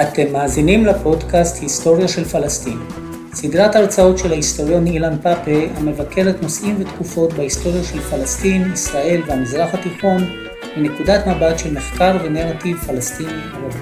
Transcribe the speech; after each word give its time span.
אתם 0.00 0.32
מאזינים 0.32 0.86
לפודקאסט 0.86 1.62
היסטוריה 1.62 2.08
של 2.08 2.24
פלסטין, 2.24 2.78
סדרת 3.34 3.76
הרצאות 3.76 4.18
של 4.18 4.32
ההיסטוריון 4.32 4.86
אילן 4.86 5.18
פאפה 5.22 5.66
המבקרת 5.74 6.42
נושאים 6.42 6.76
ותקופות 6.80 7.32
בהיסטוריה 7.32 7.84
של 7.84 8.00
פלסטין, 8.00 8.72
ישראל 8.72 9.22
והמזרח 9.26 9.74
התיכון 9.74 10.22
מנקודת 10.76 11.26
מבט 11.26 11.58
של 11.58 11.74
מחקר 11.74 12.16
ונרטיב 12.24 12.76
פלסטיני 12.76 13.42
ערבי. 13.52 13.78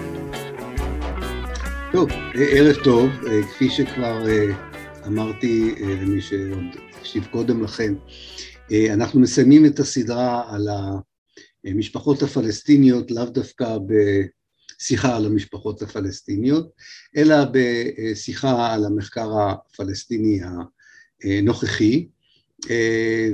טוב, 1.92 2.08
ערב 2.34 2.76
טוב, 2.84 3.10
כפי 3.50 3.70
שכבר 3.70 4.24
אמרתי 5.06 5.74
למי 5.78 6.20
שעוד 6.20 6.76
הקשיב 6.98 7.28
קודם 7.30 7.64
לכן, 7.64 7.94
אנחנו 8.92 9.20
מסיימים 9.20 9.66
את 9.66 9.78
הסדרה 9.78 10.42
על 10.48 10.68
המשפחות 11.64 12.22
הפלסטיניות, 12.22 13.10
לאו 13.10 13.24
דווקא 13.24 13.76
בשיחה 14.80 15.16
על 15.16 15.26
המשפחות 15.26 15.82
הפלסטיניות, 15.82 16.72
אלא 17.16 17.36
בשיחה 17.52 18.74
על 18.74 18.84
המחקר 18.84 19.30
הפלסטיני 19.40 20.40
הנוכחי, 21.22 22.08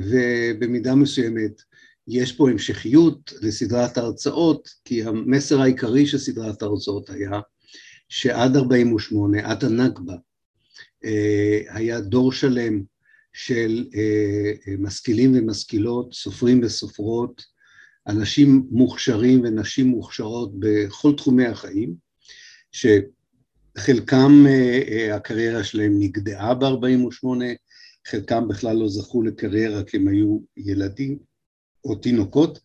ובמידה 0.02 0.94
מסוימת 0.94 1.62
יש 2.08 2.32
פה 2.32 2.50
המשכיות 2.50 3.32
לסדרת 3.40 3.98
ההרצאות, 3.98 4.68
כי 4.84 5.04
המסר 5.04 5.60
העיקרי 5.60 6.06
של 6.06 6.18
סדרת 6.18 6.62
ההרצאות 6.62 7.10
היה 7.10 7.40
שעד 8.08 8.56
48', 8.56 9.50
עד 9.50 9.64
הנכבה, 9.64 10.14
היה 11.68 12.00
דור 12.00 12.32
שלם 12.32 12.82
של 13.32 13.84
משכילים 14.78 15.32
ומשכילות, 15.34 16.14
סופרים 16.14 16.60
וסופרות, 16.64 17.55
אנשים 18.08 18.66
מוכשרים 18.70 19.40
ונשים 19.44 19.86
מוכשרות 19.86 20.52
בכל 20.58 21.16
תחומי 21.16 21.46
החיים, 21.46 21.94
שחלקם 22.72 24.46
הקריירה 25.12 25.64
שלהם 25.64 25.98
נגדעה 25.98 26.54
ב-48', 26.54 27.26
חלקם 28.06 28.48
בכלל 28.48 28.76
לא 28.76 28.88
זכו 28.88 29.22
לקריירה 29.22 29.84
כי 29.84 29.96
הם 29.96 30.08
היו 30.08 30.38
ילדים 30.56 31.18
או 31.84 31.94
תינוקות 31.94 32.58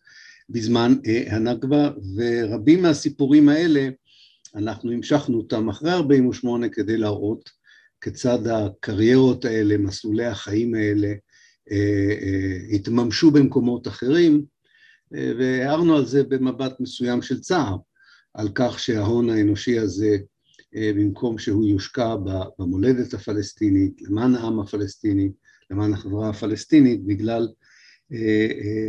בזמן 0.48 0.94
הנכבה, 1.26 1.90
ורבים 2.16 2.82
מהסיפורים 2.82 3.48
האלה 3.48 3.88
אנחנו 4.54 4.92
המשכנו 4.92 5.38
אותם 5.38 5.68
אחרי 5.68 5.92
48' 5.92 6.68
כדי 6.68 6.96
להראות 6.96 7.50
כיצד 8.00 8.46
הקריירות 8.46 9.44
האלה, 9.44 9.78
מסלולי 9.78 10.24
החיים 10.24 10.74
האלה, 10.74 11.12
התממשו 12.72 13.30
במקומות 13.30 13.88
אחרים, 13.88 14.44
והערנו 15.12 15.96
על 15.96 16.06
זה 16.06 16.22
במבט 16.22 16.80
מסוים 16.80 17.22
של 17.22 17.40
צער, 17.40 17.76
על 18.34 18.48
כך 18.54 18.78
שההון 18.78 19.30
האנושי 19.30 19.78
הזה, 19.78 20.16
במקום 20.74 21.38
שהוא 21.38 21.66
יושקע 21.66 22.16
במולדת 22.58 23.14
הפלסטינית, 23.14 24.02
למען 24.02 24.34
העם 24.34 24.60
הפלסטיני, 24.60 25.30
למען 25.70 25.92
החברה 25.92 26.28
הפלסטינית, 26.28 27.04
בגלל 27.04 27.48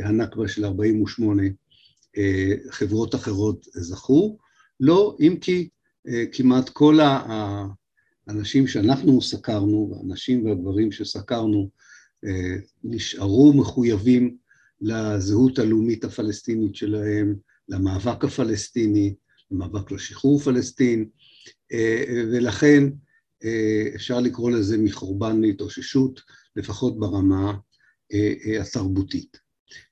הנכבה 0.03 0.47
של 0.47 0.65
48' 0.65 1.43
חברות 2.69 3.15
אחרות 3.15 3.65
זכו, 3.73 4.37
לא 4.79 5.17
אם 5.19 5.37
כי 5.41 5.69
כמעט 6.31 6.69
כל 6.69 6.99
האנשים 8.27 8.67
שאנחנו 8.67 9.21
סקרנו, 9.21 9.95
האנשים 9.97 10.45
והגברים 10.45 10.91
שסקרנו, 10.91 11.69
נשארו 12.83 13.53
מחויבים 13.53 14.37
לזהות 14.83 15.59
הלאומית 15.59 16.03
הפלסטינית 16.03 16.75
שלהם, 16.75 17.35
למאבק 17.69 18.23
הפלסטיני, 18.23 19.15
למאבק 19.51 19.91
לשחרור 19.91 20.39
פלסטין, 20.39 21.09
ולכן 22.31 22.83
אפשר 23.95 24.19
לקרוא 24.19 24.51
לזה 24.51 24.77
מחורבן 24.77 25.41
להתאוששות, 25.41 26.21
לפחות 26.55 26.99
ברמה 26.99 27.53
התרבותית. 28.61 29.37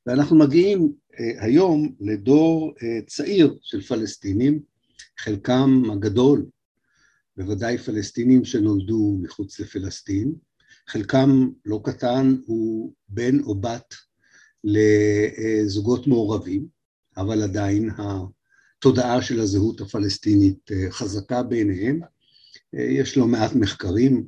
ואנחנו 0.06 0.38
מגיעים 0.38 0.94
היום 1.40 1.96
לדור 2.00 2.73
צעיר 3.08 3.58
של 3.62 3.81
פלסטינים, 3.81 4.59
חלקם 5.19 5.84
הגדול, 5.91 6.46
בוודאי 7.38 7.78
פלסטינים 7.78 8.46
שנולדו 8.46 9.18
מחוץ 9.22 9.59
לפלסטין, 9.59 10.34
חלקם 10.88 11.50
לא 11.66 11.81
קטן 11.84 12.35
הוא 12.46 12.94
בן 13.09 13.40
או 13.40 13.56
בת 13.56 13.94
לזוגות 14.63 16.07
מעורבים, 16.07 16.66
אבל 17.17 17.41
עדיין 17.41 17.89
התודעה 17.97 19.22
של 19.22 19.39
הזהות 19.39 19.81
הפלסטינית 19.81 20.72
חזקה 20.89 21.44
בעיניהם. 21.44 21.99
יש 22.73 23.17
לא 23.17 23.27
מעט 23.27 23.55
מחקרים 23.55 24.27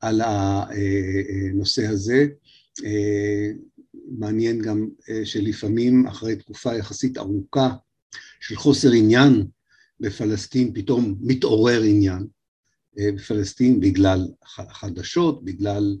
על 0.00 0.20
הנושא 0.24 1.86
הזה, 1.86 2.26
מעניין 4.18 4.62
גם 4.62 4.88
שלפעמים 5.24 6.06
אחרי 6.06 6.36
תקופה 6.36 6.76
יחסית 6.76 7.18
ארוכה 7.18 7.74
של 8.40 8.56
חוסר 8.56 8.92
עניין 8.92 9.46
בפלסטין, 10.00 10.74
פתאום 10.74 11.14
מתעורר 11.20 11.82
עניין 11.82 12.26
בפלסטין 12.96 13.80
בגלל 13.80 14.28
חדשות, 14.72 15.44
בגלל 15.44 15.96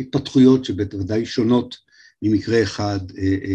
התפתחויות 0.00 0.64
שבוודאי 0.64 1.26
שונות 1.26 1.76
ממקרה 2.22 2.62
אחד 2.62 3.00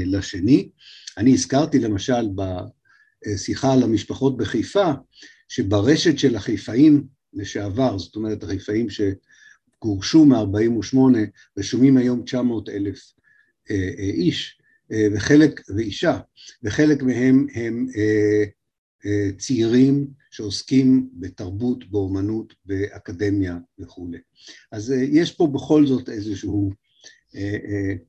לשני. 0.06 0.70
אני 1.18 1.34
הזכרתי 1.34 1.80
למשל 1.80 2.28
בשיחה 2.36 3.74
על 3.74 3.84
המשפחות 3.84 4.38
בחיפה, 4.38 4.92
שברשת 5.50 6.20
של 6.20 6.36
החיפאים 6.36 7.08
לשעבר, 7.34 7.98
זאת 7.98 8.16
אומרת 8.16 8.44
החיפאים 8.44 8.88
שגורשו 8.90 10.26
מ-48, 10.26 10.98
רשומים 11.58 11.98
היום 11.98 12.24
900 12.24 12.70
אלף 12.70 13.14
איש 13.98 14.60
וחלק, 15.14 15.62
ואישה, 15.76 16.20
וחלק 16.64 17.04
מהם 17.04 17.48
הם 17.54 17.88
צעירים 19.38 20.08
שעוסקים 20.32 21.10
בתרבות, 21.14 21.92
באומנות, 21.92 22.54
באקדמיה 22.66 23.58
וכולי. 23.80 24.18
אז 24.72 24.94
יש 25.12 25.32
פה 25.32 25.48
בכל 25.48 25.86
זאת 25.88 26.10
איזשהו 26.10 26.72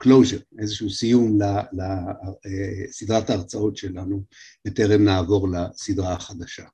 closure, 0.05 0.43
איזשהו 0.59 0.91
סיום 0.91 1.39
לסדרת 1.73 3.31
ההרצאות 3.31 3.77
שלנו, 3.77 4.23
בטרם 4.65 5.05
נעבור 5.05 5.49
לסדרה 5.49 6.13
החדשה. 6.13 6.65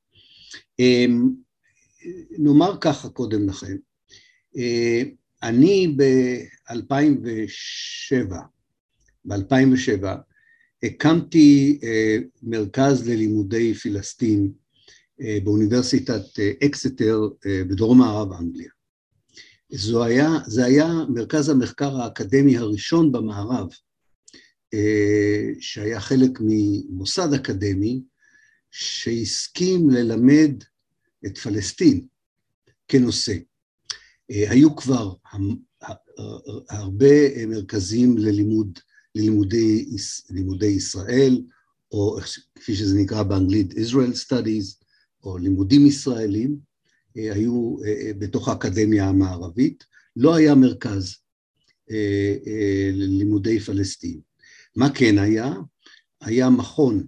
נאמר 2.38 2.76
ככה 2.80 3.08
קודם 3.08 3.48
לכן, 3.48 3.76
אני 5.42 5.96
ב-2007, 5.96 8.34
ב-2007 9.24 10.06
הקמתי 10.82 11.80
מרכז 12.42 13.08
ללימודי 13.08 13.74
פלסטין 13.74 14.52
באוניברסיטת 15.44 16.22
אקסטר 16.64 17.20
בדרום 17.46 17.98
מערב 17.98 18.32
אנגליה. 18.32 18.70
זו 19.72 20.04
היה, 20.04 20.28
זה 20.46 20.64
היה 20.64 20.88
מרכז 21.08 21.48
המחקר 21.48 22.00
האקדמי 22.00 22.56
הראשון 22.56 23.12
במערב, 23.12 23.68
שהיה 25.60 26.00
חלק 26.00 26.30
ממוסד 26.40 27.32
אקדמי 27.34 28.02
שהסכים 28.70 29.90
ללמד 29.90 30.52
את 31.26 31.38
פלסטין 31.38 32.06
כנושא. 32.88 33.34
היו 34.28 34.76
כבר 34.76 35.14
הרבה 36.70 37.46
מרכזים 37.46 38.18
ללימוד, 38.18 38.78
ללימודי 39.14 39.86
לימודי 40.30 40.66
ישראל, 40.66 41.42
או 41.92 42.18
כפי 42.54 42.76
שזה 42.76 42.98
נקרא 42.98 43.22
באנגלית 43.22 43.72
Israel 43.72 44.14
Studies, 44.26 44.84
או 45.22 45.38
לימודים 45.38 45.86
ישראלים, 45.86 46.69
היו 47.32 47.76
בתוך 48.18 48.48
האקדמיה 48.48 49.08
המערבית, 49.08 49.84
לא 50.16 50.34
היה 50.34 50.54
מרכז 50.54 51.16
ללימודי 52.94 53.60
פלסטין. 53.60 54.20
מה 54.76 54.90
כן 54.94 55.18
היה? 55.18 55.54
היה 56.20 56.50
מכון 56.50 57.06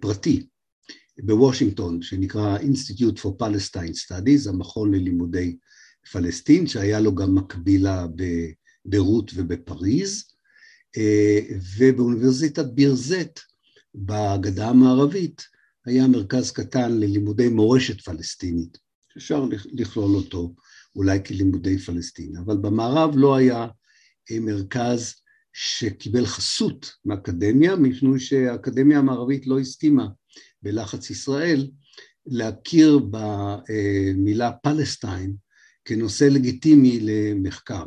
פרטי 0.00 0.46
בוושינגטון 1.22 2.02
שנקרא 2.02 2.58
Institute 2.58 3.18
for 3.18 3.42
Palestine 3.42 3.94
Studies, 4.06 4.48
המכון 4.48 4.94
ללימודי 4.94 5.56
פלסטין, 6.12 6.66
שהיה 6.66 7.00
לו 7.00 7.14
גם 7.14 7.34
מקבילה 7.34 8.06
בביירות 8.86 9.30
ובפריז, 9.34 10.24
ובאוניברסיטת 11.78 12.64
בירזט 12.64 13.40
בגדה 13.94 14.68
המערבית 14.68 15.42
היה 15.86 16.06
מרכז 16.06 16.50
קטן 16.50 16.92
ללימודי 16.92 17.48
מורשת 17.48 18.00
פלסטינית, 18.00 18.78
שאפשר 19.14 19.44
לכלול 19.72 20.16
אותו 20.16 20.54
אולי 20.96 21.24
כלימודי 21.24 21.78
פלסטין, 21.78 22.36
אבל 22.36 22.56
במערב 22.56 23.14
לא 23.16 23.36
היה 23.36 23.66
מרכז 24.40 25.14
שקיבל 25.52 26.26
חסות 26.26 26.92
מאקדמיה, 27.04 27.76
מפני 27.76 28.20
שהאקדמיה 28.20 28.98
המערבית 28.98 29.46
לא 29.46 29.60
הסכימה 29.60 30.08
בלחץ 30.62 31.10
ישראל 31.10 31.70
להכיר 32.26 33.00
במילה 33.10 34.52
פלסטיין 34.52 35.36
כנושא 35.84 36.24
לגיטימי 36.24 36.98
למחקר. 37.02 37.84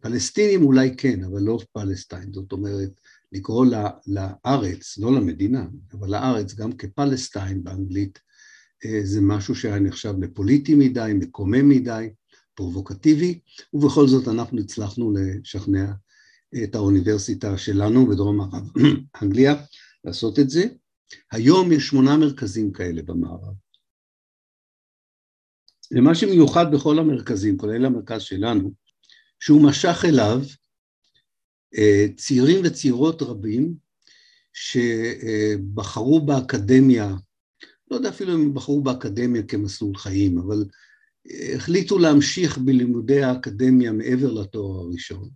פלסטינים 0.00 0.62
אולי 0.62 0.96
כן, 0.96 1.24
אבל 1.24 1.40
לא 1.40 1.58
פלסטיין, 1.72 2.32
זאת 2.32 2.52
אומרת, 2.52 2.90
לקרוא 3.32 3.66
לארץ, 4.06 4.98
לא 4.98 5.12
למדינה, 5.14 5.66
אבל 5.92 6.10
לארץ 6.10 6.54
גם 6.54 6.72
כפלסטיין 6.72 7.64
באנגלית, 7.64 8.18
זה 9.02 9.20
משהו 9.20 9.54
שהיה 9.54 9.78
נחשב 9.78 10.14
לפוליטי 10.20 10.74
מדי, 10.74 11.12
מקומם 11.14 11.68
מדי, 11.68 12.08
פרובוקטיבי, 12.54 13.40
ובכל 13.72 14.06
זאת 14.06 14.28
אנחנו 14.28 14.60
הצלחנו 14.60 15.12
לשכנע 15.12 15.92
את 16.64 16.74
האוניברסיטה 16.74 17.58
שלנו 17.58 18.06
בדרום 18.06 18.36
מערב 18.36 18.70
אנגליה 19.22 19.54
לעשות 20.04 20.38
את 20.38 20.50
זה. 20.50 20.64
היום 21.32 21.72
יש 21.72 21.88
שמונה 21.88 22.16
מרכזים 22.16 22.72
כאלה 22.72 23.02
במערב. 23.02 23.54
ומה 25.92 26.14
שמיוחד 26.14 26.66
בכל 26.72 26.98
המרכזים, 26.98 27.56
כולל 27.56 27.84
המרכז 27.84 28.22
שלנו, 28.22 28.72
שהוא 29.40 29.62
משך 29.68 30.04
אליו 30.04 30.40
אה, 31.78 32.06
צעירים 32.16 32.64
וצעירות 32.64 33.22
רבים 33.22 33.74
שבחרו 34.52 36.26
באקדמיה, 36.26 37.14
לא 37.90 37.96
יודע 37.96 38.08
אפילו 38.08 38.34
אם 38.34 38.54
בחרו 38.54 38.80
באקדמיה 38.80 39.42
כמסלול 39.42 39.96
חיים, 39.96 40.38
אבל 40.38 40.64
החליטו 41.54 41.98
להמשיך 41.98 42.58
בלימודי 42.58 43.22
האקדמיה 43.22 43.92
מעבר 43.92 44.32
לתואר 44.32 44.80
הראשון, 44.80 45.28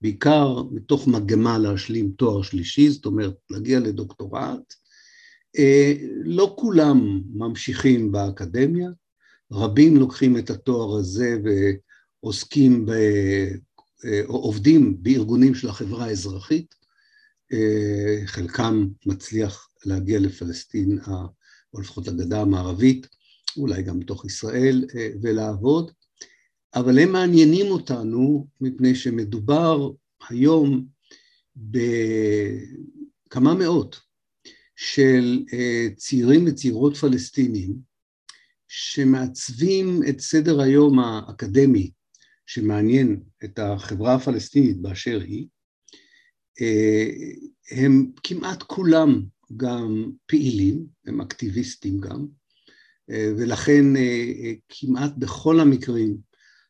בעיקר 0.00 0.62
מתוך 0.70 1.08
מגמה 1.08 1.58
להשלים 1.58 2.12
תואר 2.16 2.42
שלישי, 2.42 2.90
זאת 2.90 3.06
אומרת 3.06 3.34
להגיע 3.50 3.80
לדוקטורט. 3.80 4.74
אה, 5.58 5.94
לא 6.24 6.54
כולם 6.58 7.22
ממשיכים 7.34 8.12
באקדמיה, 8.12 8.88
רבים 9.52 9.96
לוקחים 9.96 10.38
את 10.38 10.50
התואר 10.50 10.98
הזה 10.98 11.38
ועוסקים, 12.22 12.86
ב, 12.86 12.90
אה, 14.04 14.20
עובדים 14.26 14.96
בארגונים 15.02 15.54
של 15.54 15.68
החברה 15.68 16.04
האזרחית, 16.04 16.74
אה, 17.52 18.26
חלקם 18.26 18.88
מצליח 19.06 19.68
להגיע 19.86 20.18
לפלסטין, 20.20 20.98
או 21.74 21.80
לפחות 21.80 22.06
לגדה 22.08 22.40
המערבית, 22.40 23.06
אולי 23.56 23.82
גם 23.82 24.00
בתוך 24.00 24.24
ישראל, 24.24 24.84
אה, 24.96 25.08
ולעבוד, 25.22 25.90
אבל 26.74 26.98
הם 26.98 27.12
מעניינים 27.12 27.66
אותנו 27.66 28.46
מפני 28.60 28.94
שמדובר 28.94 29.90
היום 30.28 30.86
בכמה 31.56 33.54
מאות 33.54 34.00
של 34.76 35.44
אה, 35.52 35.88
צעירים 35.96 36.44
וצעירות 36.46 36.96
פלסטינים 36.96 37.74
שמעצבים 38.68 40.00
את 40.08 40.20
סדר 40.20 40.60
היום 40.60 40.98
האקדמי 40.98 41.90
שמעניין 42.46 43.20
את 43.44 43.58
החברה 43.58 44.14
הפלסטינית 44.14 44.76
באשר 44.76 45.20
היא, 45.20 45.46
אה, 46.60 47.06
הם 47.70 48.10
כמעט 48.22 48.62
כולם 48.62 49.22
גם 49.56 50.10
פעילים, 50.26 50.86
הם 51.06 51.20
אקטיביסטים 51.20 52.00
גם, 52.00 52.26
אה, 53.10 53.32
ולכן 53.38 53.96
אה, 53.96 54.32
אה, 54.44 54.52
כמעט 54.68 55.12
בכל 55.18 55.60
המקרים 55.60 56.16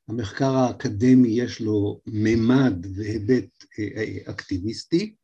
המחקר 0.09 0.57
האקדמי 0.57 1.29
יש 1.29 1.61
לו 1.61 2.01
מימד 2.07 2.87
והיבט 2.95 3.65
אקטיביסטי, 4.27 5.15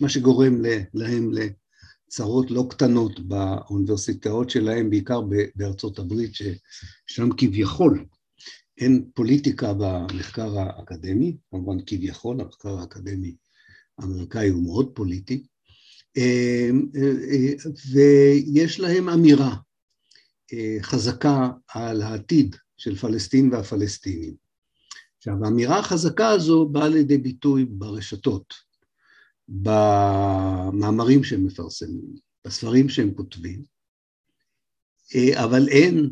מה 0.00 0.08
שגורם 0.08 0.62
להם 0.94 1.30
לצרות 1.32 2.50
לא 2.50 2.66
קטנות 2.70 3.20
באוניברסיטאות 3.20 4.50
שלהם, 4.50 4.90
בעיקר 4.90 5.20
בארצות 5.56 5.98
הברית, 5.98 6.30
ששם 6.34 7.28
כביכול 7.36 8.04
אין 8.78 9.10
פוליטיקה 9.14 9.72
במחקר 9.78 10.58
האקדמי, 10.58 11.36
כמובן 11.50 11.76
כביכול, 11.86 12.40
המחקר 12.40 12.78
האקדמי 12.78 13.34
האמריקאי 13.98 14.48
הוא 14.48 14.62
מאוד 14.62 14.90
פוליטי, 14.94 15.46
ויש 17.92 18.80
להם 18.80 19.08
אמירה 19.08 19.56
אה, 20.52 20.76
חזקה 20.82 21.50
על 21.68 22.02
העתיד 22.02 22.56
של 22.76 22.96
פלסטין 22.96 23.52
והפלסטינים. 23.52 24.34
עכשיו, 25.16 25.44
האמירה 25.44 25.78
החזקה 25.78 26.28
הזו 26.28 26.68
באה 26.68 26.88
לידי 26.88 27.18
ביטוי 27.18 27.64
ברשתות, 27.64 28.54
במאמרים 29.48 31.24
שהם 31.24 31.44
מפרסמים, 31.46 32.14
בספרים 32.46 32.88
שהם 32.88 33.14
כותבים, 33.14 33.64
אה, 35.14 35.44
אבל 35.44 35.68
אין 35.68 36.10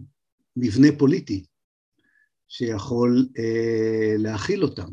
מבנה 0.56 0.88
פוליטי 0.98 1.44
שיכול 2.48 3.28
אה, 3.38 4.14
להכיל 4.18 4.62
אותם, 4.62 4.88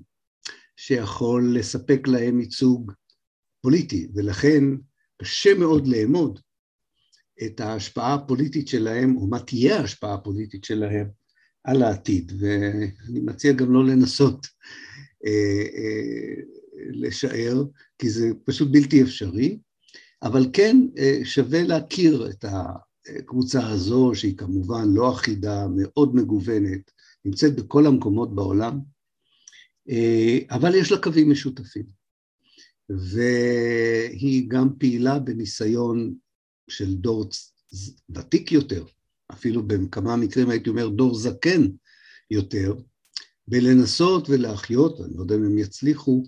שיכול 0.75 1.57
לספק 1.57 2.07
להם 2.07 2.39
ייצוג 2.39 2.91
פוליטי, 3.61 4.07
ולכן 4.15 4.63
קשה 5.21 5.53
מאוד 5.53 5.87
לאמוד 5.87 6.39
את 7.45 7.59
ההשפעה 7.59 8.13
הפוליטית 8.13 8.67
שלהם, 8.67 9.17
או 9.17 9.27
מה 9.27 9.39
תהיה 9.39 9.79
ההשפעה 9.79 10.13
הפוליטית 10.13 10.63
שלהם 10.63 11.07
על 11.63 11.83
העתיד, 11.83 12.31
ואני 12.39 13.19
מציע 13.19 13.53
גם 13.53 13.73
לא 13.73 13.85
לנסות 13.85 14.47
אה, 15.25 15.65
אה, 15.77 16.41
לשער, 16.89 17.63
כי 17.99 18.09
זה 18.09 18.29
פשוט 18.45 18.67
בלתי 18.71 19.01
אפשרי, 19.03 19.59
אבל 20.23 20.47
כן 20.53 20.77
אה, 20.97 21.19
שווה 21.23 21.63
להכיר 21.63 22.29
את 22.29 22.45
הקבוצה 22.47 23.67
הזו, 23.67 24.11
שהיא 24.15 24.37
כמובן 24.37 24.93
לא 24.93 25.13
אחידה, 25.13 25.67
מאוד 25.75 26.15
מגוונת, 26.15 26.91
נמצאת 27.25 27.55
בכל 27.55 27.87
המקומות 27.87 28.35
בעולם, 28.35 28.79
אה, 29.89 30.37
אבל 30.51 30.75
יש 30.75 30.91
לה 30.91 30.97
קווים 31.01 31.31
משותפים. 31.31 31.94
והיא 32.89 34.49
גם 34.49 34.69
פעילה 34.79 35.19
בניסיון 35.19 36.15
של 36.69 36.95
דור 36.95 37.29
ותיק 38.09 38.51
יותר, 38.51 38.85
אפילו 39.31 39.67
בכמה 39.67 40.15
מקרים 40.15 40.49
הייתי 40.49 40.69
אומר 40.69 40.89
דור 40.89 41.15
זקן 41.15 41.61
יותר, 42.31 42.73
בלנסות 43.47 44.29
ולהחיות, 44.29 45.01
אני 45.01 45.13
לא 45.17 45.21
יודע 45.21 45.35
אם 45.35 45.43
הם 45.43 45.57
יצליחו, 45.57 46.23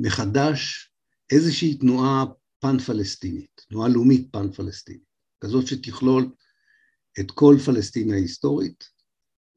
מחדש 0.00 0.90
איזושהי 1.30 1.74
תנועה 1.74 2.24
פן-פלסטינית, 2.58 3.60
תנועה 3.68 3.88
לאומית 3.88 4.28
פן-פלסטינית, 4.32 5.06
כזאת 5.40 5.66
שתכלול 5.66 6.30
את 7.20 7.30
כל 7.30 7.56
פלסטין 7.66 8.12
ההיסטורית 8.12 8.84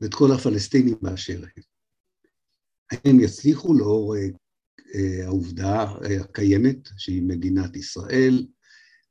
ואת 0.01 0.13
כל 0.13 0.31
הפלסטינים 0.31 0.95
באשר 1.01 1.41
הם. 1.41 1.63
האם 2.91 2.99
הם 3.05 3.19
יצליחו 3.19 3.73
לאור 3.73 4.15
העובדה 5.25 5.85
אה, 6.05 6.21
הקיימת 6.21 6.89
שהיא 6.97 7.21
מדינת 7.21 7.75
ישראל, 7.75 8.47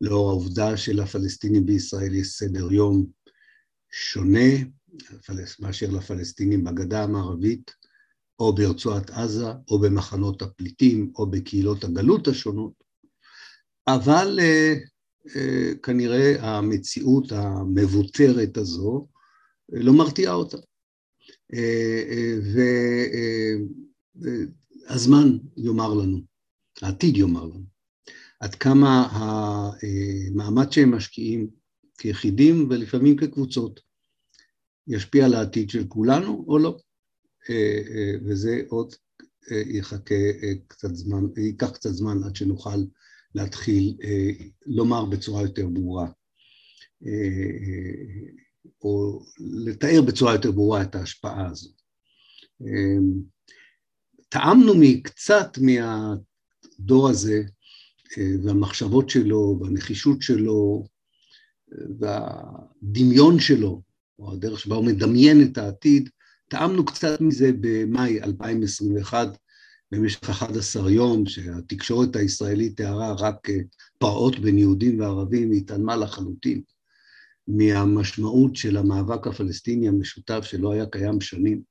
לאור 0.00 0.30
העובדה 0.30 0.76
שלפלסטינים 0.76 1.66
בישראל 1.66 2.14
יש 2.14 2.28
סדר 2.28 2.72
יום 2.72 3.06
שונה 3.90 4.50
מאשר 5.60 5.90
לפלסטינים 5.90 6.64
בגדה 6.64 7.04
המערבית, 7.04 7.70
או 8.40 8.54
ברצועת 8.54 9.10
עזה, 9.10 9.46
או 9.70 9.78
במחנות 9.78 10.42
הפליטים, 10.42 11.12
או 11.18 11.30
בקהילות 11.30 11.84
הגלות 11.84 12.28
השונות, 12.28 12.72
אבל 13.88 14.38
uh, 14.38 14.88
כנראה 15.82 16.34
המציאות 16.40 17.32
המבוטרת 17.32 18.56
הזו 18.56 19.08
לא 19.68 19.92
מרתיעה 19.92 20.34
אותה. 20.34 20.56
והזמן 24.88 25.38
יאמר 25.56 25.94
לנו, 25.94 26.18
העתיד 26.82 27.16
יאמר 27.16 27.44
לנו. 27.44 27.64
עד 28.40 28.54
כמה 28.54 29.08
המאמץ 29.10 30.74
שהם 30.74 30.94
משקיעים 30.94 31.50
כיחידים 31.98 32.66
ולפעמים 32.70 33.16
כקבוצות 33.16 33.80
ישפיע 34.86 35.24
על 35.24 35.34
העתיד 35.34 35.70
של 35.70 35.86
כולנו 35.88 36.44
או 36.48 36.58
לא, 36.58 36.78
וזה 38.24 38.62
עוד 38.68 38.94
יחכה 39.50 40.14
קצת 40.66 40.94
זמן, 40.94 41.24
ייקח 41.36 41.70
קצת 41.70 41.90
זמן 41.90 42.22
עד 42.24 42.36
שנוכל 42.36 42.84
להתחיל 43.34 43.96
לומר 44.66 45.04
בצורה 45.04 45.42
יותר 45.42 45.68
ברורה 45.68 46.10
או 48.82 49.22
לתאר 49.66 50.02
בצורה 50.06 50.32
יותר 50.32 50.50
ברורה 50.50 50.82
את 50.82 50.94
ההשפעה 50.94 51.46
הזו. 51.50 51.70
טעמנו 54.28 54.72
מקצת 54.76 55.58
מהדור 55.58 57.08
הזה 57.08 57.42
והמחשבות 58.42 59.10
שלו, 59.10 59.58
והנחישות 59.60 60.22
שלו, 60.22 60.84
והדמיון 61.98 63.40
שלו, 63.40 63.82
או 64.18 64.32
הדרך 64.32 64.60
שבה 64.60 64.76
הוא 64.76 64.84
מדמיין 64.84 65.42
את 65.42 65.58
העתיד, 65.58 66.08
טעמנו 66.48 66.84
קצת 66.84 67.20
מזה 67.20 67.50
במאי 67.60 68.22
2021, 68.22 69.28
במשך 69.92 70.30
11 70.30 70.90
יום, 70.90 71.26
שהתקשורת 71.26 72.16
הישראלית 72.16 72.76
תיארה 72.76 73.12
רק 73.18 73.48
פרעות 73.98 74.38
בין 74.38 74.58
יהודים 74.58 75.00
וערבים, 75.00 75.50
היא 75.50 75.60
התעלמה 75.60 75.96
לחלוטין 75.96 76.62
מהמשמעות 77.48 78.56
של 78.56 78.76
המאבק 78.76 79.26
הפלסטיני 79.26 79.88
המשותף 79.88 80.40
שלא 80.44 80.72
היה 80.72 80.86
קיים 80.86 81.20
שנים, 81.20 81.62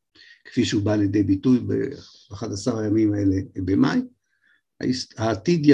כפי 0.45 0.65
שהוא 0.65 0.83
בא 0.83 0.95
לידי 0.95 1.23
ביטוי 1.23 1.59
ב-11 1.59 2.77
הימים 2.77 3.13
האלה 3.13 3.35
במאי. 3.55 3.99
העתיד 5.17 5.65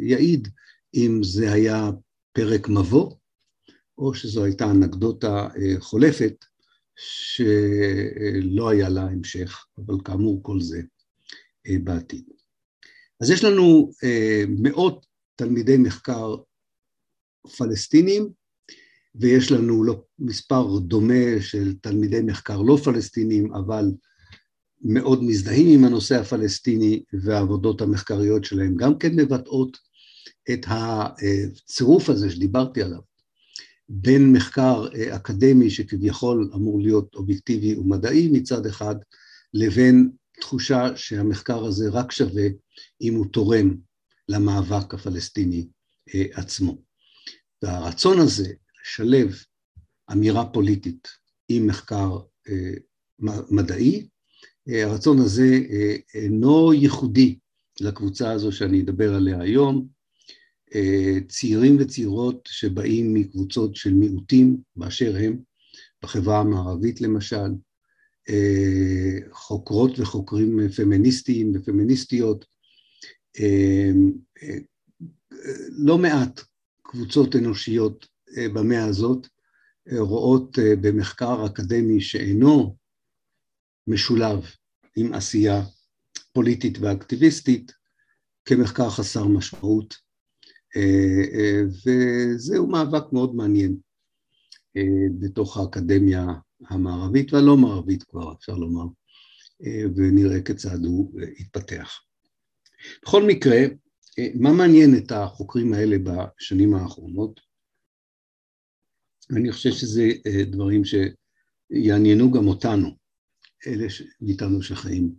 יעיד 0.00 0.48
אם 0.94 1.20
זה 1.22 1.52
היה 1.52 1.90
פרק 2.32 2.68
מבוא, 2.68 3.12
או 3.98 4.14
שזו 4.14 4.44
הייתה 4.44 4.70
אנקדוטה 4.70 5.48
אה, 5.56 5.80
חולפת 5.80 6.44
שלא 6.96 8.70
היה 8.70 8.88
לה 8.88 9.02
המשך, 9.02 9.66
אבל 9.78 9.94
כאמור 10.04 10.42
כל 10.42 10.60
זה 10.60 10.82
אה, 11.66 11.76
בעתיד. 11.84 12.24
אז 13.20 13.30
יש 13.30 13.44
לנו 13.44 13.92
אה, 14.04 14.44
מאות 14.48 15.06
תלמידי 15.36 15.76
מחקר 15.76 16.36
פלסטינים, 17.56 18.30
ויש 19.14 19.52
לנו 19.52 19.84
לא, 19.84 20.02
מספר 20.18 20.78
דומה 20.78 21.40
של 21.40 21.74
תלמידי 21.80 22.20
מחקר 22.22 22.62
לא 22.62 22.76
פלסטינים, 22.84 23.54
אבל 23.54 23.84
מאוד 24.84 25.24
מזדהים 25.24 25.78
עם 25.78 25.84
הנושא 25.84 26.20
הפלסטיני, 26.20 27.02
והעבודות 27.12 27.80
המחקריות 27.80 28.44
שלהם 28.44 28.76
גם 28.76 28.98
כן 28.98 29.16
מבטאות 29.16 29.78
את 30.52 30.66
הצירוף 30.68 32.08
הזה 32.08 32.30
שדיברתי 32.30 32.82
עליו, 32.82 33.00
בין 33.88 34.32
מחקר 34.32 34.86
אקדמי 35.16 35.70
שכביכול 35.70 36.50
אמור 36.54 36.80
להיות 36.80 37.14
אובייקטיבי 37.14 37.74
ומדעי 37.74 38.28
מצד 38.32 38.66
אחד, 38.66 38.94
לבין 39.54 40.10
תחושה 40.40 40.96
שהמחקר 40.96 41.64
הזה 41.64 41.88
רק 41.90 42.12
שווה 42.12 42.46
אם 43.00 43.14
הוא 43.14 43.26
תורם 43.26 43.76
למאבק 44.28 44.94
הפלסטיני 44.94 45.68
אה, 46.14 46.24
עצמו. 46.32 46.82
והרצון 47.62 48.18
הזה 48.18 48.52
לשלב 48.82 49.44
אמירה 50.12 50.44
פוליטית 50.44 51.08
עם 51.48 51.66
מחקר 51.66 52.18
אה, 52.48 52.74
מדעי, 53.50 54.08
אה, 54.68 54.84
הרצון 54.84 55.18
הזה 55.18 55.60
אינו 56.14 56.72
ייחודי 56.72 57.38
לקבוצה 57.80 58.32
הזו 58.32 58.52
שאני 58.52 58.82
אדבר 58.82 59.14
עליה 59.14 59.40
היום, 59.40 60.02
צעירים 61.28 61.76
וצעירות 61.80 62.48
שבאים 62.50 63.14
מקבוצות 63.14 63.76
של 63.76 63.94
מיעוטים 63.94 64.56
באשר 64.76 65.16
הם, 65.16 65.38
בחברה 66.02 66.40
המערבית 66.40 67.00
למשל, 67.00 67.50
חוקרות 69.32 69.98
וחוקרים 69.98 70.68
פמיניסטיים 70.68 71.52
ופמיניסטיות, 71.54 72.44
לא 75.70 75.98
מעט 75.98 76.40
קבוצות 76.82 77.36
אנושיות 77.36 78.06
במאה 78.38 78.84
הזאת 78.84 79.26
רואות 79.98 80.58
במחקר 80.80 81.46
אקדמי 81.46 82.00
שאינו 82.00 82.76
משולב 83.86 84.50
עם 84.96 85.14
עשייה 85.14 85.62
פוליטית 86.32 86.78
ואקטיביסטית 86.78 87.72
כמחקר 88.44 88.90
חסר 88.90 89.24
משמעות, 89.26 89.94
וזהו 91.86 92.66
מאבק 92.66 93.12
מאוד 93.12 93.34
מעניין 93.34 93.76
בתוך 95.18 95.56
האקדמיה 95.56 96.26
המערבית 96.68 97.32
והלא 97.32 97.56
מערבית 97.56 98.02
כבר, 98.02 98.32
אפשר 98.32 98.54
לומר, 98.54 98.84
ונראה 99.96 100.42
כיצד 100.42 100.84
הוא 100.84 101.20
יתפתח. 101.38 102.00
בכל 103.02 103.22
מקרה, 103.26 103.58
מה 104.34 104.52
מעניין 104.52 104.96
את 104.96 105.12
החוקרים 105.12 105.72
האלה 105.72 105.96
בשנים 105.98 106.74
האחרונות? 106.74 107.40
אני 109.30 109.52
חושב 109.52 109.70
שזה 109.70 110.08
דברים 110.50 110.82
שיעניינו 110.84 112.32
גם 112.32 112.46
אותנו, 112.46 112.96
אלה 113.66 113.86
מאיתנו 114.20 114.62
שחיים 114.62 115.14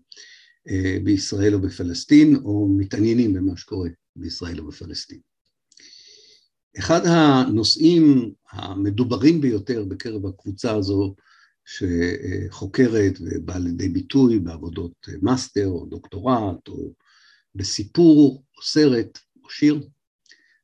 בישראל 1.04 1.54
או 1.54 1.62
בפלסטין, 1.62 2.36
או 2.36 2.68
מתעניינים 2.78 3.34
במה 3.34 3.58
שקורה 3.58 3.90
בישראל 4.16 4.60
או 4.60 4.68
בפלסטין. 4.68 5.20
אחד 6.80 7.02
הנושאים 7.06 8.34
המדוברים 8.52 9.42
ביותר 9.42 9.86
בקרב 9.86 10.26
הקבוצה 10.26 10.76
הזו 10.76 11.16
שחוקרת 11.66 13.14
ובאה 13.22 13.60
לידי 13.60 13.90
ביטוי 13.90 14.40
בעבודות 14.40 15.08
מאסטר 15.22 15.68
או 15.68 15.86
דוקטורט 15.86 16.68
או 16.68 16.94
בסיפור 17.56 18.44
או 18.58 18.62
סרט 18.64 19.20
או 19.44 19.50
שיר, 19.50 19.88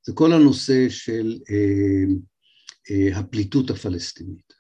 זה 0.05 0.13
כל 0.13 0.34
הנושא 0.34 0.89
של 0.89 1.39
אה, 1.50 1.55
אה, 1.55 2.13
הפליטות 3.15 3.69
הפלסטינית. 3.69 4.53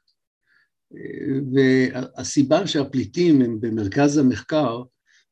והסיבה 1.53 2.67
שהפליטים 2.67 3.41
הם 3.41 3.61
במרכז 3.61 4.17
המחקר, 4.17 4.83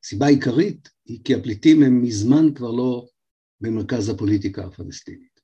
סיבה 0.04 0.28
עיקרית 0.28 0.90
היא 1.06 1.20
כי 1.24 1.36
הפליטים 1.36 1.84
הם 1.84 2.02
מזמן 2.02 2.54
כבר 2.56 2.72
לא 2.72 3.08
במרכז 3.62 4.10
הפוליטיקה 4.10 4.66
הפלסטינית. 4.66 5.40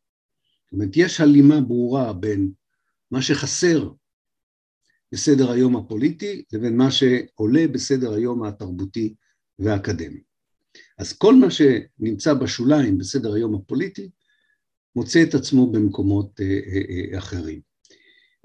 זאת 0.66 0.74
אומרת, 0.74 0.90
יש 0.96 1.22
הלימה 1.22 1.62
ברורה 1.62 2.14
בין 2.14 2.52
מה 3.12 3.22
שחסר 3.22 3.90
בסדר 5.12 5.52
היום 5.52 5.76
הפוליטי 5.76 6.44
לבין 6.54 6.78
מה 6.78 6.92
שעולה 6.92 7.68
בסדר 7.68 8.14
היום 8.14 8.44
התרבותי 8.44 9.16
והאקדמי. 9.60 10.22
אז 10.98 11.14
כל 11.14 11.36
מה 11.36 11.48
שנמצא 11.52 12.34
בשוליים 12.34 12.98
בסדר 12.98 13.34
היום 13.34 13.56
הפוליטי 13.56 14.10
מוצא 14.96 15.24
את 15.24 15.36
עצמו 15.36 15.72
במקומות 15.72 16.40
אה, 16.42 16.46
אה, 16.46 16.82
אה, 16.90 17.18
אחרים. 17.18 17.62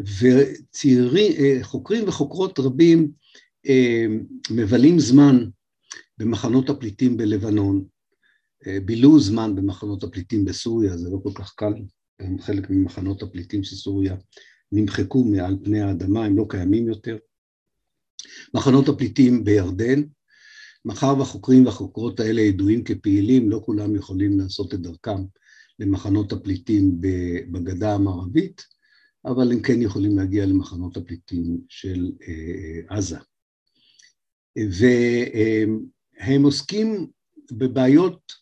וצעירים, 0.00 1.62
חוקרים 1.62 2.09
וחוקרות 2.09 2.59
רבים 2.59 3.12
מבלים 4.50 4.99
זמן 4.99 5.45
במחנות 6.19 6.71
הפליטים 6.71 7.17
בלבנון, 7.17 7.85
בילו 8.85 9.21
זמן 9.21 9.55
במחנות 9.55 10.02
הפליטים 10.02 10.45
בסוריה, 10.45 10.97
זה 10.97 11.11
לא 11.11 11.19
כל 11.23 11.31
כך 11.35 11.55
קל, 11.55 11.73
גם 12.23 12.38
חלק 12.38 12.71
ממחנות 12.71 13.23
הפליטים 13.23 13.64
של 13.64 13.76
סוריה 13.76 14.17
נמחקו 14.73 15.25
מעל 15.25 15.57
פני 15.64 15.81
האדמה, 15.81 16.25
הם 16.25 16.38
לא 16.38 16.47
קיימים 16.49 16.88
יותר. 16.88 17.17
מחנות 18.55 18.88
הפליטים 18.88 19.45
בירדן, 19.45 20.02
מאחר 20.85 21.19
והחוקרים 21.19 21.67
והחוקרות 21.67 22.21
האלה 22.21 22.40
ידועים 22.40 22.85
כפעילים, 22.85 23.50
לא 23.50 23.61
כולם 23.64 23.97
יכולים 23.97 24.40
לעשות 24.40 24.75
את 24.75 24.81
דרכם 24.81 25.23
למחנות 25.79 26.33
הפליטים 26.33 27.01
בגדה 27.51 27.95
המערבית, 27.95 28.63
אבל 29.25 29.53
הם 29.53 29.63
כן 29.63 29.83
יכולים 29.83 30.17
להגיע 30.17 30.47
למחנות 30.47 30.97
הפליטים 30.97 31.61
של 31.69 32.13
אה, 32.29 32.97
עזה. 32.97 33.19
והם 34.57 36.43
עוסקים 36.43 37.07
בבעיות 37.53 38.33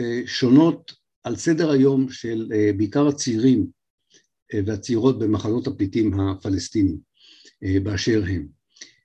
אה, 0.00 0.20
שונות 0.26 0.92
על 1.22 1.36
סדר 1.36 1.70
היום 1.70 2.10
של 2.10 2.52
אה, 2.54 2.70
בעיקר 2.76 3.08
הצעירים 3.08 3.78
והצעירות 4.66 5.18
במחנות 5.18 5.66
הפליטים 5.66 6.20
הפלסטינים 6.20 6.98
באשר 7.82 8.22
הם. 8.26 8.48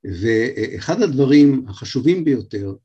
ואחד 0.04 1.02
הדברים 1.02 1.66
החשובים 1.68 2.24
ביותר 2.24 2.76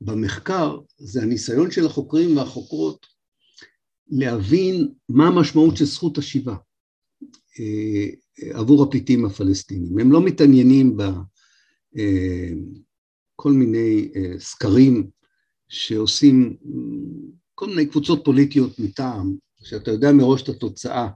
במחקר 0.00 0.78
זה 0.96 1.22
הניסיון 1.22 1.70
של 1.70 1.86
החוקרים 1.86 2.36
והחוקרות 2.36 3.06
להבין 4.10 4.88
מה 5.08 5.26
המשמעות 5.26 5.76
של 5.76 5.84
זכות 5.84 6.18
השיבה 6.18 6.56
אה, 7.60 8.06
עבור 8.52 8.82
הפליטים 8.82 9.24
הפלסטינים. 9.24 9.98
הם 9.98 10.12
לא 10.12 10.22
מתעניינים 10.24 10.96
בכל 10.96 11.98
אה, 13.48 13.54
מיני 13.54 14.10
אה, 14.16 14.32
סקרים 14.38 15.10
שעושים 15.68 16.56
כל 17.54 17.66
מיני 17.66 17.86
קבוצות 17.86 18.24
פוליטיות 18.24 18.78
מטעם, 18.78 19.36
שאתה 19.62 19.90
יודע 19.90 20.12
מראש 20.12 20.42
את 20.42 20.48
התוצאה 20.48 21.08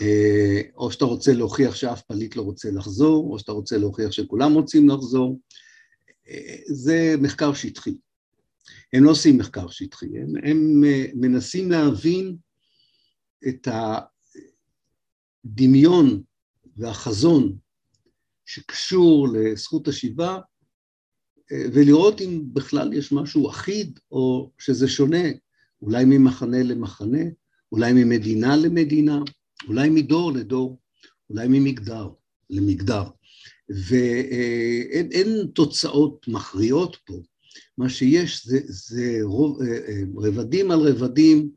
אה, 0.00 0.60
או 0.76 0.92
שאתה 0.92 1.04
רוצה 1.04 1.32
להוכיח 1.32 1.74
שאף 1.74 2.02
פליט 2.02 2.36
לא 2.36 2.42
רוצה 2.42 2.70
לחזור, 2.70 3.32
או 3.32 3.38
שאתה 3.38 3.52
רוצה 3.52 3.78
להוכיח 3.78 4.10
שכולם 4.10 4.54
רוצים 4.54 4.88
לחזור, 4.88 5.40
זה 6.66 7.14
מחקר 7.18 7.54
שטחי. 7.54 7.94
הם 8.92 9.04
לא 9.04 9.10
עושים 9.10 9.38
מחקר 9.38 9.68
שטחי, 9.68 10.18
הם, 10.18 10.32
הם 10.42 10.84
אה, 10.86 11.06
מנסים 11.14 11.70
להבין 11.70 12.36
את 13.48 13.68
הדמיון 15.44 16.22
והחזון 16.76 17.56
שקשור 18.46 19.28
לזכות 19.28 19.88
השיבה, 19.88 20.38
ולראות 21.52 22.20
אם 22.20 22.42
בכלל 22.52 22.92
יש 22.92 23.12
משהו 23.12 23.50
אחיד 23.50 24.00
או 24.10 24.50
שזה 24.58 24.88
שונה, 24.88 25.24
אולי 25.82 26.04
ממחנה 26.04 26.62
למחנה, 26.62 27.22
אולי 27.72 27.92
ממדינה 27.92 28.56
למדינה. 28.56 29.18
אולי 29.66 29.88
מדור 29.88 30.32
לדור, 30.32 30.78
אולי 31.30 31.48
ממגדר 31.48 32.08
למגדר. 32.50 33.04
ואין 33.68 35.46
תוצאות 35.54 36.28
מכריעות 36.28 36.96
פה, 37.04 37.14
מה 37.78 37.88
שיש 37.88 38.46
זה, 38.46 38.58
זה 38.64 39.18
רוב, 39.22 39.62
אה, 39.62 39.78
אה, 39.88 40.02
רבדים 40.16 40.70
על 40.70 40.80
רבדים 40.80 41.50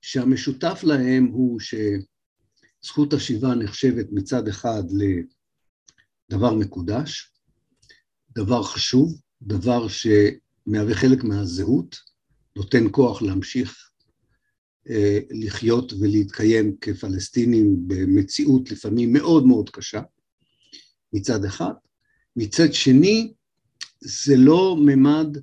שהמשותף 0.00 0.80
להם 0.82 1.24
הוא 1.24 1.60
זכות 2.82 3.12
השיבה 3.12 3.54
נחשבת 3.54 4.06
מצד 4.10 4.48
אחד 4.48 4.82
לדבר 6.30 6.54
מקודש, 6.54 7.32
דבר 8.30 8.62
חשוב, 8.62 9.20
דבר 9.42 9.86
שמהווה 9.88 10.94
חלק 10.94 11.24
מהזהות, 11.24 11.96
נותן 12.56 12.84
כוח 12.90 13.22
להמשיך 13.22 13.90
אה, 14.90 15.18
לחיות 15.30 15.92
ולהתקיים 15.92 16.76
כפלסטינים 16.80 17.76
במציאות 17.86 18.70
לפעמים 18.70 19.12
מאוד 19.12 19.46
מאוד 19.46 19.70
קשה, 19.70 20.02
מצד 21.12 21.44
אחד. 21.44 21.72
מצד 22.36 22.72
שני, 22.72 23.32
זה 24.00 24.36
לא 24.36 24.76
ממד 24.80 25.38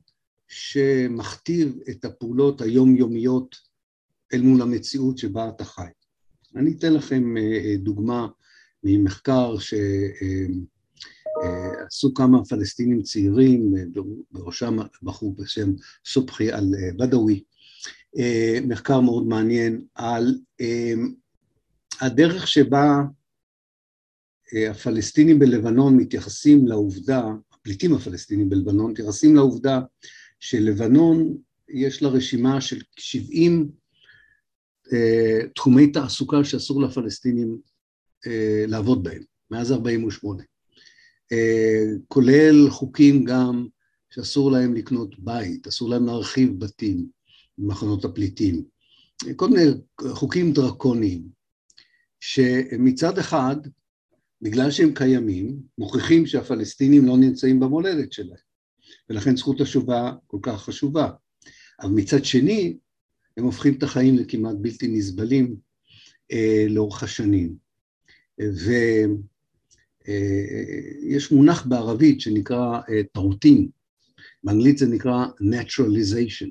שמכתיב 0.48 1.78
את 1.90 2.06
הפעולות 2.06 2.62
היומיומיות 2.62 3.56
אל 4.34 4.42
מול 4.42 4.62
המציאות 4.62 5.18
שבה 5.18 5.50
אתה 5.50 5.66
חי. 5.66 5.90
אני 6.56 6.74
אתן 6.78 6.94
לכם 6.94 7.38
אה, 7.38 7.76
דוגמה 7.78 8.28
ממחקר 8.84 9.56
שעשו 9.60 9.84
כמה 12.14 12.46
פלסטינים 12.46 13.02
צעירים, 13.02 13.74
בראשם 14.32 14.78
בחור 15.04 15.36
בשם 15.36 15.72
סובחי 16.06 16.54
אל-בדווי, 16.54 17.44
אה, 18.18 18.60
מחקר 18.68 19.00
מאוד 19.00 19.28
מעניין 19.28 19.86
על 19.96 20.40
אה, 20.62 20.94
הדרך 22.02 22.48
שבה 22.48 23.02
הפלסטינים 24.70 25.40
בלבנון 25.40 25.98
מתייחסים 25.98 26.68
לעובדה, 26.68 27.24
הפליטים 27.66 27.94
הפלסטינים 27.94 28.50
בלבנון 28.50 28.92
מתייחסים 28.92 29.36
לעובדה 29.36 29.80
שלבנון 30.40 31.38
יש 31.70 32.04
לה 32.04 32.10
רשימה 32.10 32.62
של 32.62 32.82
70 32.98 33.72
אה, 34.94 35.48
תחומי 35.56 35.92
תעסוקה 35.92 36.44
שאסור 36.44 36.82
לפלסטינים 36.82 37.58
אה, 38.28 38.66
לעבוד 38.68 39.04
בהם, 39.04 39.24
מאז 39.52 39.72
48. 39.72 40.44
אה, 41.32 41.86
כולל 42.08 42.70
חוקים 42.70 43.24
גם 43.24 43.68
שאסור 44.10 44.52
להם 44.52 44.74
לקנות 44.74 45.20
בית, 45.20 45.68
אסור 45.68 45.90
להם 45.90 46.06
להרחיב 46.06 46.60
בתים 46.60 47.08
במחנות 47.58 48.06
הפליטים, 48.06 48.64
כל 49.36 49.50
מיני 49.50 49.72
חוקים 50.10 50.54
דרקוניים, 50.54 51.24
שמצד 52.20 53.18
אחד, 53.18 53.56
בגלל 54.42 54.72
שהם 54.72 54.94
קיימים, 54.94 55.60
מוכיחים 55.78 56.26
שהפלסטינים 56.26 57.06
לא 57.06 57.18
נמצאים 57.18 57.60
במולדת 57.60 58.14
שלהם, 58.14 58.38
ולכן 59.10 59.38
זכות 59.38 59.62
השובה 59.62 60.14
כל 60.28 60.38
כך 60.42 60.62
חשובה. 60.62 61.10
אבל 61.82 61.90
מצד 61.90 62.26
שני, 62.26 62.78
הם 63.38 63.44
הופכים 63.44 63.74
את 63.74 63.84
החיים 63.84 64.16
לכמעט 64.16 64.56
בלתי 64.62 64.88
נסבלים 64.88 65.56
אה, 66.32 66.66
לאורך 66.70 67.04
השנים. 67.04 67.56
ויש 68.40 68.92
אה, 71.32 71.38
מונח 71.38 71.66
בערבית 71.66 72.22
שנקרא 72.22 72.80
אה, 72.90 73.02
טרוטין, 73.14 73.68
באנגלית 74.44 74.78
זה 74.78 74.88
נקרא 74.88 75.26
naturalization, 75.26 76.50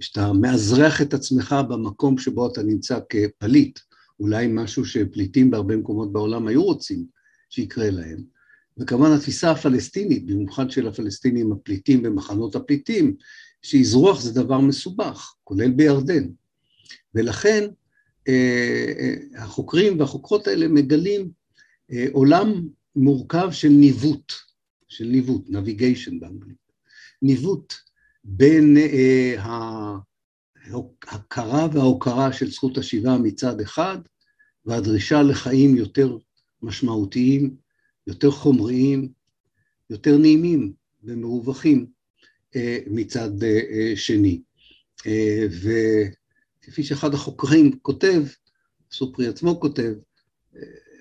שאתה 0.00 0.32
מאזרח 0.32 1.02
את 1.02 1.14
עצמך 1.14 1.54
במקום 1.68 2.18
שבו 2.18 2.52
אתה 2.52 2.62
נמצא 2.62 2.98
כפליט, 3.08 3.78
אולי 4.20 4.46
משהו 4.50 4.84
שפליטים 4.84 5.50
בהרבה 5.50 5.76
מקומות 5.76 6.12
בעולם 6.12 6.46
היו 6.46 6.64
רוצים 6.64 7.04
שיקרה 7.50 7.90
להם, 7.90 8.22
וכמובן 8.78 9.12
התפיסה 9.12 9.50
הפלסטינית, 9.50 10.26
במיוחד 10.26 10.70
של 10.70 10.88
הפלסטינים 10.88 11.52
הפליטים 11.52 12.02
במחנות 12.02 12.54
הפליטים, 12.54 13.14
שאזרוח 13.62 14.20
זה 14.20 14.32
דבר 14.32 14.60
מסובך, 14.60 15.34
כולל 15.44 15.70
בירדן. 15.70 16.28
ולכן 17.14 17.68
אה, 18.28 18.92
אה, 18.98 19.42
החוקרים 19.42 20.00
והחוקרות 20.00 20.46
האלה 20.46 20.68
מגלים 20.68 21.30
אה, 21.92 22.06
עולם 22.12 22.68
מורכב 22.96 23.48
של 23.52 23.68
ניווט, 23.68 24.32
של 24.88 25.04
ניווט, 25.04 25.48
navigation 25.48 26.20
באנגלית, 26.20 26.56
ניווט 27.22 27.74
בין 28.24 28.76
ההכרה 31.06 31.68
וההוקרה 31.72 32.32
של 32.32 32.50
זכות 32.50 32.78
השיבה 32.78 33.18
מצד 33.18 33.60
אחד, 33.60 33.98
והדרישה 34.64 35.22
לחיים 35.22 35.76
יותר 35.76 36.16
משמעותיים, 36.62 37.56
יותר 38.06 38.30
חומריים, 38.30 39.08
יותר 39.90 40.18
נעימים 40.18 40.72
ומרווחים 41.04 41.86
אה, 42.56 42.78
מצד 42.86 43.42
אה, 43.42 43.60
אה, 43.70 43.92
שני. 43.96 44.42
וכפי 45.48 46.82
שאחד 46.82 47.14
החוקרים 47.14 47.78
כותב, 47.82 48.22
סופרי 48.92 49.28
עצמו 49.28 49.60
כותב, 49.60 49.92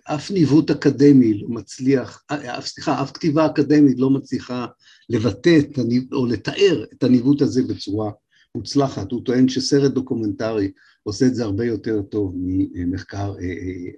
אף 0.04 0.32
ניווט 0.32 0.72
אקדמי 0.72 1.34
לא 1.34 1.48
מצליח, 1.50 2.24
אף, 2.28 2.68
סליחה, 2.68 3.04
אף 3.04 3.12
כתיבה 3.12 3.46
אקדמית 3.46 4.00
לא 4.00 4.10
מצליחה 4.10 4.66
לבטא 5.10 5.60
את 5.60 5.80
או 6.14 6.26
לתאר 6.26 6.86
את 6.94 7.04
הניווט 7.04 7.42
הזה 7.42 7.64
בצורה 7.64 8.12
מוצלחת. 8.56 9.12
הוא 9.12 9.26
טוען 9.26 9.48
שסרט 9.48 9.92
דוקומנטרי 9.92 10.72
עושה 11.04 11.26
את 11.26 11.36
זה 11.36 11.44
הרבה 11.44 11.66
יותר 11.66 12.02
טוב 12.02 12.34
ממחקר 12.38 13.34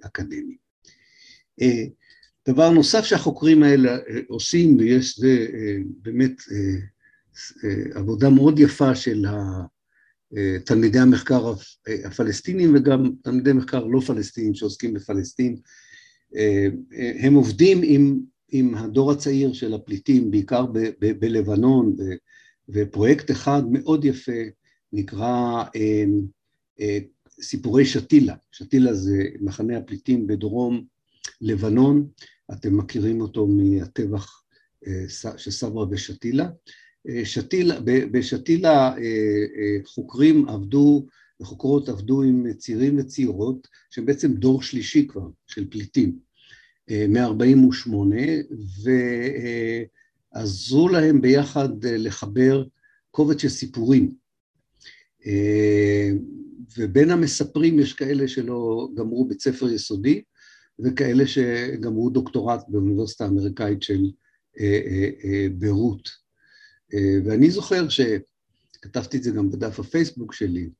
אקדמי. 0.06 0.56
דבר 2.48 2.70
נוסף 2.70 3.04
שהחוקרים 3.04 3.62
האלה 3.62 3.98
עושים, 4.28 4.76
ויש 4.76 5.18
זה 5.18 5.46
באמת 6.02 6.32
אה, 7.64 8.00
עבודה 8.00 8.30
מאוד 8.30 8.58
יפה 8.58 8.94
של 8.94 9.26
אה, 10.36 10.58
תלמידי 10.64 10.98
המחקר 10.98 11.54
הפלסטינים 12.04 12.74
וגם 12.74 13.10
תלמידי 13.22 13.52
מחקר 13.52 13.84
לא 13.84 14.00
פלסטינים 14.00 14.54
שעוסקים 14.54 14.94
בפלסטין. 14.94 15.56
אה, 16.36 16.68
הם 17.20 17.34
עובדים 17.34 17.80
עם, 17.82 18.20
עם 18.48 18.74
הדור 18.74 19.12
הצעיר 19.12 19.52
של 19.52 19.74
הפליטים, 19.74 20.30
בעיקר 20.30 20.66
ב, 20.66 20.78
ב, 20.78 21.20
בלבנון, 21.20 21.96
ופרויקט 22.68 23.30
אחד 23.30 23.62
מאוד 23.70 24.04
יפה 24.04 24.42
נקרא 24.92 25.64
סיפורי 27.40 27.84
שתילה. 27.84 28.34
שתילה 28.52 28.94
זה 28.94 29.24
מחנה 29.40 29.78
הפליטים 29.78 30.26
בדרום 30.26 30.84
לבנון, 31.40 32.08
אתם 32.52 32.76
מכירים 32.76 33.20
אותו 33.20 33.46
מהטבח 33.46 34.42
של 35.36 35.50
סברה 35.50 35.86
ושתילה. 35.90 36.48
שתילה, 37.24 37.80
בשתילה 37.84 38.88
אה, 38.88 38.96
אה, 38.98 39.76
חוקרים 39.84 40.48
עבדו 40.48 41.06
וחוקרות 41.40 41.88
עבדו 41.88 42.22
עם 42.22 42.52
צעירים 42.52 42.98
וצעירות 42.98 43.68
שהם 43.90 44.06
בעצם 44.06 44.34
דור 44.34 44.62
שלישי 44.62 45.06
כבר 45.06 45.28
של 45.46 45.70
פליטים 45.70 46.18
אה, 46.90 47.06
מ-48 47.08 47.90
ועזרו 50.36 50.88
להם 50.88 51.20
ביחד 51.20 51.84
לחבר 51.84 52.64
קובץ 53.10 53.42
של 53.42 53.48
סיפורים. 53.48 54.14
ובין 56.78 57.10
המספרים 57.10 57.78
יש 57.78 57.92
כאלה 57.92 58.28
שלא 58.28 58.88
גמרו 58.94 59.28
בית 59.28 59.40
ספר 59.40 59.68
יסודי 59.68 60.22
וכאלה 60.78 61.26
שגמרו 61.26 62.10
דוקטורט 62.10 62.60
באוניברסיטה 62.68 63.24
האמריקאית 63.24 63.82
של 63.82 64.10
ביירות 65.52 66.10
אה, 66.94 67.18
ואני 67.24 67.50
זוכר 67.50 67.86
שכתבתי 67.88 69.16
את 69.16 69.22
זה 69.22 69.30
גם 69.30 69.50
בדף 69.50 69.80
הפייסבוק 69.80 70.32
שלי, 70.32 70.70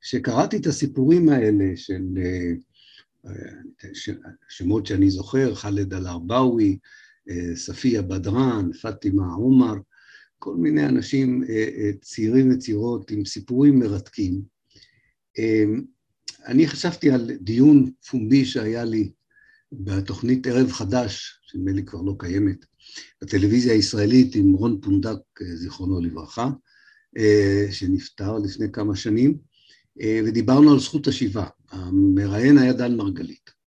שקראתי 0.00 0.56
את 0.56 0.66
הסיפורים 0.66 1.28
האלה 1.28 1.64
של 1.76 2.02
אה, 2.16 3.32
שמות 4.48 4.86
שאני 4.86 5.10
זוכר, 5.10 5.54
חאלד 5.54 5.94
אל-ערבאווי, 5.94 6.70
אה, 6.70 6.76
ספיה 7.54 8.02
בדראן, 8.02 8.72
פאטימה 8.72 9.32
עומר, 9.32 9.74
כל 10.38 10.56
מיני 10.56 10.86
אנשים 10.86 11.44
צעירים 12.00 12.50
וצעירות 12.50 13.10
עם 13.10 13.24
סיפורים 13.24 13.78
מרתקים. 13.78 14.42
אני 16.46 16.66
חשבתי 16.66 17.10
על 17.10 17.30
דיון 17.40 17.90
פומבי 18.10 18.44
שהיה 18.44 18.84
לי 18.84 19.10
בתוכנית 19.72 20.46
ערב 20.46 20.72
חדש, 20.72 21.40
שנדמה 21.42 21.72
לי 21.72 21.84
כבר 21.84 22.02
לא 22.02 22.14
קיימת, 22.18 22.64
בטלוויזיה 23.22 23.72
הישראלית 23.72 24.34
עם 24.34 24.52
רון 24.52 24.80
פונדק, 24.80 25.18
אה, 25.42 25.56
זיכרונו 25.56 26.00
לברכה, 26.00 26.50
אה, 27.18 27.66
שנפטר 27.70 28.38
לפני 28.38 28.72
כמה 28.72 28.96
שנים, 28.96 29.38
אה, 30.00 30.20
ודיברנו 30.24 30.72
על 30.72 30.80
זכות 30.80 31.06
השיבה. 31.06 31.46
המראיין 31.70 32.58
היה 32.58 32.72
דן 32.72 32.96
מרגלית. 32.96 33.61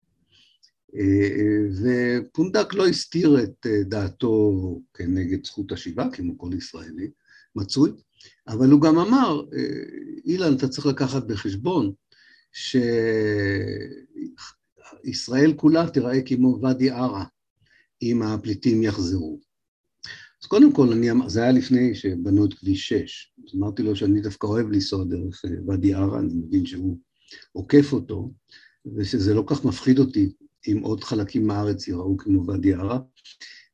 ופונדק 1.80 2.74
לא 2.74 2.86
הסתיר 2.86 3.42
את 3.42 3.66
דעתו 3.84 4.52
כנגד 4.94 5.46
זכות 5.46 5.72
השיבה, 5.72 6.08
כמו 6.12 6.38
כל 6.38 6.50
ישראלי, 6.56 7.10
מצוי, 7.56 7.90
אבל 8.48 8.70
הוא 8.70 8.80
גם 8.80 8.98
אמר, 8.98 9.42
אילן, 10.24 10.56
אתה 10.56 10.68
צריך 10.68 10.86
לקחת 10.86 11.26
בחשבון 11.26 11.92
שישראל 15.02 15.52
כולה 15.56 15.90
תיראה 15.90 16.22
כמו 16.22 16.58
ואדי 16.62 16.90
ערה, 16.90 17.24
אם 18.02 18.22
הפליטים 18.22 18.82
יחזרו. 18.82 19.40
אז 20.42 20.48
קודם 20.48 20.72
כל, 20.72 20.92
אני, 20.92 21.10
אמ-, 21.10 21.28
זה 21.28 21.42
היה 21.42 21.52
לפני 21.52 21.94
שבנו 21.94 22.44
את 22.44 22.54
כביש 22.54 22.88
6, 22.88 23.32
אז 23.44 23.54
אמרתי 23.54 23.82
לו 23.82 23.96
שאני 23.96 24.20
דווקא 24.20 24.46
אוהב 24.46 24.70
לנסוע 24.70 25.04
דרך 25.04 25.44
אה, 25.44 25.50
ואדי 25.66 25.94
ערה, 25.94 26.18
אני 26.18 26.34
מבין 26.34 26.66
שהוא 26.66 26.98
עוקף 27.52 27.92
אותו, 27.92 28.32
ושזה 28.96 29.34
לא 29.34 29.44
כך 29.46 29.64
מפחיד 29.64 29.98
אותי 29.98 30.32
אם 30.68 30.78
עוד 30.82 31.04
חלקים 31.04 31.46
מהארץ 31.46 31.88
יראו 31.88 32.16
כמו 32.16 32.46
ואדי 32.46 32.74
ערה. 32.74 32.98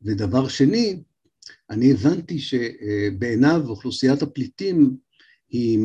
ודבר 0.03 0.49
שני, 0.49 1.03
אני 1.71 1.93
הבנתי 1.93 2.39
שבעיניו 2.39 3.63
אוכלוסיית 3.69 4.23
הפליטים 4.23 4.97
היא 5.51 5.79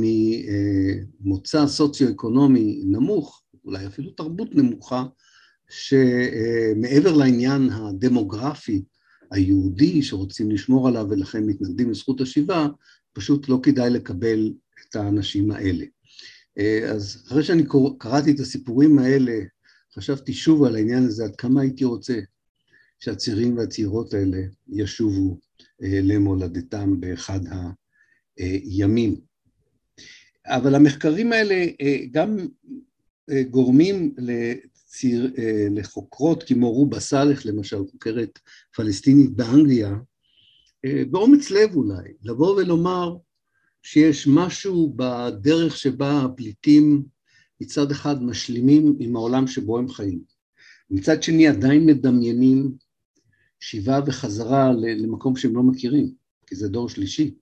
ממוצא 1.21 1.67
סוציו-אקונומי 1.67 2.83
נמוך, 2.85 3.43
אולי 3.65 3.87
אפילו 3.87 4.11
תרבות 4.11 4.55
נמוכה, 4.55 5.05
שמעבר 5.69 7.13
לעניין 7.13 7.69
הדמוגרפי 7.69 8.83
היהודי 9.31 10.03
שרוצים 10.03 10.51
לשמור 10.51 10.87
עליו 10.87 11.07
ולכן 11.09 11.45
מתנגדים 11.45 11.91
לזכות 11.91 12.21
השיבה, 12.21 12.67
פשוט 13.13 13.49
לא 13.49 13.59
כדאי 13.63 13.89
לקבל 13.89 14.53
את 14.89 14.95
האנשים 14.95 15.51
האלה. 15.51 15.85
אז 16.89 17.23
אחרי 17.27 17.43
שאני 17.43 17.63
קראתי 17.99 18.31
את 18.31 18.39
הסיפורים 18.39 18.99
האלה, 18.99 19.39
חשבתי 19.97 20.33
שוב 20.33 20.63
על 20.63 20.75
העניין 20.75 21.03
הזה, 21.03 21.23
עד 21.23 21.35
כמה 21.35 21.61
הייתי 21.61 21.85
רוצה 21.85 22.19
שהצעירים 22.99 23.57
והצעירות 23.57 24.13
האלה 24.13 24.37
ישובו 24.67 25.39
אה, 25.83 25.99
למולדתם 26.03 26.99
באחד 26.99 27.39
הימים. 28.37 29.15
אבל 30.45 30.75
המחקרים 30.75 31.33
האלה 31.33 31.65
אה, 31.81 31.97
גם 32.11 32.37
אה, 33.29 33.43
גורמים 33.43 34.15
לציר, 34.17 35.33
לחוקרות 35.71 36.43
כמו 36.43 36.71
רובה 36.71 36.99
סאלח, 36.99 37.45
למשל, 37.45 37.77
חוקרת 37.91 38.39
פלסטינית 38.75 39.29
באנגליה, 39.29 39.95
באומץ 41.11 41.51
לב 41.51 41.75
אולי, 41.75 42.13
לבוא 42.23 42.55
ולומר 42.55 43.17
שיש 43.83 44.27
משהו 44.27 44.93
בדרך 44.95 45.77
שבה 45.77 46.21
הפליטים 46.21 47.03
מצד 47.61 47.91
אחד 47.91 48.23
משלימים 48.23 48.95
עם 48.99 49.15
העולם 49.15 49.47
שבו 49.47 49.77
הם 49.77 49.89
חיים. 49.89 50.21
מצד 50.89 51.23
שני 51.23 51.47
עדיין 51.47 51.85
מדמיינים 51.85 52.71
שיבה 53.59 53.99
וחזרה 54.05 54.71
למקום 54.73 55.35
שהם 55.35 55.55
לא 55.55 55.63
מכירים, 55.63 56.11
כי 56.47 56.55
זה 56.55 56.69
דור 56.69 56.89
שלישי. 56.89 57.35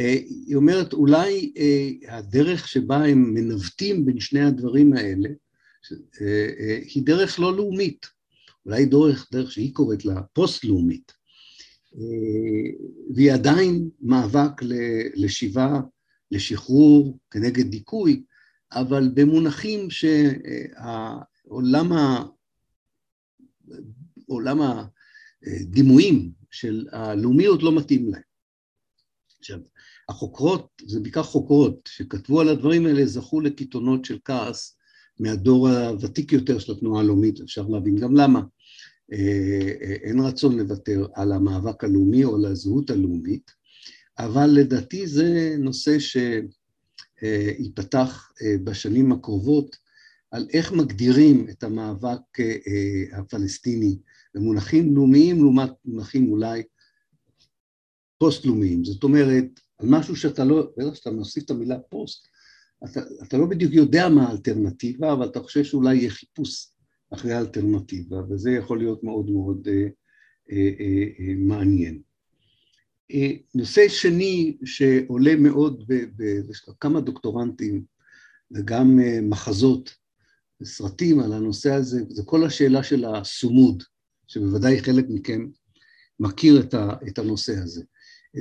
אה, 0.00 0.18
היא 0.46 0.56
אומרת, 0.56 0.92
אולי 0.92 1.52
אה, 1.56 2.16
הדרך 2.18 2.68
שבה 2.68 3.04
הם 3.04 3.34
מנווטים 3.34 4.06
בין 4.06 4.20
שני 4.20 4.40
הדברים 4.40 4.92
האלה, 4.92 5.28
אה, 6.20 6.78
היא 6.94 7.02
דרך 7.02 7.40
לא 7.40 7.56
לאומית, 7.56 8.06
אולי 8.66 8.84
דרך, 8.84 9.28
דרך 9.32 9.52
שהיא 9.52 9.74
קוראת 9.74 10.04
לה 10.04 10.22
פוסט-לאומית, 10.22 11.12
והיא 13.14 13.32
עדיין 13.32 13.88
מאבק 14.00 14.62
לשיבה, 15.14 15.80
לשחרור, 16.30 17.18
כנגד 17.30 17.70
דיכוי, 17.70 18.22
אבל 18.80 19.10
במונחים 19.14 19.88
שהעולם 19.90 20.72
ה... 21.92 22.24
עולם 24.26 24.60
הדימויים 25.42 26.32
של 26.50 26.86
הלאומיות 26.92 27.62
לא 27.62 27.76
מתאים 27.76 28.10
להם. 28.10 28.22
עכשיו, 29.38 29.58
החוקרות, 30.08 30.82
זה 30.86 31.00
בעיקר 31.00 31.22
חוקרות 31.22 31.88
שכתבו 31.88 32.40
על 32.40 32.48
הדברים 32.48 32.86
האלה, 32.86 33.06
זכו 33.06 33.40
לקיתונות 33.40 34.04
של 34.04 34.18
כעס 34.24 34.76
מהדור 35.20 35.68
הוותיק 35.68 36.32
יותר 36.32 36.58
של 36.58 36.72
התנועה 36.72 37.00
הלאומית, 37.00 37.40
אפשר 37.40 37.68
להבין 37.68 37.96
גם 37.96 38.16
למה. 38.16 38.42
אה, 39.12 39.18
אה, 39.82 39.96
אין 40.02 40.20
רצון 40.20 40.58
לוותר 40.58 41.06
על 41.14 41.32
המאבק 41.32 41.84
הלאומי 41.84 42.24
או 42.24 42.36
על 42.36 42.44
הזהות 42.44 42.90
הלאומית, 42.90 43.50
אבל 44.18 44.46
לדעתי 44.46 45.06
זה 45.06 45.56
נושא 45.58 45.98
שייפתח 45.98 46.65
אה, 47.22 48.56
בשנים 48.64 49.12
הקרובות 49.12 49.76
על 50.30 50.46
איך 50.52 50.72
מגדירים 50.72 51.46
את 51.50 51.62
המאבק 51.62 52.20
הפלסטיני 53.12 53.98
במונחים 54.34 54.94
לאומיים 54.94 55.36
לעומת 55.36 55.70
מונחים 55.84 56.30
אולי 56.32 56.62
פוסט-לאומיים. 58.18 58.84
זאת 58.84 59.04
אומרת, 59.04 59.60
על 59.78 59.88
משהו 59.88 60.16
שאתה 60.16 60.44
לא, 60.44 60.72
בטח 60.76 60.94
שאתה 60.94 61.10
מוסיף 61.10 61.44
את 61.44 61.50
המילה 61.50 61.78
פוסט, 61.78 62.28
אתה, 62.84 63.00
אתה 63.22 63.38
לא 63.38 63.46
בדיוק 63.46 63.72
יודע 63.72 64.08
מה 64.08 64.28
האלטרנטיבה, 64.28 65.12
אבל 65.12 65.26
אתה 65.26 65.40
חושב 65.40 65.64
שאולי 65.64 65.96
יהיה 65.96 66.10
חיפוש 66.10 66.68
אחרי 67.14 67.32
האלטרנטיבה, 67.32 68.16
וזה 68.30 68.50
יכול 68.50 68.78
להיות 68.78 69.04
מאוד 69.04 69.30
מאוד 69.30 69.68
אה, 69.68 69.86
אה, 70.52 70.70
אה, 70.80 71.04
אה, 71.18 71.34
מעניין. 71.36 72.00
אה, 73.12 73.32
נושא 73.54 73.88
שני 73.88 74.56
שעולה 74.64 75.36
מאוד, 75.36 75.84
יש 76.50 76.64
כמה 76.80 77.00
דוקטורנטים 77.00 77.84
וגם 78.50 79.00
אה, 79.00 79.18
מחזות 79.22 79.94
וסרטים 80.60 81.20
על 81.20 81.32
הנושא 81.32 81.72
הזה, 81.72 82.00
זה 82.08 82.22
כל 82.24 82.44
השאלה 82.44 82.82
של 82.82 83.04
הסומוד, 83.04 83.82
שבוודאי 84.26 84.82
חלק 84.82 85.04
מכם 85.08 85.46
מכיר 86.20 86.68
את, 87.08 87.18
הנושא 87.18 87.56
הזה. 87.56 87.82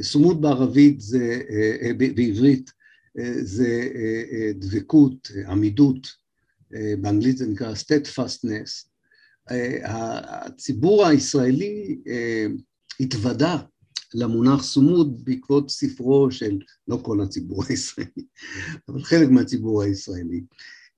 סומוד 0.01 0.41
בערבית 0.41 1.01
זה, 1.01 1.41
אה, 1.49 1.75
אה, 1.81 1.93
בעברית 1.93 2.71
זה 3.41 3.89
דבקות, 4.55 5.31
עמידות, 5.47 6.07
באנגלית 7.01 7.37
זה 7.37 7.47
נקרא 7.47 7.73
steadfastness. 7.73 8.87
הציבור 9.83 11.05
הישראלי 11.05 11.97
התוודה 12.99 13.57
למונח 14.15 14.63
סומוד 14.63 15.25
בעקבות 15.25 15.69
ספרו 15.69 16.31
של, 16.31 16.57
לא 16.87 16.99
כל 17.01 17.21
הציבור 17.21 17.63
הישראלי, 17.69 18.25
אבל 18.89 19.03
חלק 19.03 19.29
מהציבור 19.29 19.83
הישראלי, 19.83 20.41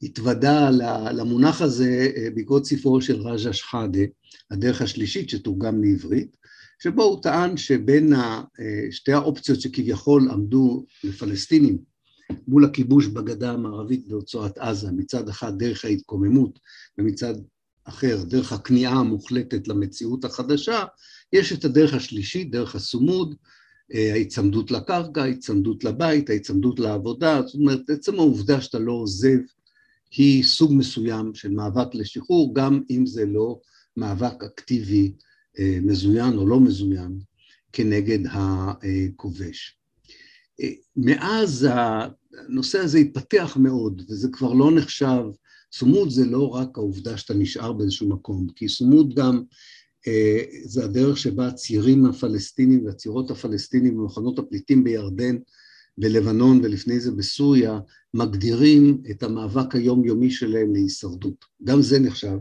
התוודה 0.01 0.69
למונח 1.11 1.61
הזה 1.61 2.11
אה, 2.17 2.27
בעקבות 2.35 2.65
ספרו 2.65 3.01
של 3.01 3.21
רג'ה 3.21 3.53
שחאדה, 3.53 4.03
הדרך 4.51 4.81
השלישית 4.81 5.29
שתורגם 5.29 5.83
לעברית, 5.83 6.37
שבו 6.83 7.03
הוא 7.03 7.23
טען 7.23 7.57
שבין 7.57 8.13
אה, 8.13 8.41
שתי 8.91 9.13
האופציות 9.13 9.61
שכביכול 9.61 10.29
עמדו 10.31 10.85
לפלסטינים 11.03 11.77
מול 12.47 12.65
הכיבוש 12.65 13.07
בגדה 13.07 13.51
המערבית 13.51 14.07
ברצועת 14.07 14.57
עזה, 14.57 14.91
מצד 14.91 15.29
אחד 15.29 15.59
דרך 15.59 15.85
ההתקוממות 15.85 16.59
ומצד 16.97 17.33
אחר 17.83 18.23
דרך 18.23 18.51
הכניעה 18.51 18.93
המוחלטת 18.93 19.67
למציאות 19.67 20.25
החדשה, 20.25 20.83
יש 21.33 21.53
את 21.53 21.65
הדרך 21.65 21.93
השלישית, 21.93 22.51
דרך 22.51 22.75
הסומוד, 22.75 23.35
אה, 23.93 24.11
ההיצמדות 24.11 24.71
לקרקע, 24.71 25.21
ההיצמדות 25.21 25.83
לבית, 25.83 26.29
ההיצמדות 26.29 26.79
לעבודה, 26.79 27.41
זאת 27.45 27.55
אומרת 27.55 27.89
עצם 27.89 28.15
העובדה 28.15 28.61
שאתה 28.61 28.79
לא 28.79 28.91
עוזב 28.91 29.37
היא 30.11 30.43
סוג 30.43 30.73
מסוים 30.73 31.35
של 31.35 31.51
מאבק 31.51 31.95
לשחרור, 31.95 32.55
גם 32.55 32.81
אם 32.89 33.05
זה 33.05 33.25
לא 33.25 33.59
מאבק 33.97 34.43
אקטיבי 34.43 35.13
אה, 35.59 35.79
מזוין 35.81 36.37
או 36.37 36.47
לא 36.47 36.59
מזוין 36.59 37.19
כנגד 37.73 38.19
הכובש. 38.31 39.77
אה, 40.61 40.69
מאז 40.95 41.67
הנושא 42.47 42.79
הזה 42.79 42.97
התפתח 42.97 43.57
מאוד, 43.59 44.01
וזה 44.09 44.29
כבר 44.31 44.53
לא 44.53 44.71
נחשב, 44.71 45.23
סומות 45.73 46.11
זה 46.11 46.25
לא 46.25 46.49
רק 46.49 46.77
העובדה 46.77 47.17
שאתה 47.17 47.33
נשאר 47.33 47.73
באיזשהו 47.73 48.09
מקום, 48.09 48.47
כי 48.55 48.69
סומות 48.69 49.15
גם 49.15 49.43
זה 50.63 50.83
הדרך 50.83 51.17
שבה 51.17 51.47
הצעירים 51.47 52.05
הפלסטינים 52.05 52.85
והצעירות 52.85 53.31
הפלסטינים 53.31 53.97
במחנות 53.97 54.39
הפליטים 54.39 54.83
בירדן 54.83 55.37
בלבנון 55.97 56.59
ולפני 56.63 56.99
זה 56.99 57.11
בסוריה, 57.11 57.79
מגדירים 58.13 59.01
את 59.11 59.23
המאבק 59.23 59.75
היומיומי 59.75 60.31
שלהם 60.31 60.73
להישרדות. 60.73 61.45
גם 61.63 61.81
זה 61.81 61.99
נחשב 61.99 62.37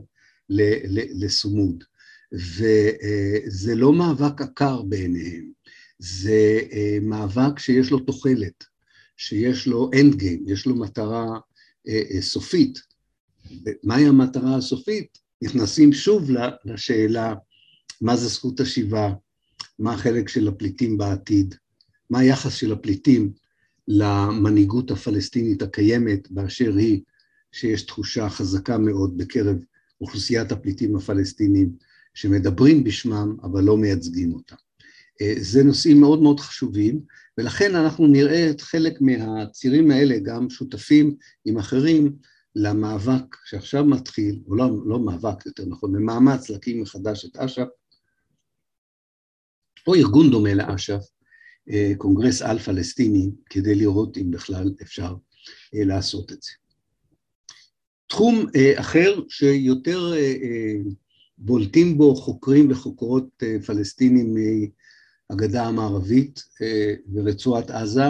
לסומוד. 1.21 1.85
וזה 2.33 3.75
לא 3.75 3.93
מאבק 3.93 4.41
עקר 4.41 4.83
בעיניהם, 4.83 5.51
זה 5.99 6.61
אה, 6.73 6.99
מאבק 7.03 7.59
שיש 7.59 7.91
לו 7.91 7.99
תוחלת, 7.99 8.65
שיש 9.17 9.67
לו 9.67 9.91
אנד 10.01 10.15
גיים, 10.15 10.45
יש 10.47 10.67
לו 10.67 10.75
מטרה 10.75 11.27
אה, 11.89 12.03
אה, 12.11 12.23
סופית. 12.23 12.79
מהי 13.83 14.07
המטרה 14.07 14.57
הסופית? 14.57 15.19
נכנסים 15.43 15.93
שוב 15.93 16.31
לשאלה 16.65 17.35
מה 18.01 18.17
זה 18.17 18.29
זכות 18.29 18.61
השיבה, 18.61 19.13
מה 19.79 19.93
החלק 19.93 20.29
של 20.29 20.49
הפליטים 20.49 20.99
בעתיד, 20.99 21.55
מה 22.11 22.19
היחס 22.19 22.55
של 22.55 22.73
הפליטים 22.73 23.33
למנהיגות 23.89 24.91
הפלסטינית 24.91 25.63
הקיימת 25.63 26.31
באשר 26.31 26.77
היא, 26.77 27.01
שיש 27.53 27.83
תחושה 27.83 28.29
חזקה 28.29 28.79
מאוד 28.79 29.19
בקרב 29.19 29.57
אוכלוסיית 30.01 30.53
הפליטים 30.53 30.97
הפלסטינים 30.97 31.73
שמדברים 32.15 32.85
בשמם 32.85 33.37
אבל 33.43 33.65
לא 33.65 33.77
מייצגים 33.77 34.35
אותם. 34.35 34.57
אה, 35.21 35.35
זה 35.39 35.65
נושאים 35.65 36.01
מאוד 36.01 36.23
מאוד 36.23 36.41
חשובים 36.41 37.01
ולכן 37.39 37.75
אנחנו 37.75 38.07
נראה 38.07 38.51
את 38.51 38.61
חלק 38.61 39.01
מהצירים 39.01 39.91
האלה 39.91 40.19
גם 40.19 40.51
שותפים 40.51 41.17
עם 41.45 41.59
אחרים 41.59 42.17
למאבק 42.55 43.37
שעכשיו 43.45 43.85
מתחיל, 43.85 44.41
או 44.47 44.55
לא, 44.55 44.71
לא 44.87 45.01
מאבק 45.01 45.47
יותר 45.47 45.65
נכון, 45.67 45.93
במאמץ 45.93 46.51
להקים 46.51 46.83
מחדש 46.83 47.25
את 47.25 47.37
אש"ף, 47.37 47.69
או 49.87 49.95
ארגון 49.95 50.31
דומה 50.31 50.55
לאש"ף, 50.55 51.03
אה, 51.71 51.93
קונגרס 51.99 52.43
על-פלסטיני, 52.43 53.31
כדי 53.51 53.75
לראות 53.75 54.19
אם 54.19 54.31
בכלל 54.31 54.73
אפשר 54.83 55.15
אה, 55.75 55.85
לעשות 55.85 56.33
את 56.33 56.43
זה. 56.43 56.51
תחום 58.09 58.47
אחר 58.75 59.21
שיותר 59.29 60.13
בולטים 61.39 61.99
בו 61.99 62.15
חוקרים 62.15 62.71
וחוקרות 62.71 63.43
פלסטינים 63.67 64.35
מהגדה 65.31 65.65
המערבית 65.65 66.43
ורצועת 67.13 67.71
עזה, 67.71 68.05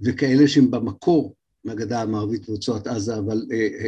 וכאלה 0.00 0.48
שהם 0.48 0.70
במקור 0.70 1.34
מהגדה 1.64 2.02
המערבית 2.02 2.48
ורצועת 2.48 2.86
עזה, 2.86 3.18
אבל 3.18 3.42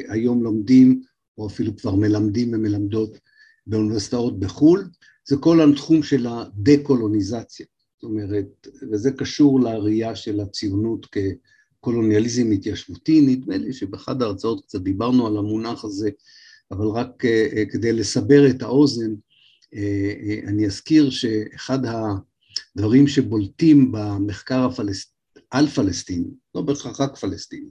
היום 0.09 0.42
לומדים 0.42 1.03
או 1.38 1.47
אפילו 1.47 1.77
כבר 1.77 1.94
מלמדים 1.94 2.55
ומלמדות 2.55 3.18
באוניברסיטאות 3.66 4.38
בחו"ל, 4.38 4.85
זה 5.26 5.37
כל 5.37 5.60
התחום 5.60 6.02
של 6.02 6.26
הדה-קולוניזציה, 6.26 7.66
זאת 7.94 8.02
אומרת, 8.02 8.68
וזה 8.92 9.10
קשור 9.12 9.60
לראייה 9.60 10.16
של 10.16 10.40
הציונות 10.40 11.06
כקולוניאליזם 11.06 12.50
התיישבותי, 12.50 13.20
נדמה 13.20 13.56
לי 13.56 13.72
שבאחד 13.72 14.22
ההרצאות 14.22 14.64
קצת 14.64 14.80
דיברנו 14.80 15.26
על 15.26 15.37
המונח 15.37 15.84
הזה, 15.84 16.10
אבל 16.70 16.87
רק 16.87 17.24
uh, 17.24 17.72
כדי 17.72 17.92
לסבר 17.92 18.50
את 18.50 18.62
האוזן, 18.62 19.12
uh, 19.74 20.48
אני 20.48 20.66
אזכיר 20.66 21.10
שאחד 21.10 21.78
הדברים 22.76 23.06
שבולטים 23.06 23.92
במחקר 23.92 24.64
הפלסטיני, 24.64 25.14
על 25.50 25.66
פלסטין, 25.66 26.30
לא 26.54 26.62
בהכרח 26.62 27.00
רק 27.00 27.16
פלסטין, 27.16 27.68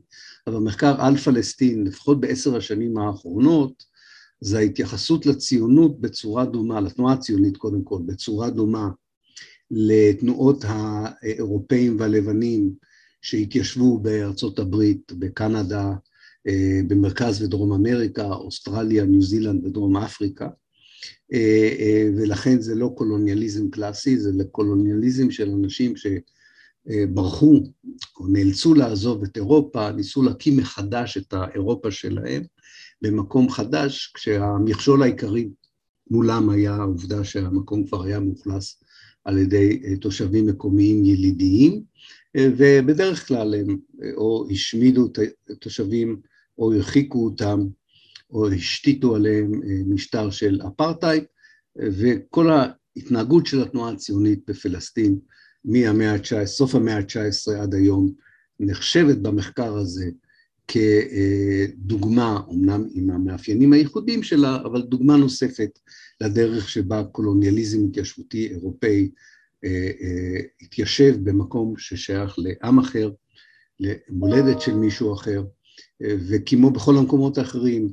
אבל 0.47 0.55
במחקר 0.55 1.01
על 1.01 1.17
פלסטין, 1.17 1.83
לפחות 1.83 2.21
בעשר 2.21 2.55
השנים 2.55 2.97
האחרונות, 2.97 3.83
זה 4.43 4.58
ההתייחסות 4.58 5.25
לציונות 5.25 6.01
בצורה 6.01 6.45
דומה, 6.45 6.82
לתנועה 6.82 7.13
הציונית 7.13 7.58
קודם 7.58 7.84
כל, 7.84 7.99
בצורה 8.06 8.49
דומה 8.49 8.89
לתנועות 9.71 10.65
האירופאים 10.67 11.99
והלבנים 11.99 12.73
שהתיישבו 13.21 13.99
בארצות 13.99 14.60
הברית, 14.60 15.12
בקנדה, 15.19 15.93
אה, 16.47 16.82
במרכז 16.88 17.41
ודרום 17.41 17.73
אמריקה, 17.73 18.25
אוסטרליה, 18.25 19.06
ניו 19.06 19.21
זילנד 19.21 19.65
ודרום 19.65 19.97
אפריקה, 19.97 20.49
אה, 21.34 21.75
אה, 21.79 22.10
ולכן 22.17 22.62
זה 22.62 22.75
לא 22.75 22.93
קולוניאליזם 22.97 23.69
קלאסי, 23.69 24.17
זה 24.17 24.32
קולוניאליזם 24.51 25.32
של 25.32 25.49
אנשים 25.49 25.93
שברחו 25.95 27.63
או 28.19 28.27
נאלצו 28.27 28.73
לעזוב 28.73 29.23
את 29.23 29.38
אירופה, 29.38 29.91
ניסו 29.91 30.23
להקים 30.23 30.58
מחדש 30.58 31.17
את 31.17 31.34
האירופה 31.34 31.91
שלהם, 31.91 32.43
במקום 33.03 33.49
חדש, 33.49 34.11
כשהמכשול 34.13 35.03
העיקרי 35.03 35.49
מולם 36.09 36.49
היה 36.49 36.75
העובדה 36.75 37.23
שהמקום 37.23 37.87
כבר 37.87 38.03
היה 38.03 38.19
מאוכלס 38.19 38.83
על 39.23 39.37
ידי 39.37 39.81
אה, 39.85 39.95
תושבים 39.97 40.45
מקומיים 40.45 41.05
ילידיים, 41.05 41.83
אה, 42.35 42.47
ובדרך 42.57 43.27
כלל 43.27 43.55
הם 43.55 43.77
אה, 44.03 44.09
או 44.15 44.47
השמידו 44.51 45.05
את 45.05 45.19
התושבים 45.49 46.21
או 46.57 46.73
הרחיקו 46.73 47.25
אותם 47.25 47.59
או 48.31 48.49
השתיתו 48.49 49.15
עליהם 49.15 49.51
משטר 49.85 50.29
של 50.29 50.59
אפרטהייד, 50.67 51.23
וכל 51.75 52.49
ההתנהגות 52.51 53.45
של 53.45 53.61
התנועה 53.61 53.91
הציונית 53.91 54.39
בפלסטין 54.47 55.19
מהמאה 55.65 56.13
ה-19, 56.13 56.45
סוף 56.45 56.75
המאה 56.75 56.97
ה-19 56.97 57.61
עד 57.61 57.73
היום, 57.73 58.13
נחשבת 58.59 59.17
במחקר 59.17 59.75
הזה 59.75 60.09
כדוגמה, 60.67 62.39
אמנם 62.52 62.88
עם 62.93 63.10
המאפיינים 63.10 63.73
הייחודיים 63.73 64.23
שלה, 64.23 64.56
אבל 64.56 64.82
דוגמה 64.82 65.17
נוספת 65.17 65.80
לדרך 66.21 66.69
שבה 66.69 67.04
קולוניאליזם 67.04 67.86
התיישבותי 67.86 68.47
אירופאי 68.47 69.10
אה, 69.65 69.91
אה, 70.02 70.41
התיישב 70.62 71.15
במקום 71.23 71.73
ששייך 71.78 72.36
לעם 72.38 72.80
אחר, 72.80 73.12
למולדת 73.80 74.62
של 74.62 74.76
מישהו 74.76 75.13
אחר, 75.13 75.43
אה, 76.04 76.15
וכמו 76.28 76.71
בכל 76.71 76.97
המקומות 76.97 77.38
האחרים, 77.38 77.89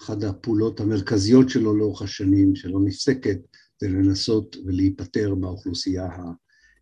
אחת 0.00 0.22
הפעולות 0.22 0.80
המרכזיות 0.80 1.48
שלו 1.48 1.76
לאורך 1.76 2.02
השנים, 2.02 2.56
שלא 2.56 2.80
נפסקת, 2.84 3.38
זה 3.80 3.88
לנסות 3.88 4.56
ולהיפטר 4.66 5.34
מהאוכלוסייה 5.34 6.08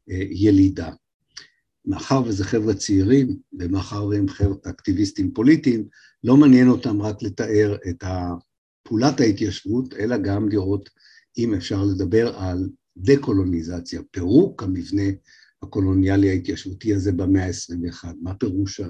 הילידה. 0.06 0.90
מאחר 1.86 2.22
וזה 2.24 2.44
חבר'ה 2.44 2.74
צעירים, 2.74 3.36
ומאחר 3.58 4.06
והם 4.06 4.28
חבר'ה 4.28 4.56
אקטיביסטים 4.62 5.32
פוליטיים, 5.32 5.84
לא 6.24 6.36
מעניין 6.36 6.68
אותם 6.68 7.02
רק 7.02 7.22
לתאר 7.22 7.76
את 7.88 8.04
פעולת 8.82 9.20
ההתיישבות, 9.20 9.94
אלא 9.94 10.16
גם 10.16 10.48
לראות 10.48 10.90
אם 11.38 11.54
אפשר 11.54 11.84
לדבר 11.84 12.36
על 12.36 12.68
דה-קולוניזציה, 12.96 14.00
פירוק 14.10 14.62
המבנה 14.62 15.02
הקולוניאלי 15.62 16.30
ההתיישבותי 16.30 16.94
הזה 16.94 17.12
במאה 17.12 17.46
ה-21. 17.46 18.04
מה 18.22 18.34
פירוש 18.34 18.80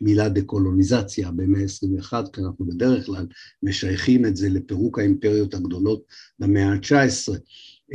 המילה 0.00 0.28
דה-קולוניזציה 0.28 1.30
במאה 1.30 1.60
ה-21? 1.60 2.30
כי 2.32 2.40
אנחנו 2.40 2.66
בדרך 2.66 3.06
כלל 3.06 3.26
משייכים 3.62 4.26
את 4.26 4.36
זה 4.36 4.48
לפירוק 4.48 4.98
האימפריות 4.98 5.54
הגדולות 5.54 6.02
במאה 6.38 6.72
ה-19, 6.72 7.32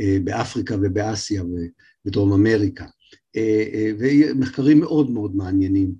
אה, 0.00 0.18
באפריקה 0.24 0.76
ובאסיה 0.82 1.42
ובדרום 1.44 2.32
אמריקה. 2.32 2.86
אה, 3.36 3.64
אה, 3.72 3.90
ומחקרים 3.98 4.80
מאוד 4.80 5.10
מאוד 5.10 5.36
מעניינים 5.36 5.94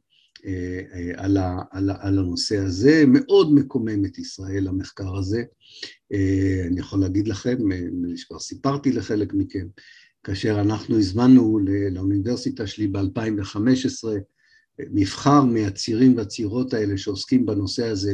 אה, 0.46 0.80
על, 1.16 1.36
על, 1.70 1.90
על 2.00 2.18
הנושא 2.18 2.58
הזה, 2.58 3.04
מאוד 3.06 3.54
מקומם 3.54 4.04
את 4.04 4.18
ישראל 4.18 4.68
המחקר 4.68 5.16
הזה. 5.16 5.42
אני 6.66 6.80
יכול 6.80 7.00
להגיד 7.00 7.28
לכם, 7.28 7.58
כבר 8.26 8.38
סיפרתי 8.38 8.92
לחלק 8.92 9.34
מכם, 9.34 9.66
כאשר 10.24 10.60
אנחנו 10.60 10.98
הזמנו 10.98 11.58
לאוניברסיטה 11.90 12.66
שלי 12.66 12.86
ב-2015 12.86 14.08
מבחר 14.78 15.44
מהצעירים 15.44 16.16
והצעירות 16.16 16.74
האלה 16.74 16.98
שעוסקים 16.98 17.46
בנושא 17.46 17.86
הזה 17.86 18.12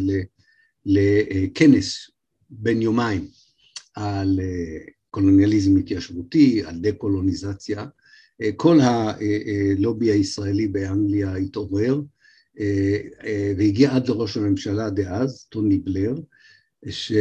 לכנס 0.86 2.10
בן 2.50 2.82
יומיים 2.82 3.28
על 3.94 4.40
קולוניאליזם 5.10 5.76
התיישבותי, 5.76 6.62
על 6.64 6.78
דה-קולוניזציה, 6.78 7.86
כל 8.56 8.78
הלובי 8.80 10.10
הישראלי 10.10 10.68
באנגליה 10.68 11.36
התעורר 11.36 12.00
והגיע 13.56 13.94
עד 13.94 14.08
לראש 14.08 14.36
הממשלה 14.36 14.90
דאז, 14.90 15.46
טוני 15.48 15.78
בלר, 15.78 16.14
ש... 16.88 17.12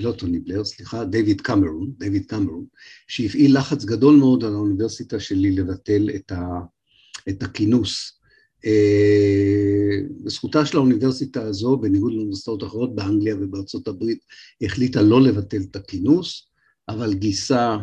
לא 0.00 0.12
טוני 0.12 0.38
בלר, 0.38 0.64
סליחה, 0.64 1.04
דיוויד 1.04 1.40
קמרון, 1.40 1.92
דיוויד 1.98 2.26
קמרון, 2.26 2.64
שהפעיל 3.08 3.58
לחץ 3.58 3.84
גדול 3.84 4.16
מאוד 4.16 4.44
על 4.44 4.54
האוניברסיטה 4.54 5.20
שלי 5.20 5.50
לבטל 5.50 6.10
את, 6.16 6.32
ה... 6.32 6.44
את 7.28 7.42
הכינוס. 7.42 8.20
בזכותה 10.24 10.66
של 10.66 10.76
האוניברסיטה 10.76 11.42
הזו, 11.42 11.76
בניגוד 11.76 12.12
לאוניברסיטאות 12.12 12.62
אחרות 12.62 12.94
באנגליה 12.94 13.36
ובארצות 13.40 13.88
הברית, 13.88 14.18
החליטה 14.62 15.02
לא 15.02 15.22
לבטל 15.22 15.60
את 15.70 15.76
הכינוס, 15.76 16.46
אבל 16.88 17.14
גייסה 17.14 17.76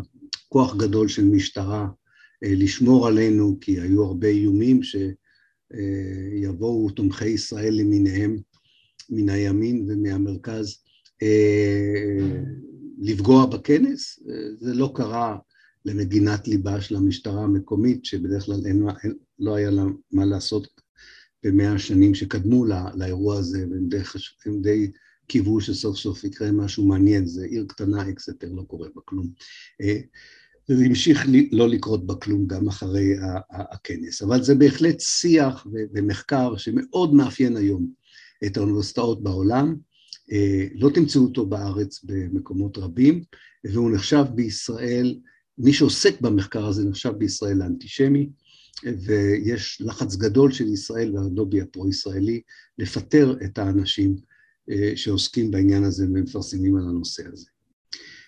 כוח 0.49 0.75
גדול 0.75 1.07
של 1.07 1.25
משטרה 1.25 1.87
לשמור 2.41 3.07
עלינו, 3.07 3.57
כי 3.61 3.79
היו 3.79 4.03
הרבה 4.03 4.27
איומים 4.27 4.81
שיבואו 5.73 6.89
תומכי 6.89 7.29
ישראל 7.29 7.73
למיניהם 7.73 8.37
מן 9.09 9.29
הימין 9.29 9.85
ומהמרכז 9.89 10.77
אה, 11.23 12.41
לפגוע 12.99 13.45
בכנס. 13.45 14.19
אה, 14.29 14.55
זה 14.59 14.73
לא 14.73 14.91
קרה 14.95 15.37
למגינת 15.85 16.47
ליבה 16.47 16.81
של 16.81 16.95
המשטרה 16.95 17.43
המקומית, 17.43 18.05
שבדרך 18.05 18.45
כלל 18.45 18.65
אין, 18.65 18.83
אין, 19.03 19.13
לא 19.39 19.55
היה 19.55 19.69
לה 19.69 19.83
מה 20.11 20.25
לעשות 20.25 20.67
במאה 21.43 21.73
השנים 21.73 22.15
שקדמו 22.15 22.65
לא, 22.65 22.75
לאירוע 22.95 23.37
הזה, 23.37 23.65
והם 23.71 23.89
די, 23.89 24.01
הם 24.45 24.61
די 24.61 24.91
קיוו 25.27 25.61
שסוף 25.61 25.97
סוף 25.97 26.23
יקרה 26.23 26.51
משהו 26.51 26.85
מעניין, 26.85 27.25
זה 27.25 27.45
עיר 27.45 27.65
קטנה, 27.67 28.09
אקסטר, 28.09 28.47
לא 28.51 28.61
קורה 28.61 28.87
בה 28.95 29.01
כלום. 29.05 29.27
וזה 30.69 30.85
המשיך 30.85 31.25
לא 31.51 31.69
לקרות 31.69 32.07
בה 32.07 32.15
כלום 32.15 32.47
גם 32.47 32.67
אחרי 32.67 33.13
הכנס. 33.49 34.21
אבל 34.21 34.43
זה 34.43 34.55
בהחלט 34.55 34.99
שיח 34.99 35.67
ומחקר 35.93 36.57
שמאוד 36.57 37.13
מאפיין 37.13 37.57
היום 37.57 37.87
את 38.45 38.57
האוניברסיטאות 38.57 39.23
בעולם. 39.23 39.75
אה, 40.31 40.67
לא 40.75 40.89
תמצאו 40.89 41.21
אותו 41.21 41.45
בארץ 41.45 42.03
במקומות 42.03 42.77
רבים, 42.77 43.23
והוא 43.63 43.91
נחשב 43.91 44.25
בישראל, 44.35 45.19
מי 45.57 45.73
שעוסק 45.73 46.21
במחקר 46.21 46.65
הזה 46.65 46.85
נחשב 46.85 47.11
בישראל 47.11 47.57
לאנטישמי, 47.57 48.29
ויש 48.83 49.81
לחץ 49.85 50.15
גדול 50.15 50.51
של 50.51 50.67
ישראל 50.67 51.17
והלובי 51.17 51.61
הפרו-ישראלי 51.61 52.41
לפטר 52.77 53.35
את 53.45 53.57
האנשים 53.57 54.15
אה, 54.69 54.91
שעוסקים 54.95 55.51
בעניין 55.51 55.83
הזה 55.83 56.05
ומפרסמים 56.05 56.77
על 56.77 56.83
הנושא 56.83 57.23
הזה. 57.33 57.47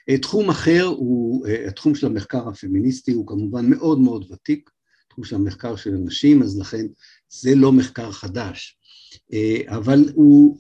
אה, 0.10 0.18
תחום 0.18 0.50
אחר 0.50 0.84
הוא 0.84 1.48
אה, 1.48 1.68
התחום 1.68 1.96
של 1.96 2.08
המחקר 2.08 2.48
הפמיניסטי, 2.48 3.12
הוא 3.12 3.28
כמובן 3.28 3.70
מאוד 3.70 4.00
מאוד 4.00 4.32
ותיק, 4.32 4.70
תחום 5.10 5.24
של 5.24 5.36
המחקר 5.36 5.76
של 5.76 5.94
הנשים, 5.94 6.44
אז 6.44 6.60
לכן 6.60 6.86
זה 7.30 7.56
לא 7.56 7.72
מחקר 7.72 8.12
חדש, 8.12 8.78
אה, 9.34 9.76
אבל 9.78 10.00
הוא 10.14 10.60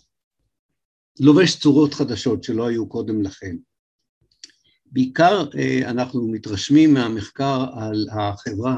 לובש 1.20 1.60
צורות 1.60 1.94
חדשות 1.94 2.44
שלא 2.44 2.68
היו 2.68 2.90
קודם 2.90 3.22
לכן. 3.22 3.56
בעיקר 4.86 5.46
אנחנו 5.86 6.28
מתרשמים 6.28 6.94
מהמחקר 6.94 7.66
על 7.74 8.08
החברה 8.12 8.78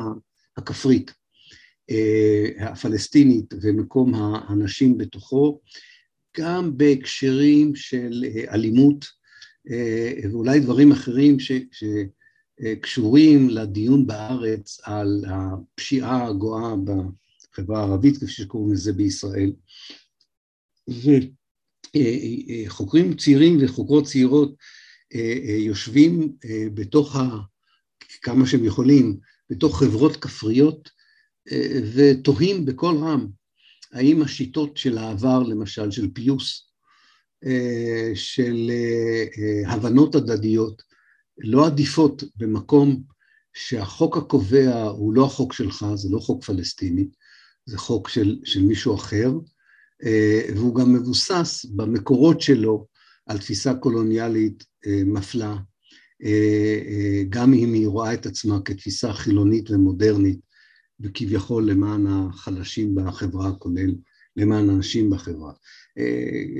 הכפרית 0.58 1.12
הפלסטינית 2.60 3.54
ומקום 3.62 4.13
הנשים 4.47 4.97
בתוכו, 4.97 5.62
גם 6.38 6.78
בהקשרים 6.78 7.75
של 7.75 8.25
אלימות 8.49 9.06
ואולי 10.32 10.60
דברים 10.60 10.91
אחרים 10.91 11.39
ש, 11.39 11.51
שקשורים 11.71 13.49
לדיון 13.49 14.08
בארץ 14.08 14.80
על 14.84 15.25
הפשיעה 15.28 16.28
הגואה 16.28 16.73
בחברה 16.75 17.80
הערבית, 17.80 18.17
כפי 18.17 18.28
שקוראים 18.28 18.73
לזה 18.73 18.93
בישראל. 18.93 19.54
וחוקרים 22.67 23.17
צעירים 23.17 23.58
וחוקרות 23.62 24.06
צעירות 24.06 24.56
יושבים 25.60 26.36
בתוך, 26.73 27.15
ה, 27.15 27.30
כמה 28.21 28.47
שהם 28.47 28.65
יכולים, 28.65 29.17
בתוך 29.49 29.80
חברות 29.80 30.15
כפריות 30.15 30.89
ותוהים 31.95 32.65
בקול 32.65 32.97
רם 32.97 33.28
האם 33.91 34.21
השיטות 34.21 34.78
של 34.78 34.97
העבר, 34.97 35.43
למשל 35.43 35.91
של 35.91 36.12
פיוס, 36.13 36.67
של 38.13 38.71
הבנות 39.67 40.15
הדדיות, 40.15 40.81
לא 41.38 41.65
עדיפות 41.65 42.23
במקום 42.36 43.03
שהחוק 43.53 44.17
הקובע 44.17 44.84
הוא 44.84 45.13
לא 45.13 45.25
החוק 45.25 45.53
שלך, 45.53 45.86
זה 45.95 46.10
לא 46.12 46.19
חוק 46.19 46.43
פלסטיני, 46.43 47.08
זה 47.65 47.77
חוק 47.77 48.10
של, 48.10 48.39
של 48.43 48.62
מישהו 48.62 48.95
אחר, 48.95 49.31
והוא 50.55 50.75
גם 50.75 50.93
מבוסס 50.93 51.65
במקורות 51.75 52.41
שלו 52.41 52.88
על 53.25 53.38
תפיסה 53.38 53.73
קולוניאלית 53.73 54.63
מפלה, 54.88 55.58
גם 57.29 57.53
אם 57.53 57.73
היא 57.73 57.88
רואה 57.88 58.13
את 58.13 58.25
עצמה 58.25 58.62
כתפיסה 58.65 59.13
חילונית 59.13 59.71
ומודרנית, 59.71 60.39
וכביכול 60.99 61.69
למען 61.69 62.08
החלשים 62.08 62.95
בחברה, 62.95 63.51
כולל 63.51 63.95
למען 64.36 64.69
האנשים 64.69 65.10
בחברה. 65.10 65.53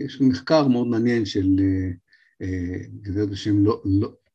יש 0.06 0.21
מחקר 0.21 0.67
מאוד 0.67 0.88
מעניין 0.88 1.26
של 1.26 1.60
גברת 3.02 3.30
בשם 3.30 3.63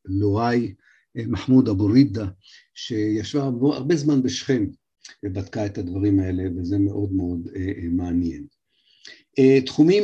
לואי 0.05 0.73
מחמוד 1.15 1.69
אבו 1.69 1.85
רידה, 1.85 2.27
שישבה 2.73 3.43
הרבה 3.43 3.95
זמן 3.95 4.23
בשכם 4.23 4.65
ובדקה 5.25 5.65
את 5.65 5.77
הדברים 5.77 6.19
האלה, 6.19 6.43
וזה 6.55 6.79
מאוד 6.79 7.13
מאוד 7.13 7.49
מעניין. 7.91 8.45
תחומים 9.65 10.03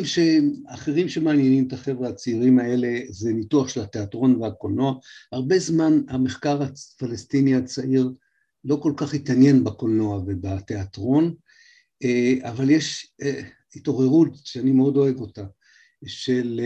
אחרים 0.68 1.10
שמעניינים 1.10 1.68
את 1.68 1.74
החבר'ה 1.74 2.10
הצעירים 2.10 2.60
האלה 2.60 3.00
זה 3.10 3.34
ניתוח 3.34 3.70
של 3.70 3.82
התיאטרון 3.82 4.36
והקולנוע. 4.36 4.94
הרבה 5.32 5.60
זמן 5.60 6.02
המחקר 6.08 6.62
הפלסטיני 6.64 7.56
הצעיר 7.56 8.12
לא 8.66 8.76
כל 8.76 8.94
כך 8.98 9.14
התעניין 9.14 9.64
בקולנוע 9.64 10.18
ובתיאטרון, 10.28 11.34
אבל 12.44 12.70
יש 12.70 13.14
התעוררות 13.76 14.30
שאני 14.44 14.72
מאוד 14.72 14.98
אוהב 14.98 15.22
אותה, 15.22 15.46
של 16.06 16.62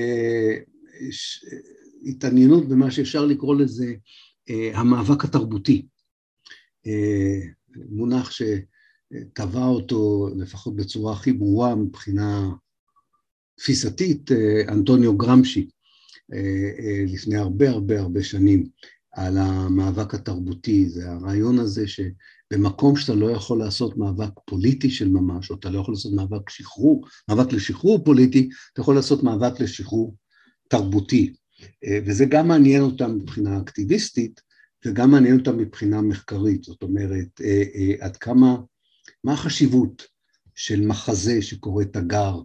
התעניינות 2.06 2.68
במה 2.68 2.92
שאפשר 2.92 3.26
לקרוא 3.26 3.56
לזה 3.56 3.94
המאבק 4.74 5.24
התרבותי. 5.24 5.88
מונח 7.90 8.32
שטבע 8.32 9.66
אותו 9.66 10.30
לפחות 10.38 10.76
בצורה 10.76 11.14
הכי 11.14 11.34
ברורה 11.34 11.76
מבחינה 11.76 12.50
תפיסתית, 13.58 14.32
אנטוניו 14.70 15.18
גרמשי, 15.18 15.70
לפני 17.08 17.36
הרבה 17.38 17.70
הרבה 17.70 18.00
הרבה 18.00 18.24
שנים, 18.24 18.70
על 19.12 19.38
המאבק 19.38 20.14
התרבותי, 20.14 20.90
זה 20.90 21.12
הרעיון 21.12 21.60
הזה 21.60 21.88
שבמקום 22.52 22.96
שאתה 22.96 23.14
לא 23.14 23.32
יכול 23.32 23.60
לעשות 23.60 23.98
מאבק 23.98 24.30
פוליטי 24.46 24.90
של 24.90 25.10
ממש, 25.10 25.50
או 25.50 25.56
אתה 25.56 25.70
לא 25.70 25.80
יכול 25.80 25.94
לעשות 25.94 26.14
מאבק 26.14 26.50
שחרור, 26.50 27.08
מאבק 27.30 27.54
לשחרור 27.54 28.04
פוליטי, 28.04 28.50
אתה 28.74 28.82
יכול 28.82 28.96
לעשות 28.96 29.24
מאבק 29.24 29.60
לשחרור 29.60 30.16
תרבותי. 30.68 31.34
וזה 32.06 32.26
גם 32.26 32.48
מעניין 32.48 32.82
אותם 32.82 33.16
מבחינה 33.16 33.58
אקטיביסטית, 33.58 34.42
וגם 34.86 35.12
מעניין 35.12 35.40
אותם 35.40 35.58
מבחינה 35.58 36.02
מחקרית, 36.02 36.64
זאת 36.64 36.84
אומרת, 36.84 37.42
עד 38.00 38.18
כמה, 38.18 38.58
מה 39.24 39.34
החשיבות 39.34 40.04
של 40.56 40.88
מחזה 40.88 41.42
שקורא 41.42 41.84
תגר, 41.84 42.40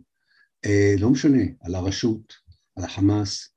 לא 0.99 1.11
משנה, 1.11 1.43
על 1.61 1.75
הרשות, 1.75 2.33
על 2.77 2.85
החמאס, 2.85 3.49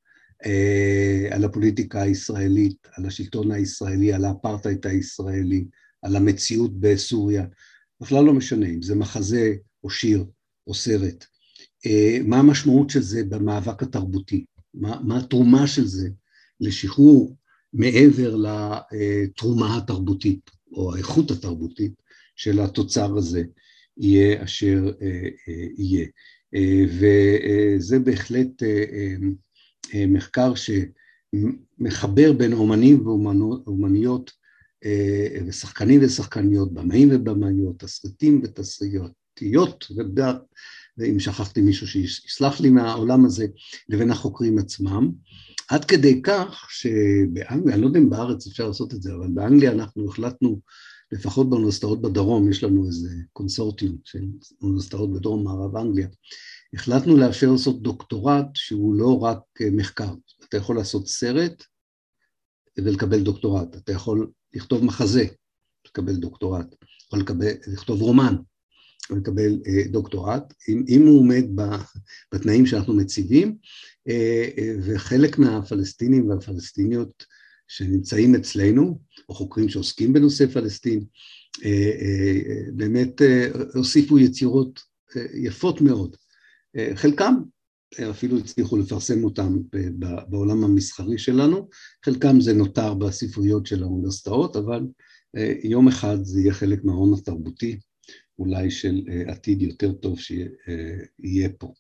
על 1.31 1.43
הפוליטיקה 1.43 2.01
הישראלית, 2.01 2.87
על 2.93 3.05
השלטון 3.05 3.51
הישראלי, 3.51 4.13
על 4.13 4.25
האפרטהייד 4.25 4.87
הישראלי, 4.87 5.65
על 6.01 6.15
המציאות 6.15 6.79
בסוריה, 6.79 7.45
בכלל 8.01 8.25
לא 8.25 8.33
משנה 8.33 8.67
אם 8.67 8.81
זה 8.81 8.95
מחזה 8.95 9.55
או 9.83 9.89
שיר 9.89 10.25
או 10.67 10.73
סרט. 10.73 11.25
מה 12.23 12.39
המשמעות 12.39 12.89
של 12.89 13.01
זה 13.01 13.23
במאבק 13.23 13.83
התרבותי? 13.83 14.45
מה, 14.73 14.99
מה 15.03 15.17
התרומה 15.17 15.67
של 15.67 15.85
זה 15.85 16.09
לשחרור 16.59 17.35
מעבר 17.73 18.35
לתרומה 18.35 19.77
התרבותית 19.77 20.49
או 20.71 20.95
האיכות 20.95 21.31
התרבותית 21.31 21.93
של 22.35 22.59
התוצר 22.59 23.17
הזה 23.17 23.43
יהיה 23.97 24.43
אשר 24.43 24.91
יהיה. 25.77 26.07
וזה 26.87 27.99
בהחלט 27.99 28.63
מחקר 30.07 30.53
שמחבר 30.55 32.33
בין 32.33 32.53
אומנים 32.53 33.07
ואומניות 33.07 34.31
ושחקנים 35.47 35.99
ושחקניות, 36.03 36.73
במאים 36.73 37.09
ובמאיות, 37.11 37.79
תסריטים 37.79 38.41
ותסריטיות, 38.43 39.85
ואם 40.97 41.19
שכחתי 41.19 41.61
מישהו 41.61 41.87
שיסלח 41.87 42.61
לי 42.61 42.69
מהעולם 42.69 43.25
הזה, 43.25 43.47
לבין 43.89 44.11
החוקרים 44.11 44.59
עצמם, 44.59 45.11
עד 45.69 45.85
כדי 45.85 46.21
כך 46.21 46.67
שבאנגליה, 46.69 47.73
אני 47.75 47.81
לא 47.81 47.87
יודע 47.87 47.99
אם 47.99 48.09
בארץ 48.09 48.47
אפשר 48.47 48.67
לעשות 48.67 48.93
את 48.93 49.01
זה, 49.01 49.13
אבל 49.13 49.27
באנגליה 49.27 49.71
אנחנו 49.71 50.09
החלטנו, 50.09 50.59
לפחות 51.11 51.49
באוניברסיטאות 51.49 52.01
בדרום, 52.01 52.49
יש 52.49 52.63
לנו 52.63 52.87
איזה 52.87 53.09
קונסורטיום 53.33 53.97
של 54.03 54.25
אוניברסיטאות 54.61 55.13
בדרום 55.13 55.43
מערב 55.43 55.75
אנגליה, 55.75 56.07
החלטנו 56.73 57.17
לאפשר 57.17 57.51
לעשות 57.51 57.81
דוקטורט 57.81 58.45
שהוא 58.53 58.95
לא 58.95 59.19
רק 59.19 59.39
מחקר, 59.71 60.13
אתה 60.49 60.57
יכול 60.57 60.75
לעשות 60.75 61.07
סרט 61.07 61.63
ולקבל 62.77 63.23
דוקטורט, 63.23 63.75
אתה 63.75 63.91
יכול 63.91 64.31
לכתוב 64.53 64.85
מחזה, 64.85 65.25
לקבל 65.87 66.15
דוקטורט, 66.15 66.75
יכול 67.07 67.19
לקבל, 67.19 67.51
לכתוב 67.67 68.01
רומן, 68.01 68.35
ולקבל 69.09 69.59
דוקטורט, 69.91 70.53
אם, 70.69 70.83
אם 70.87 71.07
הוא 71.07 71.19
עומד 71.19 71.43
בתנאים 72.33 72.65
שאנחנו 72.65 72.93
מציבים, 72.93 73.57
וחלק 74.83 75.37
מהפלסטינים 75.37 76.29
והפלסטיניות 76.29 77.25
שנמצאים 77.67 78.35
אצלנו, 78.35 78.99
או 79.29 79.33
חוקרים 79.33 79.69
שעוסקים 79.69 80.13
בנושא 80.13 80.47
פלסטין, 80.47 81.03
באמת 82.73 83.21
הוסיפו 83.73 84.19
יצירות 84.19 84.79
יפות 85.33 85.81
מאוד. 85.81 86.15
חלקם 86.95 87.33
אפילו 88.09 88.37
הצליחו 88.37 88.77
לפרסם 88.77 89.23
אותם 89.23 89.57
בעולם 90.27 90.63
המסחרי 90.63 91.17
שלנו, 91.17 91.69
חלקם 92.05 92.41
זה 92.41 92.53
נותר 92.53 92.93
בספריות 92.93 93.65
של 93.65 93.83
האוניברסיטאות, 93.83 94.55
אבל 94.55 94.87
יום 95.63 95.87
אחד 95.87 96.17
זה 96.23 96.41
יהיה 96.41 96.53
חלק 96.53 96.83
מההון 96.83 97.13
התרבותי, 97.13 97.79
אולי 98.39 98.71
של 98.71 99.01
עתיד 99.27 99.61
יותר 99.61 99.93
טוב 99.93 100.19
שיהיה 100.19 101.49
פה. 101.57 101.73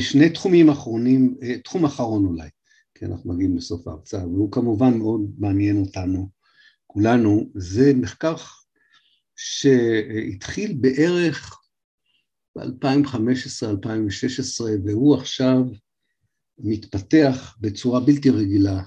שני 0.00 0.30
תחומים 0.30 0.70
אחרונים, 0.70 1.36
תחום 1.64 1.84
אחרון 1.84 2.24
אולי, 2.24 2.48
כי 2.94 3.04
אנחנו 3.04 3.34
מגיעים 3.34 3.56
לסוף 3.56 3.88
ההרצאה, 3.88 4.26
והוא 4.26 4.52
כמובן 4.52 4.98
מאוד 4.98 5.20
מעניין 5.38 5.80
אותנו, 5.80 6.28
כולנו, 6.86 7.50
זה 7.54 7.92
מחקר 7.94 8.34
שהתחיל 9.36 10.76
בערך 10.80 11.59
ב-2015-2016, 12.60 14.62
והוא 14.84 15.14
עכשיו 15.14 15.62
מתפתח 16.58 17.56
בצורה 17.60 18.00
בלתי 18.00 18.30
רגילה, 18.30 18.82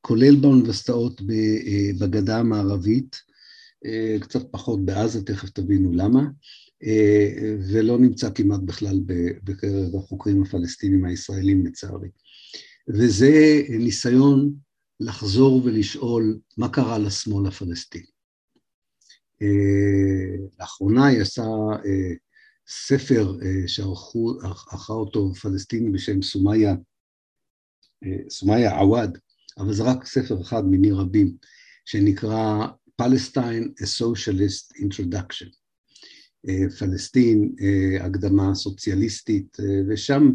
כולל 0.00 0.36
באוניברסיטאות 0.36 1.20
בגדה 2.00 2.38
המערבית, 2.38 3.16
קצת 4.20 4.42
פחות 4.50 4.84
בעזה, 4.84 5.24
תכף 5.24 5.50
תבינו 5.50 5.92
למה, 5.92 6.22
ולא 7.72 7.98
נמצא 7.98 8.30
כמעט 8.30 8.60
בכלל 8.60 9.00
בקרב 9.44 9.96
החוקרים 9.96 10.42
הפלסטינים 10.42 11.04
הישראלים 11.04 11.66
לצערי. 11.66 12.08
וזה 12.88 13.62
ניסיון 13.68 14.54
לחזור 15.00 15.62
ולשאול 15.64 16.38
מה 16.56 16.68
קרה 16.68 16.98
לשמאל 16.98 17.46
הפלסטיני. 17.46 18.06
לאחרונה 20.60 21.12
יצא 21.12 21.42
ספר 22.68 23.36
שערכה 23.66 24.92
אותו 24.92 25.34
פלסטיני 25.34 25.90
בשם 25.90 26.22
סומיה, 26.22 26.74
סומיה 28.28 28.78
עוואד, 28.78 29.18
אבל 29.58 29.74
זה 29.74 29.82
רק 29.82 30.06
ספר 30.06 30.40
אחד 30.40 30.64
מיני 30.64 30.90
רבים, 30.90 31.36
שנקרא 31.84 32.66
Palestine, 33.02 33.82
a 33.82 33.84
Socialist 33.84 34.82
Introduction. 34.82 35.48
פלסטין, 36.78 37.54
הקדמה 38.00 38.54
סוציאליסטית, 38.54 39.56
ושם 39.88 40.32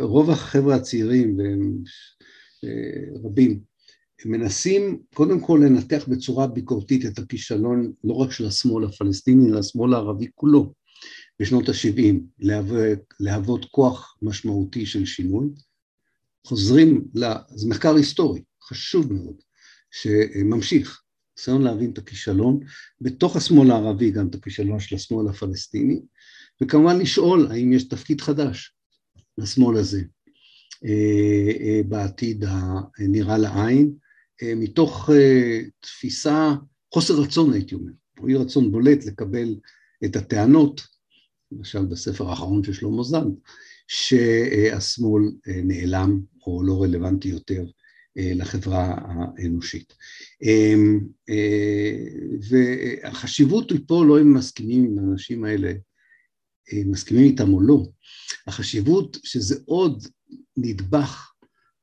רוב 0.00 0.30
החבר'ה 0.30 0.74
הצעירים, 0.76 1.38
והם 1.38 1.82
רבים, 3.24 3.60
מנסים 4.24 5.02
קודם 5.14 5.40
כל 5.40 5.60
לנתח 5.64 6.08
בצורה 6.08 6.46
ביקורתית 6.46 7.06
את 7.06 7.18
הכישלון 7.18 7.92
לא 8.04 8.14
רק 8.14 8.32
של 8.32 8.46
השמאל 8.46 8.84
הפלסטיני, 8.84 9.50
אלא 9.50 9.58
השמאל 9.58 9.94
הערבי 9.94 10.26
כולו 10.34 10.74
בשנות 11.40 11.68
ה-70, 11.68 12.14
להוות, 12.38 12.98
להוות 13.20 13.64
כוח 13.64 14.16
משמעותי 14.22 14.86
של 14.86 15.06
שינוי. 15.06 15.48
חוזרים, 16.46 17.04
ל... 17.14 17.24
זה 17.48 17.68
מחקר 17.68 17.94
היסטורי, 17.94 18.42
חשוב 18.62 19.12
מאוד, 19.12 19.36
שממשיך, 19.90 21.02
ניסיון 21.38 21.62
להבין 21.62 21.90
את 21.90 21.98
הכישלון, 21.98 22.60
בתוך 23.00 23.36
השמאל 23.36 23.70
הערבי 23.70 24.10
גם 24.10 24.28
את 24.28 24.34
הכישלון 24.34 24.80
של 24.80 24.96
השמאל 24.96 25.28
הפלסטיני, 25.28 26.00
וכמובן 26.62 26.98
לשאול 26.98 27.48
האם 27.50 27.72
יש 27.72 27.88
תפקיד 27.88 28.20
חדש 28.20 28.74
לשמאל 29.38 29.76
הזה 29.76 30.02
אה, 30.84 31.50
אה, 31.60 31.80
בעתיד 31.88 32.44
הנראה 32.98 33.38
לעין, 33.38 33.92
אה, 34.42 34.54
מתוך 34.56 35.10
תפיסה, 35.80 36.54
חוסר 36.94 37.14
רצון 37.14 37.52
הייתי 37.52 37.74
אומר, 37.74 37.92
או 38.20 38.28
אי 38.28 38.34
רצון 38.34 38.72
בולט 38.72 39.04
לקבל 39.04 39.56
את 40.04 40.16
הטענות, 40.16 40.97
למשל 41.52 41.84
בספר 41.84 42.30
האחרון 42.30 42.64
של 42.64 42.72
שלמה 42.72 43.02
זנד, 43.02 43.34
שהשמאל 43.88 45.22
נעלם 45.46 46.20
או 46.46 46.62
לא 46.62 46.82
רלוונטי 46.82 47.28
יותר 47.28 47.64
לחברה 48.16 48.94
האנושית. 48.98 49.94
והחשיבות 52.50 53.70
היא 53.70 53.80
פה 53.86 54.04
לא 54.08 54.20
אם 54.20 54.34
מסכימים 54.34 54.84
עם 54.84 54.98
האנשים 54.98 55.44
האלה, 55.44 55.72
מסכימים 56.86 57.24
איתם 57.24 57.54
או 57.54 57.60
לא, 57.60 57.86
החשיבות 58.46 59.16
שזה 59.24 59.56
עוד 59.64 60.06
נדבך 60.56 61.32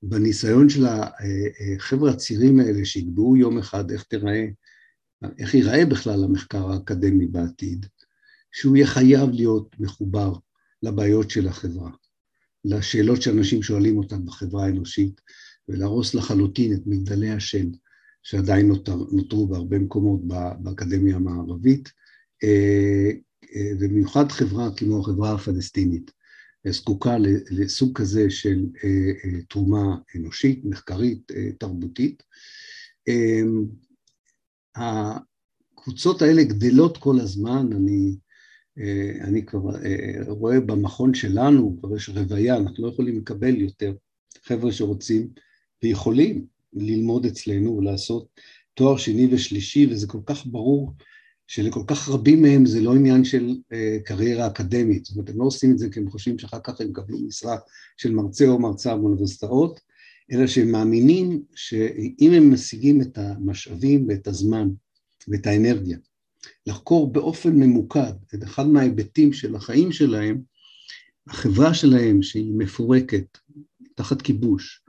בניסיון 0.03 0.69
של 0.69 0.85
החבר'ה 0.85 2.11
הצעירים 2.11 2.59
האלה 2.59 2.85
שיקבעו 2.85 3.37
יום 3.37 3.57
אחד 3.57 3.91
איך 3.91 4.03
תראה, 4.03 4.45
איך 5.39 5.53
ייראה 5.53 5.85
בכלל 5.85 6.23
המחקר 6.23 6.71
האקדמי 6.71 7.27
בעתיד, 7.27 7.85
שהוא 8.55 8.75
יהיה 8.75 8.87
חייב 8.87 9.29
להיות 9.29 9.75
מחובר 9.79 10.33
לבעיות 10.83 11.29
של 11.29 11.47
החברה, 11.47 11.91
לשאלות 12.65 13.21
שאנשים 13.21 13.63
שואלים 13.63 13.97
אותם 13.97 14.25
בחברה 14.25 14.65
האנושית, 14.65 15.21
ולהרוס 15.69 16.15
לחלוטין 16.15 16.73
את 16.73 16.81
מגדלי 16.85 17.31
השן 17.31 17.67
שעדיין 18.23 18.67
נותר, 18.67 18.95
נותרו 19.11 19.47
בהרבה 19.47 19.79
מקומות 19.79 20.19
באקדמיה 20.59 21.15
המערבית, 21.15 21.89
אה, 22.43 23.09
אה, 23.55 23.71
ובמיוחד 23.79 24.31
חברה 24.31 24.69
כמו 24.77 24.99
החברה 24.99 25.33
הפלסטינית, 25.33 26.11
זקוקה 26.67 27.17
לסוג 27.51 27.97
כזה 27.97 28.29
של 28.29 28.65
אה, 28.83 29.41
תרומה 29.49 29.97
אנושית, 30.15 30.65
מחקרית, 30.65 31.31
תרבותית. 31.59 32.23
הקבוצות 34.75 36.21
האלה 36.21 36.43
גדלות 36.43 36.97
כל 36.97 37.19
הזמן, 37.19 37.69
אני, 37.73 38.15
אני 39.21 39.45
כבר 39.45 39.71
רואה 40.27 40.59
במכון 40.59 41.13
שלנו, 41.13 41.77
כבר 41.79 41.95
יש 41.95 42.09
רוויה, 42.09 42.57
אנחנו 42.57 42.83
לא 42.83 42.91
יכולים 42.91 43.17
לקבל 43.17 43.57
יותר 43.57 43.93
חבר'ה 44.43 44.71
שרוצים 44.71 45.27
ויכולים 45.83 46.45
ללמוד 46.73 47.25
אצלנו 47.25 47.77
ולעשות 47.77 48.27
תואר 48.73 48.97
שני 48.97 49.27
ושלישי, 49.31 49.87
וזה 49.91 50.07
כל 50.07 50.19
כך 50.25 50.45
ברור 50.45 50.91
שלכל 51.47 51.83
כך 51.87 52.09
רבים 52.09 52.41
מהם 52.41 52.65
זה 52.65 52.81
לא 52.81 52.95
עניין 52.95 53.23
של 53.23 53.55
אה, 53.73 53.97
קריירה 54.05 54.47
אקדמית, 54.47 55.05
זאת 55.05 55.15
אומרת, 55.15 55.29
הם 55.29 55.37
לא 55.37 55.43
עושים 55.43 55.71
את 55.71 55.77
זה 55.77 55.89
כי 55.89 55.99
הם 55.99 56.09
חושבים 56.09 56.39
שאחר 56.39 56.59
כך 56.63 56.81
הם 56.81 56.89
יקבלו 56.89 57.19
משרה 57.27 57.57
של 57.97 58.11
מרצה 58.11 58.47
או 58.47 58.59
מרצה 58.59 58.97
באוניברסיטאות, 58.97 59.79
אלא 60.31 60.47
שהם 60.47 60.71
מאמינים 60.71 61.43
שאם 61.55 62.31
הם 62.33 62.53
משיגים 62.53 63.01
את 63.01 63.17
המשאבים 63.17 64.05
ואת 64.07 64.27
הזמן 64.27 64.69
ואת 65.27 65.47
האנרגיה, 65.47 65.97
לחקור 66.67 67.13
באופן 67.13 67.55
ממוקד 67.55 68.13
את 68.35 68.43
אחד 68.43 68.67
מההיבטים 68.67 69.33
של 69.33 69.55
החיים 69.55 69.91
שלהם, 69.91 70.41
החברה 71.27 71.73
שלהם 71.73 72.21
שהיא 72.21 72.53
מפורקת, 72.57 73.37
תחת 73.95 74.21
כיבוש, 74.21 74.81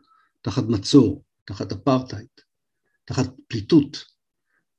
תחת 0.43 0.65
מצור, 0.65 1.23
תחת 1.45 1.73
אפרטהייד, 1.73 2.27
תחת 3.05 3.35
פליטות, 3.49 4.05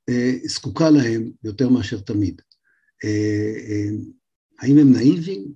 אה, 0.08 0.32
זקוקה 0.44 0.90
להם 0.90 1.30
יותר 1.44 1.68
מאשר 1.68 2.00
תמיד. 2.00 2.42
אה, 3.04 3.54
אה, 3.68 3.90
האם 4.58 4.78
הם 4.78 4.92
נאיבים? 4.92 5.52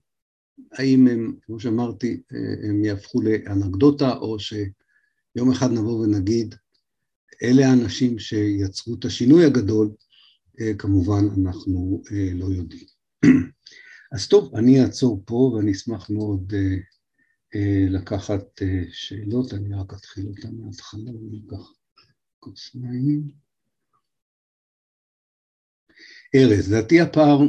האם 0.72 1.06
הם, 1.06 1.36
כמו 1.42 1.60
שאמרתי, 1.60 2.22
הם 2.68 2.84
יהפכו 2.84 3.22
לאנקדוטה, 3.22 4.12
או 4.12 4.36
שיום 4.38 5.52
אחד 5.52 5.70
נבוא 5.72 6.04
ונגיד, 6.04 6.54
אלה 7.42 7.68
האנשים 7.68 8.18
שיצרו 8.18 8.94
את 8.94 9.04
השינוי 9.04 9.44
הגדול, 9.44 9.90
כמובן 10.78 11.24
אנחנו 11.40 12.02
לא 12.34 12.44
יודעים. 12.44 12.86
אז 14.14 14.28
טוב, 14.28 14.56
אני 14.56 14.82
אעצור 14.82 15.22
פה 15.26 15.34
ואני 15.34 15.72
אשמח 15.72 16.10
מאוד 16.10 16.52
לקחת 17.88 18.44
שאלות, 18.92 19.54
אני 19.54 19.74
רק 19.74 19.94
אתחיל 19.94 20.26
אותן 20.26 20.54
מההתחלה, 20.56 21.10
אני 21.10 21.42
אקח 21.46 21.72
כוס 22.38 22.74
מים. 22.74 23.42
ארז, 26.34 26.72
לדעתי 26.72 27.00
הפער 27.00 27.40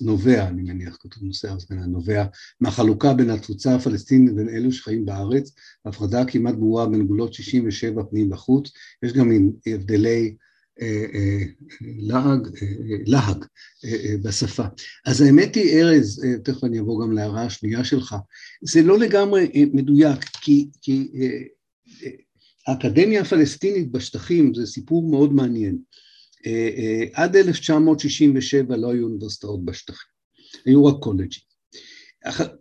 נובע, 0.00 0.48
אני 0.48 0.62
מניח 0.62 0.96
כתוב 1.00 1.22
נושא 1.22 1.48
ארז 1.48 1.66
נובע 1.70 2.24
מהחלוקה 2.60 3.14
בין 3.14 3.30
התפוצה 3.30 3.74
הפלסטינית 3.74 4.32
לבין 4.32 4.48
אלו 4.48 4.72
שחיים 4.72 5.04
בארץ, 5.04 5.54
הפרדה 5.84 6.24
כמעט 6.24 6.54
ברורה 6.54 6.88
בין 6.88 7.04
גבולות 7.04 7.34
67 7.34 8.02
פנים 8.10 8.30
בחוץ, 8.30 8.70
יש 9.02 9.12
גם 9.12 9.30
הבדלי 9.66 10.08
אה, 10.08 10.18
אה, 10.18 10.49
להג, 11.80 12.46
אה, 12.62 12.96
להג 13.06 13.44
בשפה. 14.22 14.64
אז 15.06 15.20
האמת 15.20 15.54
היא, 15.54 15.80
ארז, 15.80 16.24
תכף 16.44 16.64
אני 16.64 16.80
אבוא 16.80 17.02
גם 17.02 17.12
להערה 17.12 17.42
השנייה 17.42 17.84
שלך, 17.84 18.14
זה 18.62 18.82
לא 18.82 18.98
לגמרי 18.98 19.70
מדויק, 19.72 20.24
כי, 20.40 20.68
כי 20.82 21.08
האקדמיה 22.66 23.20
הפלסטינית 23.20 23.90
בשטחים 23.90 24.54
זה 24.54 24.66
סיפור 24.66 25.10
מאוד 25.10 25.32
מעניין. 25.32 25.78
אה, 26.46 26.70
אה, 26.76 27.04
עד 27.24 27.36
1967 27.36 28.76
לא 28.76 28.92
היו 28.92 29.04
אוניברסיטאות 29.04 29.64
בשטחים, 29.64 30.08
היו 30.66 30.86
רק 30.86 30.94
קולג'ים. 31.00 31.42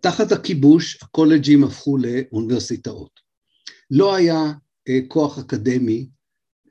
תחת 0.01 0.31
הכיבוש 0.31 0.99
הקולג'ים 1.01 1.63
הפכו 1.63 1.97
לאוניברסיטאות. 1.97 3.19
לא 3.91 4.15
היה 4.15 4.53
אה, 4.89 4.99
כוח 5.07 5.39
אקדמי 5.39 6.07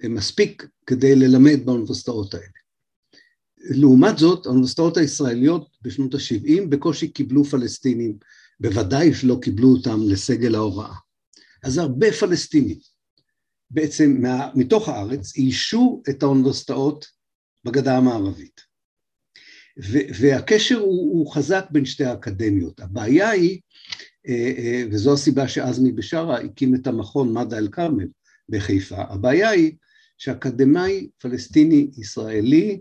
מספיק 0.04 0.66
כדי 0.88 1.14
ללמד 1.16 1.60
באוניברסיטאות 1.64 2.34
האלה. 2.34 2.46
לעומת 3.58 4.18
זאת, 4.18 4.46
האוניברסיטאות 4.46 4.96
הישראליות 4.96 5.76
בשנות 5.82 6.14
ה-70 6.14 6.66
בקושי 6.68 7.08
קיבלו 7.08 7.44
פלסטינים, 7.44 8.18
בוודאי 8.60 9.14
שלא 9.14 9.38
קיבלו 9.42 9.68
אותם 9.68 10.00
לסגל 10.08 10.54
ההוראה. 10.54 10.94
אז 11.64 11.78
הרבה 11.78 12.12
פלסטינים 12.12 12.78
בעצם 13.70 14.16
מה, 14.20 14.50
מתוך 14.54 14.88
הארץ 14.88 15.36
איישו 15.36 16.02
את 16.10 16.22
האוניברסיטאות 16.22 17.06
בגדה 17.64 17.96
המערבית. 17.96 18.60
ו, 19.82 19.98
והקשר 20.20 20.78
הוא, 20.78 21.12
הוא 21.12 21.32
חזק 21.32 21.64
בין 21.70 21.84
שתי 21.84 22.04
האקדמיות. 22.04 22.80
הבעיה 22.80 23.30
היא, 23.30 23.60
אה, 24.28 24.52
אה, 24.58 24.84
וזו 24.90 25.14
הסיבה 25.14 25.48
שעזמי 25.48 25.92
בשארה 25.92 26.40
הקים 26.40 26.74
את 26.74 26.86
המכון 26.86 27.32
מדא 27.32 27.56
אל-כרמל 27.56 28.06
בחיפה, 28.48 28.96
הבעיה 28.98 29.48
היא 29.48 29.72
שאקדמאי 30.18 31.08
פלסטיני 31.18 31.90
ישראלי 31.96 32.80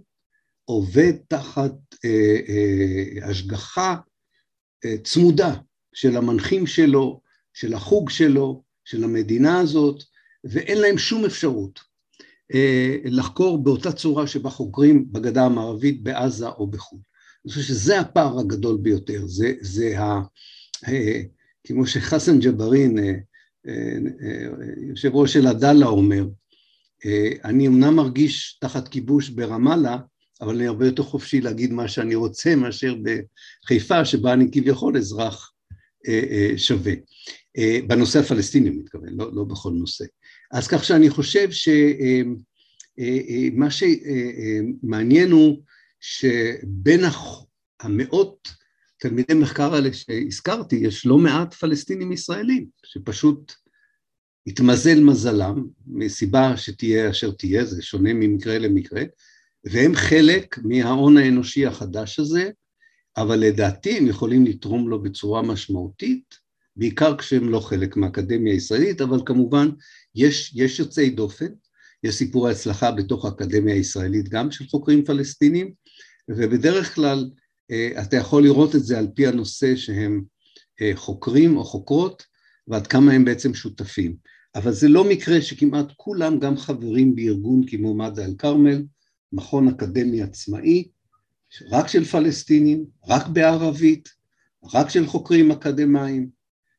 עובד 0.66 1.14
תחת 1.28 1.74
אה, 2.06 2.38
אה, 2.50 3.30
השגחה 3.30 3.96
אה, 4.86 4.96
צמודה 5.04 5.56
של 5.94 6.18
המנחים 6.18 6.68
שלו, 6.68 7.22
של 7.54 7.74
החוג 7.74 8.10
שלו, 8.10 8.64
של 8.86 9.04
המדינה 9.04 9.60
הזאת, 9.60 10.04
ואין 10.44 10.78
להם 10.78 10.98
שום 10.98 11.26
אפשרות 11.26 11.80
אה, 12.54 12.98
לחקור 13.04 13.64
באותה 13.64 13.92
צורה 13.92 14.28
שבה 14.28 14.50
חוקרים 14.50 15.12
בגדה 15.12 15.46
המערבית, 15.46 16.04
בעזה 16.04 16.48
או 16.48 16.68
בחו"ל. 16.68 17.00
אני 17.46 17.54
חושב 17.54 17.62
שזה 17.62 18.00
הפער 18.00 18.40
הגדול 18.40 18.78
ביותר, 18.82 19.28
זה, 19.28 19.54
זה 19.62 20.00
ה... 20.00 20.22
אה, 20.88 21.22
כמו 21.64 21.88
שחסן 21.88 22.40
ג'בארין, 22.40 23.00
אה, 23.00 23.14
יושב 24.90 25.16
ראש 25.16 25.34
של 25.34 25.48
עדאלה 25.48 25.86
אומר, 25.86 26.26
אני 27.44 27.68
אמנם 27.68 27.96
מרגיש 27.96 28.58
תחת 28.62 28.88
כיבוש 28.88 29.30
ברמאללה, 29.30 29.98
אבל 30.42 30.56
אני 30.56 30.68
הרבה 30.68 30.86
יותר 30.86 31.04
חופשי 31.04 31.42
להגיד 31.42 31.74
מה 31.74 31.88
שאני 31.88 32.16
רוצה 32.16 32.56
מאשר 32.56 32.96
בחיפה, 33.64 34.06
שבה 34.06 34.34
אני 34.34 34.52
כביכול 34.52 34.98
אזרח 34.98 35.52
שווה. 36.58 36.94
בנושא 37.88 38.20
הפלסטיני 38.20 38.70
מתכוון, 38.70 39.10
לא, 39.18 39.36
לא 39.36 39.44
בכל 39.44 39.72
נושא. 39.72 40.06
אז 40.52 40.68
כך 40.68 40.84
שאני 40.84 41.10
חושב 41.10 41.52
שמה 41.52 41.86
אה, 43.00 43.70
אה, 43.70 43.70
שמעניין 43.70 45.32
הוא 45.32 45.64
שבין 46.00 47.02
המאות 47.80 48.48
תלמידי 49.00 49.34
מחקר 49.34 49.74
האלה 49.74 49.94
שהזכרתי, 49.94 50.76
יש 50.76 51.06
לא 51.06 51.18
מעט 51.18 51.54
פלסטינים 51.54 52.12
ישראלים 52.12 52.66
שפשוט 52.86 53.54
התמזל 54.48 55.00
מזלם, 55.00 55.68
מסיבה 55.88 56.58
שתהיה 56.58 57.10
אשר 57.10 57.32
תהיה, 57.32 57.66
זה 57.66 57.82
שונה 57.82 58.14
ממקרה 58.14 58.58
למקרה, 58.58 59.04
והם 59.64 59.96
חלק 59.96 60.58
מההון 60.64 61.18
האנושי 61.18 61.66
החדש 61.66 62.20
הזה, 62.20 62.50
אבל 63.18 63.36
לדעתי 63.40 63.98
הם 63.98 64.08
יכולים 64.08 64.46
לתרום 64.46 64.90
לו 64.90 65.02
בצורה 65.02 65.42
משמעותית, 65.42 66.36
בעיקר 66.76 67.18
כשהם 67.18 67.50
לא 67.50 67.60
חלק 67.60 67.98
מהאקדמיה 67.98 68.54
הישראלית, 68.54 69.02
אבל 69.02 69.22
כמובן 69.26 69.70
יש, 70.16 70.54
יש 70.56 70.80
יוצאי 70.80 71.10
דופן, 71.10 71.50
יש 72.04 72.16
סיפורי 72.16 72.52
הצלחה 72.52 72.92
בתוך 72.92 73.26
האקדמיה 73.26 73.76
הישראלית 73.76 74.30
גם 74.30 74.52
של 74.52 74.68
חוקרים 74.68 75.06
פלסטינים, 75.06 75.74
ובדרך 76.30 76.96
כלל 76.96 77.30
אה, 77.72 77.90
אתה 78.02 78.18
יכול 78.18 78.44
לראות 78.44 78.76
את 78.76 78.84
זה 78.84 79.00
על 79.00 79.08
פי 79.16 79.28
הנושא 79.28 79.76
שהם 79.76 80.24
אה, 80.82 80.92
חוקרים 80.96 81.58
או 81.58 81.64
חוקרות, 81.64 82.24
ועד 82.68 82.88
כמה 82.88 83.12
הם 83.12 83.26
בעצם 83.26 83.54
שותפים. 83.54 84.16
אבל 84.58 84.72
זה 84.72 84.88
לא 84.88 85.10
מקרה 85.10 85.42
שכמעט 85.42 85.86
כולם 85.96 86.40
גם 86.40 86.58
חברים 86.58 87.16
בארגון 87.16 87.68
כמו 87.68 87.94
מד"א 87.94 88.22
אל-כרמל, 88.22 88.84
מכון 89.34 89.68
אקדמי 89.68 90.22
עצמאי, 90.22 90.88
רק 91.70 91.88
של 91.88 92.06
פלסטינים, 92.06 92.86
רק 93.08 93.28
בערבית, 93.28 94.10
רק 94.74 94.90
של 94.90 95.08
חוקרים 95.08 95.52
אקדמאים, 95.52 96.30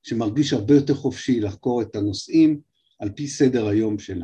שמרגיש 0.02 0.52
הרבה 0.52 0.74
יותר 0.74 0.94
חופשי 0.94 1.40
לחקור 1.40 1.82
את 1.82 1.96
הנושאים 1.96 2.60
על 2.98 3.10
פי 3.10 3.28
סדר 3.28 3.68
היום 3.68 3.98
של 3.98 4.22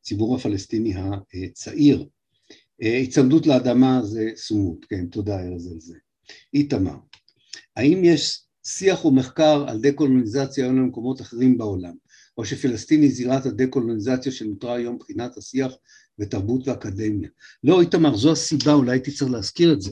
הציבור 0.00 0.36
הפלסטיני 0.36 0.94
הצעיר. 1.34 2.06
היצמדות 2.78 3.46
לאדמה 3.46 4.02
זה 4.02 4.30
סומות, 4.36 4.84
כן, 4.84 5.06
תודה 5.06 5.40
ארז 5.40 5.72
על 5.72 5.80
זה. 5.80 5.94
איתמר, 6.54 6.96
האם 7.76 8.04
יש 8.04 8.42
שיח 8.64 9.04
ומחקר 9.04 9.64
על 9.68 9.80
דה-קולוניזציה 9.80 10.64
היום 10.64 10.76
למקומות 10.76 11.20
אחרים 11.20 11.58
בעולם, 11.58 11.94
או 12.36 12.44
שפלסטין 12.44 13.02
היא 13.02 13.10
זירת 13.10 13.46
הדה-קולוניזציה 13.46 14.32
שנותרה 14.32 14.74
היום 14.74 14.94
מבחינת 14.94 15.36
השיח 15.36 15.72
ותרבות 16.18 16.68
ואקדמיה. 16.68 17.28
לא, 17.64 17.80
איתמר, 17.80 18.16
זו 18.16 18.32
הסיבה, 18.32 18.72
אולי 18.72 18.90
הייתי 18.90 19.12
צריך 19.12 19.30
להזכיר 19.30 19.72
את 19.72 19.80
זה. 19.80 19.90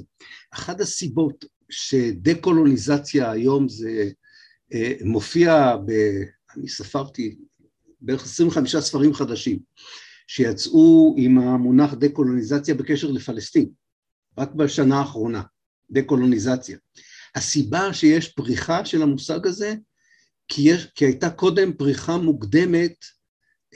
אחת 0.51 0.80
הסיבות 0.80 1.45
שדה-קולוניזציה 1.70 3.30
היום 3.30 3.68
זה 3.68 4.11
אה, 4.74 4.92
מופיע 5.05 5.76
ב... 5.86 5.92
אני 6.57 6.68
ספרתי 6.68 7.36
בערך 8.01 8.24
25 8.24 8.76
ספרים 8.76 9.14
חדשים 9.14 9.59
שיצאו 10.26 11.14
עם 11.18 11.38
המונח 11.38 11.95
דה-קולוניזציה 11.95 12.74
בקשר 12.74 13.11
לפלסטין, 13.11 13.68
רק 14.38 14.53
בשנה 14.55 14.99
האחרונה, 14.99 15.42
דה-קולוניזציה. 15.90 16.78
הסיבה 17.34 17.95
שיש 17.95 18.28
פריחה 18.28 18.84
של 18.84 19.03
המושג 19.03 19.47
הזה, 19.47 19.74
כי, 20.49 20.62
יש, 20.62 20.86
כי 20.95 21.05
הייתה 21.05 21.30
קודם 21.30 21.72
פריחה 21.72 22.16
מוקדמת 22.16 23.05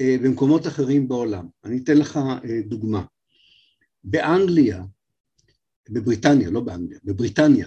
אה, 0.00 0.16
במקומות 0.22 0.66
אחרים 0.66 1.08
בעולם. 1.08 1.46
אני 1.64 1.78
אתן 1.78 1.96
לך 1.96 2.16
אה, 2.16 2.60
דוגמה. 2.66 3.04
באנגליה, 4.04 4.82
בבריטניה, 5.90 6.50
לא 6.50 6.60
באנגליה, 6.60 6.98
בבריטניה, 7.04 7.66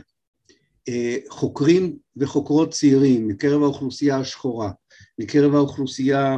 אה, 0.89 1.18
חוקרים 1.30 1.97
וחוקרות 2.18 2.72
צעירים 2.72 3.28
מקרב 3.28 3.64
האוכלוסייה 3.64 4.18
השחורה, 4.18 4.72
מקרב 5.20 5.56
האוכלוסייה 5.56 6.38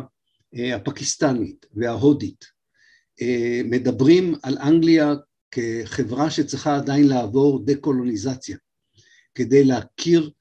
הפקיסטנית 0.76 1.66
וההודית, 1.74 2.46
מדברים 3.66 4.36
על 4.44 4.58
אנגליה 4.58 5.14
כחברה 5.52 6.32
שצריכה 6.32 6.76
עדיין 6.76 7.08
לעבור 7.08 7.66
דה-קולוניזציה, 7.66 8.58
כדי 9.36 9.64
להכיר 9.64 10.32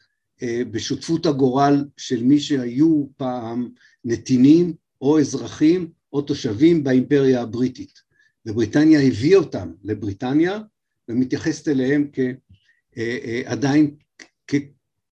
בשותפות 0.70 1.26
הגורל 1.26 1.84
של 1.96 2.24
מי 2.24 2.40
שהיו 2.40 3.06
פעם 3.16 3.68
נתינים 4.04 4.74
או 5.00 5.20
אזרחים 5.20 5.90
או 6.12 6.22
תושבים 6.22 6.84
באימפריה 6.84 7.42
הבריטית. 7.42 8.02
ובריטניה 8.46 9.00
הביאה 9.00 9.38
אותם 9.38 9.72
לבריטניה 9.84 10.60
ומתייחסת 11.08 11.68
אליהם 11.68 12.08
כעדיין 12.12 13.90
אה, 13.90 14.58
אה, 14.58 14.60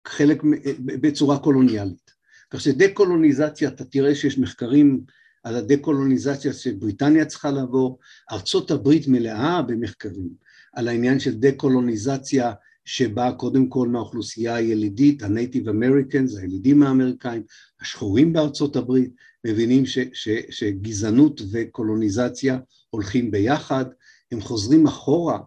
כחלק 0.03 0.43
בצורה 0.85 1.39
קולוניאלית. 1.39 2.11
כך 2.49 2.61
שדה-קולוניזציה, 2.61 3.69
אתה 3.69 3.85
תראה 3.85 4.15
שיש 4.15 4.39
מחקרים 4.39 5.03
על 5.43 5.55
הדה-קולוניזציה 5.55 6.53
שבריטניה 6.53 7.25
צריכה 7.25 7.51
לעבור, 7.51 7.99
ארצות 8.31 8.71
הברית 8.71 9.07
מלאה 9.07 9.61
במחקרים 9.61 10.29
על 10.73 10.87
העניין 10.87 11.19
של 11.19 11.35
דה-קולוניזציה 11.35 12.53
שבאה 12.91 13.31
קודם 13.33 13.69
כל 13.69 13.87
מהאוכלוסייה 13.87 14.55
הילידית, 14.55 15.23
הנייטיב 15.23 15.69
אמריקנס, 15.69 16.37
הילידים 16.37 16.83
האמריקאים, 16.83 17.43
השחורים 17.81 18.33
בארצות 18.33 18.75
הברית, 18.75 19.11
מבינים 19.47 19.85
ש, 19.85 19.99
ש, 20.13 20.29
שגזענות 20.49 21.41
וקולוניזציה 21.51 22.59
הולכים 22.89 23.31
ביחד, 23.31 23.85
הם 24.31 24.41
חוזרים 24.41 24.87
אחורה 24.87 25.39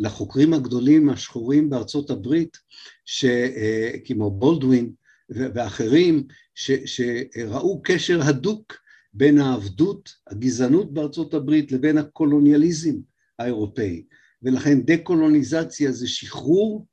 לחוקרים 0.00 0.52
הגדולים 0.52 1.08
השחורים 1.08 1.70
בארצות 1.70 2.10
הברית, 2.10 2.56
ש, 3.04 3.24
אה, 3.24 3.90
כמו 4.04 4.30
בולדווין 4.30 4.92
ואחרים, 5.30 6.26
ש, 6.54 6.70
שראו 6.70 7.80
קשר 7.82 8.22
הדוק 8.22 8.72
בין 9.12 9.38
העבדות, 9.38 10.14
הגזענות 10.30 10.94
בארצות 10.94 11.34
הברית 11.34 11.72
לבין 11.72 11.98
הקולוניאליזם 11.98 12.94
האירופאי. 13.38 14.04
ולכן 14.42 14.80
דה-קולוניזציה 14.80 15.92
זה 15.92 16.08
שחרור 16.08 16.86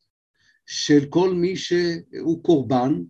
של 0.68 1.06
כל 1.10 1.34
מי 1.34 1.56
שהוא 1.56 2.44
קורבן 2.44 3.04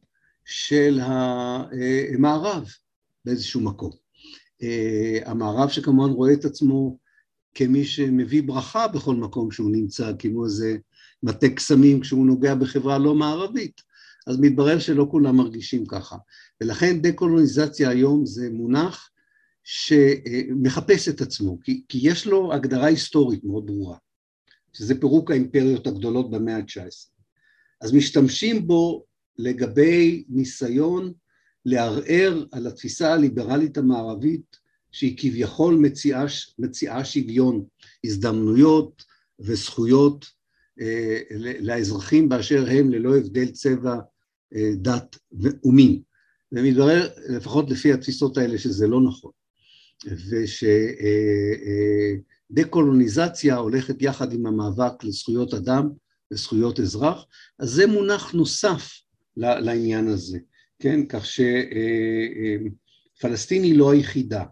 של 0.45 0.99
המערב 1.01 2.69
באיזשהו 3.25 3.61
מקום. 3.61 3.91
המערב 5.25 5.69
שכמובן 5.69 6.09
רואה 6.09 6.33
את 6.33 6.45
עצמו 6.45 6.97
כמי 7.53 7.85
שמביא 7.85 8.43
ברכה 8.43 8.87
בכל 8.87 9.15
מקום 9.15 9.51
שהוא 9.51 9.71
נמצא, 9.71 10.11
כמו 10.19 10.45
איזה 10.45 10.77
מטה 11.23 11.49
קסמים 11.49 11.99
כשהוא 11.99 12.25
נוגע 12.25 12.55
בחברה 12.55 12.97
לא 12.97 13.15
מערבית, 13.15 13.81
אז 14.27 14.37
מתברר 14.39 14.79
שלא 14.79 15.07
כולם 15.11 15.35
מרגישים 15.35 15.85
ככה. 15.85 16.15
ולכן 16.61 17.01
דה-קולוניזציה 17.01 17.89
היום 17.89 18.25
זה 18.25 18.49
מונח 18.51 19.09
שמחפש 19.63 21.09
את 21.09 21.21
עצמו, 21.21 21.57
כי, 21.63 21.83
כי 21.89 21.99
יש 22.01 22.27
לו 22.27 22.53
הגדרה 22.53 22.85
היסטורית 22.85 23.43
מאוד 23.43 23.65
ברורה. 23.65 23.97
שזה 24.73 24.99
פירוק 24.99 25.31
האימפריות 25.31 25.87
הגדולות 25.87 26.31
במאה 26.31 26.57
ה-19. 26.57 27.16
אז 27.81 27.93
משתמשים 27.93 28.67
בו 28.67 29.05
לגבי 29.37 30.23
ניסיון 30.29 31.13
לערער 31.65 32.45
על 32.51 32.67
התפיסה 32.67 33.13
הליברלית 33.13 33.77
המערבית 33.77 34.57
שהיא 34.91 35.17
כביכול 35.17 35.75
מציעה, 35.75 36.25
מציעה 36.59 37.05
שוויון, 37.05 37.65
הזדמנויות 38.03 39.03
וזכויות 39.39 40.25
אה, 40.81 41.19
לאזרחים 41.59 42.29
באשר 42.29 42.65
הם 42.69 42.89
ללא 42.89 43.17
הבדל 43.17 43.51
צבע, 43.51 43.95
אה, 44.55 44.71
דת 44.75 45.17
ומין. 45.63 46.01
ומתברר, 46.51 47.09
לפחות 47.29 47.69
לפי 47.71 47.93
התפיסות 47.93 48.37
האלה, 48.37 48.57
שזה 48.57 48.87
לא 48.87 49.01
נכון. 49.01 49.31
וש... 50.05 50.63
אה, 50.63 50.91
אה, 51.65 52.15
דה-קולוניזציה 52.51 53.55
הולכת 53.55 54.01
יחד 54.01 54.33
עם 54.33 54.45
המאבק 54.45 55.03
לזכויות 55.03 55.53
אדם 55.53 55.89
וזכויות 56.31 56.79
אזרח, 56.79 57.25
אז 57.59 57.69
זה 57.69 57.87
מונח 57.87 58.31
נוסף 58.31 59.01
לעניין 59.37 60.07
הזה, 60.07 60.39
כן? 60.79 60.99
כך 61.09 61.25
שפלסטין 63.15 63.63
היא 63.63 63.77
לא 63.77 63.91
היחידה. 63.93 64.43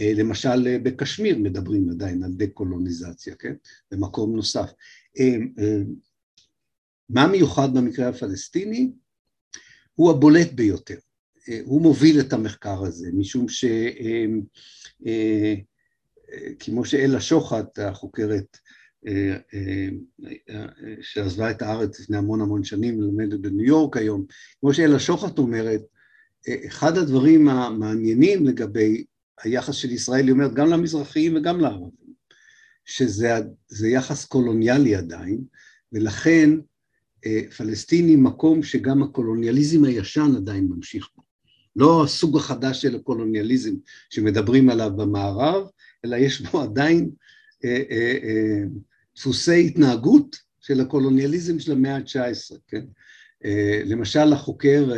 למשל 0.00 0.78
בקשמיר 0.78 1.38
מדברים 1.38 1.90
עדיין 1.90 2.22
על 2.22 2.32
דה-קולוניזציה, 2.32 3.34
כן? 3.34 3.54
במקום 3.90 4.36
נוסף. 4.36 4.70
מה 7.08 7.26
מיוחד 7.26 7.74
במקרה 7.74 8.08
הפלסטיני? 8.08 8.90
הוא 9.94 10.10
הבולט 10.10 10.52
ביותר. 10.52 10.98
הוא 11.64 11.82
מוביל 11.82 12.20
את 12.20 12.32
המחקר 12.32 12.82
הזה, 12.84 13.08
משום 13.12 13.48
ש... 13.48 13.64
כמו 16.58 16.84
שאלה 16.84 17.20
שוחט, 17.20 17.78
החוקרת 17.78 18.28
אה, 18.30 18.30
אה, 18.30 18.36
אה, 18.36 18.75
שעזבה 21.00 21.50
את 21.50 21.62
הארץ 21.62 22.00
לפני 22.00 22.16
המון 22.16 22.40
המון 22.40 22.64
שנים, 22.64 23.00
לומדת 23.00 23.40
בניו 23.40 23.66
יורק 23.66 23.96
היום, 23.96 24.24
כמו 24.60 24.74
שאלה 24.74 24.98
שוחט 24.98 25.38
אומרת, 25.38 25.82
אחד 26.66 26.98
הדברים 26.98 27.48
המעניינים 27.48 28.46
לגבי 28.46 29.04
היחס 29.42 29.74
של 29.74 29.90
ישראל, 29.90 30.24
היא 30.24 30.32
אומרת, 30.32 30.54
גם 30.54 30.68
למזרחיים 30.68 31.36
וגם 31.36 31.60
לערבים, 31.60 32.06
שזה 32.84 33.88
יחס 33.88 34.24
קולוניאלי 34.24 34.94
עדיין, 34.94 35.38
ולכן 35.92 36.50
פלסטין 37.56 38.08
היא 38.08 38.18
מקום 38.18 38.62
שגם 38.62 39.02
הקולוניאליזם 39.02 39.84
הישן 39.84 40.32
עדיין 40.36 40.68
ממשיך 40.70 41.08
בו. 41.16 41.22
לא 41.76 42.04
הסוג 42.04 42.36
החדש 42.36 42.82
של 42.82 42.96
הקולוניאליזם 42.96 43.74
שמדברים 44.10 44.70
עליו 44.70 44.90
במערב, 44.96 45.66
אלא 46.04 46.16
יש 46.16 46.40
בו 46.40 46.62
עדיין 46.62 47.10
אה, 47.64 47.82
אה, 47.90 48.18
אה, 48.22 48.62
דפוסי 49.16 49.66
התנהגות 49.66 50.36
של 50.60 50.80
הקולוניאליזם 50.80 51.58
של 51.58 51.72
המאה 51.72 51.96
ה-19, 51.96 52.56
כן? 52.68 52.84
למשל 53.84 54.32
החוקר 54.32 54.92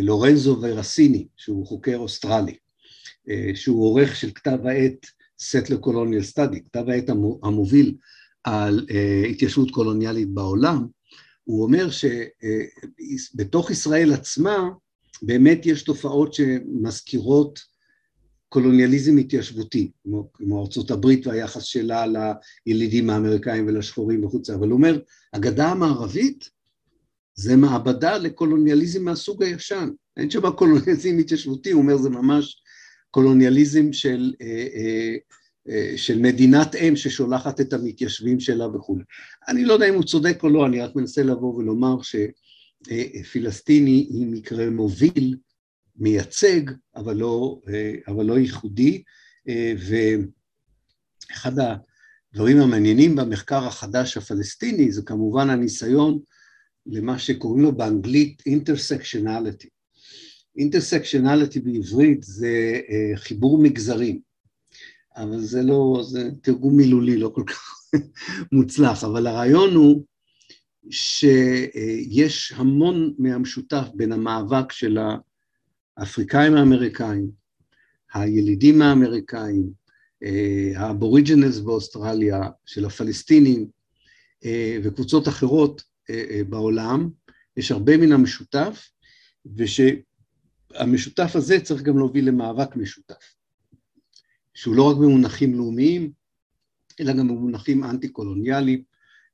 לורנזו 0.00 0.58
ורסיני, 0.60 1.26
שהוא 1.36 1.66
חוקר 1.66 1.96
אוסטרלי, 1.96 2.56
שהוא 3.54 3.84
עורך 3.84 4.16
של 4.16 4.30
כתב 4.34 4.58
העת 4.64 5.06
Settler 5.40 5.86
Colonial 5.86 6.32
Study, 6.32 6.60
כתב 6.64 6.88
העת 6.88 7.08
המוביל 7.42 7.94
על 8.44 8.86
התיישבות 9.30 9.70
קולוניאלית 9.70 10.28
בעולם, 10.28 10.86
הוא 11.44 11.62
אומר 11.62 11.88
שבתוך 11.90 13.70
ישראל 13.70 14.12
עצמה 14.12 14.70
באמת 15.22 15.66
יש 15.66 15.82
תופעות 15.82 16.34
שמזכירות 16.34 17.73
קולוניאליזם 18.54 19.18
התיישבותי, 19.18 19.90
כמו, 20.02 20.32
כמו 20.34 20.62
ארצות 20.62 20.90
הברית 20.90 21.26
והיחס 21.26 21.62
שלה 21.62 22.04
לילידים 22.66 23.10
האמריקאים 23.10 23.66
ולשחורים 23.66 24.24
וכו', 24.24 24.40
אבל 24.54 24.68
הוא 24.68 24.76
אומר, 24.76 25.00
הגדה 25.32 25.68
המערבית 25.70 26.50
זה 27.34 27.56
מעבדה 27.56 28.18
לקולוניאליזם 28.18 29.04
מהסוג 29.04 29.42
הישן, 29.42 29.88
אין 30.16 30.30
שם 30.30 30.50
קולוניאליזם 30.50 31.18
התיישבותי, 31.20 31.70
הוא 31.70 31.82
אומר 31.82 31.96
זה 31.96 32.10
ממש 32.10 32.62
קולוניאליזם 33.10 33.92
של, 33.92 34.34
אה, 34.42 34.66
אה, 34.74 35.14
אה, 35.68 35.92
של 35.96 36.18
מדינת 36.18 36.74
אם 36.74 36.96
ששולחת 36.96 37.60
את 37.60 37.72
המתיישבים 37.72 38.40
שלה 38.40 38.66
וכו'. 38.66 38.98
אני 39.48 39.64
לא 39.64 39.72
יודע 39.72 39.88
אם 39.88 39.94
הוא 39.94 40.04
צודק 40.04 40.38
או 40.42 40.48
לא, 40.48 40.66
אני 40.66 40.80
רק 40.80 40.96
מנסה 40.96 41.22
לבוא 41.22 41.54
ולומר 41.54 41.96
שפלסטיני 43.22 44.06
היא 44.10 44.26
מקרה 44.26 44.70
מוביל, 44.70 45.36
מייצג, 45.96 46.60
אבל 46.96 47.16
לא, 47.16 47.60
אבל 48.08 48.24
לא 48.24 48.38
ייחודי, 48.38 49.02
ואחד 51.30 51.52
הדברים 51.58 52.60
המעניינים 52.60 53.16
במחקר 53.16 53.66
החדש 53.66 54.16
הפלסטיני 54.16 54.92
זה 54.92 55.02
כמובן 55.02 55.50
הניסיון 55.50 56.18
למה 56.86 57.18
שקוראים 57.18 57.62
לו 57.62 57.72
באנגלית 57.72 58.42
intersectionality. 58.48 59.68
intersectionality 60.60 61.60
בעברית 61.64 62.22
זה 62.22 62.80
חיבור 63.16 63.62
מגזרים. 63.62 64.20
אבל 65.16 65.40
זה 65.40 65.62
לא, 65.62 66.04
זה 66.10 66.30
תרגום 66.42 66.76
מילולי 66.76 67.16
לא 67.16 67.28
כל 67.34 67.42
כך 67.46 67.80
מוצלח, 68.52 69.04
אבל 69.04 69.26
הרעיון 69.26 69.74
הוא 69.74 70.04
שיש 70.90 72.52
המון 72.52 73.14
מהמשותף 73.18 73.86
בין 73.94 74.12
המאבק 74.12 74.72
של 74.72 74.98
האפריקאים 75.96 76.56
האמריקאים, 76.56 77.30
הילידים 78.14 78.82
האמריקאים, 78.82 79.70
האבוריג'ינלס 80.76 81.58
באוסטרליה, 81.58 82.40
של 82.66 82.84
הפלסטינים 82.84 83.66
וקבוצות 84.82 85.28
אחרות 85.28 85.82
בעולם, 86.48 87.10
יש 87.56 87.70
הרבה 87.70 87.96
מן 87.96 88.12
המשותף, 88.12 88.90
ושהמשותף 89.56 91.30
הזה 91.34 91.60
צריך 91.60 91.82
גם 91.82 91.98
להוביל 91.98 92.28
למאבק 92.28 92.76
משותף. 92.76 93.34
שהוא 94.54 94.74
לא 94.74 94.90
רק 94.90 94.96
במונחים 94.96 95.54
לאומיים, 95.54 96.12
אלא 97.00 97.12
גם 97.12 97.28
במונחים 97.28 97.84
אנטי-קולוניאליים, 97.84 98.82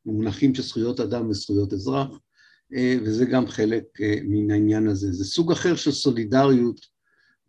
במונחים 0.06 0.54
של 0.54 0.62
זכויות 0.62 1.00
אדם 1.00 1.28
וזכויות 1.28 1.72
אזרח, 1.72 2.08
אה, 2.10 2.16
וזה 2.78 3.24
גם 3.24 3.46
חלק 3.46 3.84
אה, 4.00 4.14
מן 4.24 4.50
העניין 4.50 4.88
הזה. 4.88 5.12
זה 5.12 5.24
סוג 5.24 5.52
אחר 5.52 5.76
של 5.76 5.92
סולידריות 5.92 6.80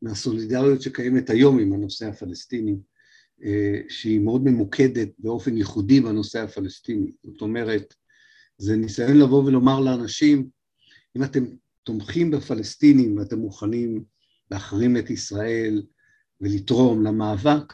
מהסולידריות 0.01 0.81
שקיימת 0.81 1.29
היום 1.29 1.59
עם 1.59 1.73
הנושא 1.73 2.07
הפלסטיני, 2.07 2.75
אה, 3.43 3.81
שהיא 3.89 4.19
מאוד 4.19 4.43
ממוקדת 4.43 5.09
באופן 5.19 5.57
ייחודי 5.57 6.01
בנושא 6.01 6.39
הפלסטיני. 6.39 7.11
זאת 7.23 7.41
אומרת, 7.41 7.93
זה 8.57 8.75
ניסיון 8.75 9.17
לבוא 9.17 9.43
ולומר 9.43 9.79
לאנשים, 9.79 10.49
אם 11.17 11.23
אתם 11.23 11.45
תומכים 11.83 12.31
בפלסטינים 12.31 13.17
ואתם 13.17 13.39
מוכנים 13.39 14.03
להחרים 14.51 14.97
את 14.97 15.09
ישראל, 15.09 15.81
ולתרום 16.41 17.03
למאבק, 17.03 17.73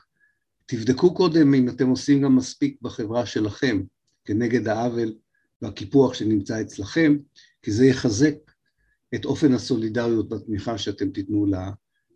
תבדקו 0.66 1.14
קודם 1.14 1.54
אם 1.54 1.70
אתם 1.70 1.88
עושים 1.88 2.22
גם 2.22 2.36
מספיק 2.36 2.82
בחברה 2.82 3.26
שלכם 3.26 3.84
כנגד 4.26 4.68
העוול 4.68 5.14
והקיפוח 5.62 6.14
שנמצא 6.14 6.62
אצלכם, 6.62 7.18
כי 7.62 7.72
זה 7.72 7.86
יחזק 7.86 8.36
את 9.16 9.26
אופן 9.26 9.54
הסולידריות 9.54 10.32
והתמיכה 10.32 10.78
שאתם 10.78 11.10
תיתנו 11.10 11.46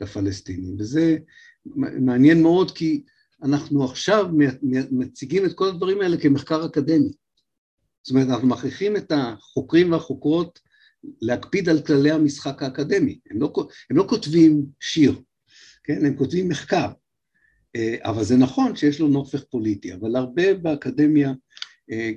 לפלסטינים. 0.02 0.76
וזה 0.80 1.18
מעניין 1.76 2.42
מאוד 2.42 2.72
כי 2.72 3.04
אנחנו 3.44 3.86
עכשיו 3.86 4.26
מציגים 4.92 5.46
את 5.46 5.54
כל 5.54 5.68
הדברים 5.68 6.02
האלה 6.02 6.18
כמחקר 6.18 6.66
אקדמי. 6.66 7.12
זאת 8.04 8.12
אומרת, 8.12 8.28
אנחנו 8.28 8.48
מכריחים 8.48 8.98
את 8.98 9.12
החוקרים 9.16 9.92
והחוקרות 9.92 10.60
להקפיד 11.22 11.70
על 11.70 11.82
כללי 11.82 12.12
המשחק 12.12 12.64
האקדמי. 12.64 13.20
הם 13.32 13.42
לא, 13.42 13.54
הם 13.90 13.98
לא 13.98 14.06
כותבים 14.10 14.66
שיר, 14.80 15.22
כן? 15.84 16.06
הם 16.06 16.16
כותבים 16.16 16.50
מחקר, 16.50 16.92
אה, 17.76 17.96
אבל 18.02 18.24
זה 18.24 18.38
נכון 18.38 18.76
שיש 18.76 19.00
לו 19.00 19.08
נופך 19.08 19.44
פוליטי, 19.44 19.94
אבל 19.94 20.16
הרבה 20.16 20.54
באקדמיה 20.54 21.34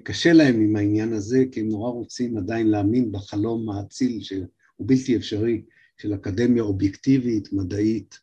קשה 0.02 0.32
להם 0.32 0.60
עם 0.60 0.76
העניין 0.76 1.12
הזה, 1.12 1.44
כי 1.52 1.60
הם 1.60 1.68
נורא 1.68 1.90
רוצים 1.90 2.38
עדיין 2.38 2.66
להאמין 2.66 3.12
בחלום 3.12 3.70
האציל 3.70 4.22
שהוא 4.22 4.46
בלתי 4.78 5.16
אפשרי 5.16 5.62
של 5.98 6.14
אקדמיה 6.14 6.62
אובייקטיבית, 6.62 7.52
מדעית, 7.52 8.18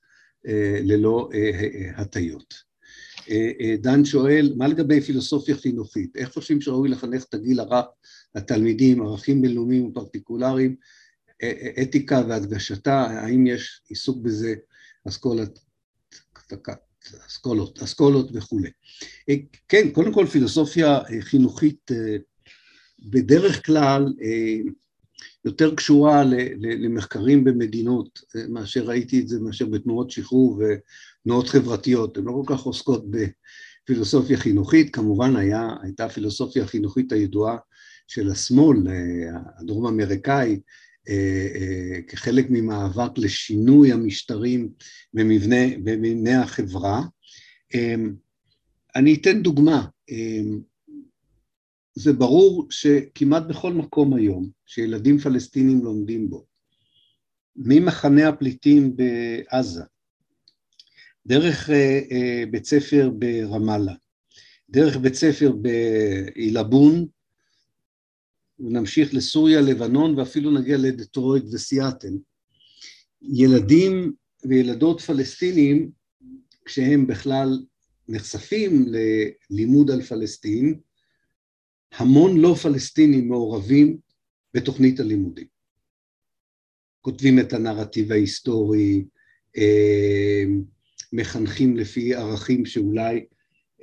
אה, 0.48 0.80
ללא 0.82 1.30
הטיות. 1.96 2.72
דן 3.82 4.06
שואל, 4.06 4.54
מה 4.58 4.68
לגבי 4.68 5.02
פילוסופיה 5.02 5.56
חינוכית? 5.56 6.16
איך 6.16 6.34
חושבים 6.34 6.62
שראוי 6.62 6.90
לחנך 6.90 7.26
את 7.30 7.34
הגיל 7.34 7.60
הרך 7.60 7.86
לתלמידים, 8.36 9.02
ערכים 9.02 9.42
בינלאומיים 9.42 9.86
ופרטיקולריים, 9.86 10.76
אתיקה 11.82 12.22
והדגשתה, 12.30 13.02
האם 13.02 13.48
יש 13.48 13.82
עיסוק 13.90 14.18
בזה 14.22 14.56
אסכולת, 15.08 15.60
אסכולות, 17.28 17.80
אסכולות 17.80 18.30
וכולי. 18.34 18.70
אה, 19.30 19.36
כן, 19.68 19.90
קודם 19.92 20.14
כל 20.14 20.26
פילוסופיה 20.26 20.98
אה, 20.98 21.22
חינוכית 21.22 21.92
אה, 21.92 22.18
בדרך 23.00 23.66
כלל 23.66 24.14
יותר 25.46 25.76
קשורה 25.76 26.24
למחקרים 26.60 27.44
במדינות, 27.44 28.20
מאשר 28.50 28.84
ראיתי 28.84 29.20
את 29.20 29.28
זה, 29.28 29.40
מאשר 29.40 29.66
בתנועות 29.66 30.12
שחרור 30.12 30.62
ותנועות 30.62 31.50
חברתיות, 31.50 32.18
הן 32.18 32.24
לא 32.24 32.32
כל 32.32 32.56
כך 32.56 32.62
עוסקות 32.62 33.06
בפילוסופיה 33.12 34.38
חינוכית, 34.38 34.96
כמובן 34.96 35.36
היה, 35.36 35.70
הייתה 35.82 36.06
הפילוסופיה 36.06 36.64
החינוכית 36.64 37.12
הידועה 37.12 37.58
של 38.08 38.32
השמאל, 38.32 38.78
הדרום 39.60 39.88
אמריקאי, 39.88 40.60
כחלק 42.08 42.46
ממאבק 42.50 43.18
לשינוי 43.18 43.92
המשטרים 43.92 44.70
במבנה, 45.14 45.78
במבנה 45.84 46.44
החברה. 46.44 47.02
אמ, 47.74 48.14
אני 48.96 49.14
אתן 49.14 49.42
דוגמה, 49.42 49.86
זה 51.96 52.14
ברור 52.14 52.68
שכמעט 52.70 53.44
בכל 53.44 53.74
מקום 53.74 54.14
היום 54.14 54.50
שילדים 54.66 55.18
פלסטינים 55.18 55.84
לומדים 55.84 56.30
בו, 56.30 56.46
ממחנה 57.56 58.30
הפליטים 58.30 58.96
בעזה, 58.96 59.84
דרך 61.26 61.70
אה, 61.70 62.44
בית 62.52 62.66
ספר 62.66 63.10
ברמאללה, 63.10 63.94
דרך 64.70 64.98
בית 64.98 65.14
ספר 65.14 65.52
בעילבון, 65.52 67.06
ונמשיך 68.66 69.14
לסוריה, 69.14 69.62
לבנון 69.62 70.20
ואפילו 70.20 70.52
נגיע 70.52 70.78
לדטרויט 70.78 71.44
וסיאטל. 71.52 72.14
ילדים 73.22 74.14
וילדות 74.46 75.02
פלסטינים, 75.02 75.92
כשהם 76.66 77.08
בכלל 77.08 77.60
נחשפים 78.08 78.86
ללימוד 79.50 79.92
על 79.92 80.02
פלסטין, 80.02 80.80
המון 81.92 82.38
לא 82.38 82.54
פלסטינים 82.54 83.28
מעורבים 83.30 83.98
בתוכנית 84.54 85.00
הלימודים. 85.00 85.48
כותבים 87.02 87.40
את 87.40 87.54
הנרטיב 87.54 88.12
ההיסטורי, 88.12 89.06
אה, 89.58 90.44
מחנכים 91.14 91.78
לפי 91.78 92.16
ערכים 92.16 92.66
שאולי 92.66 93.26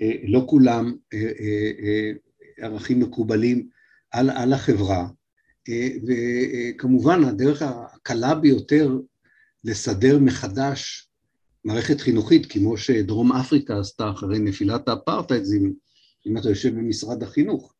אה, 0.00 0.12
לא 0.24 0.44
כולם 0.48 0.96
אה, 1.14 2.12
ערכים 2.56 3.00
מקובלים 3.00 3.68
על, 4.10 4.30
על 4.30 4.52
החברה, 4.52 5.08
אה, 5.68 5.88
וכמובן 6.06 7.24
הדרך 7.24 7.62
הקלה 7.62 8.34
ביותר 8.34 8.98
לסדר 9.64 10.18
מחדש 10.18 11.08
מערכת 11.64 12.00
חינוכית, 12.00 12.52
כמו 12.52 12.76
שדרום 12.76 13.32
אפריקה 13.32 13.80
עשתה 13.80 14.10
אחרי 14.10 14.38
נפילת 14.38 14.88
האפרטהייד, 14.88 15.44
אם 16.26 16.38
אתה 16.38 16.48
יושב 16.48 16.74
במשרד 16.74 17.22
החינוך. 17.22 17.74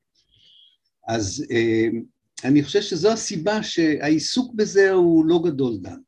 אז 1.09 1.45
אה, 1.51 1.87
אני 2.45 2.63
חושב 2.63 2.83
שזו 2.83 3.13
הסיבה 3.13 3.63
שהעיסוק 3.63 4.55
בזה 4.55 4.91
הוא 4.91 5.27
לא 5.27 5.43
גדול, 5.45 5.79
דן. 5.81 5.99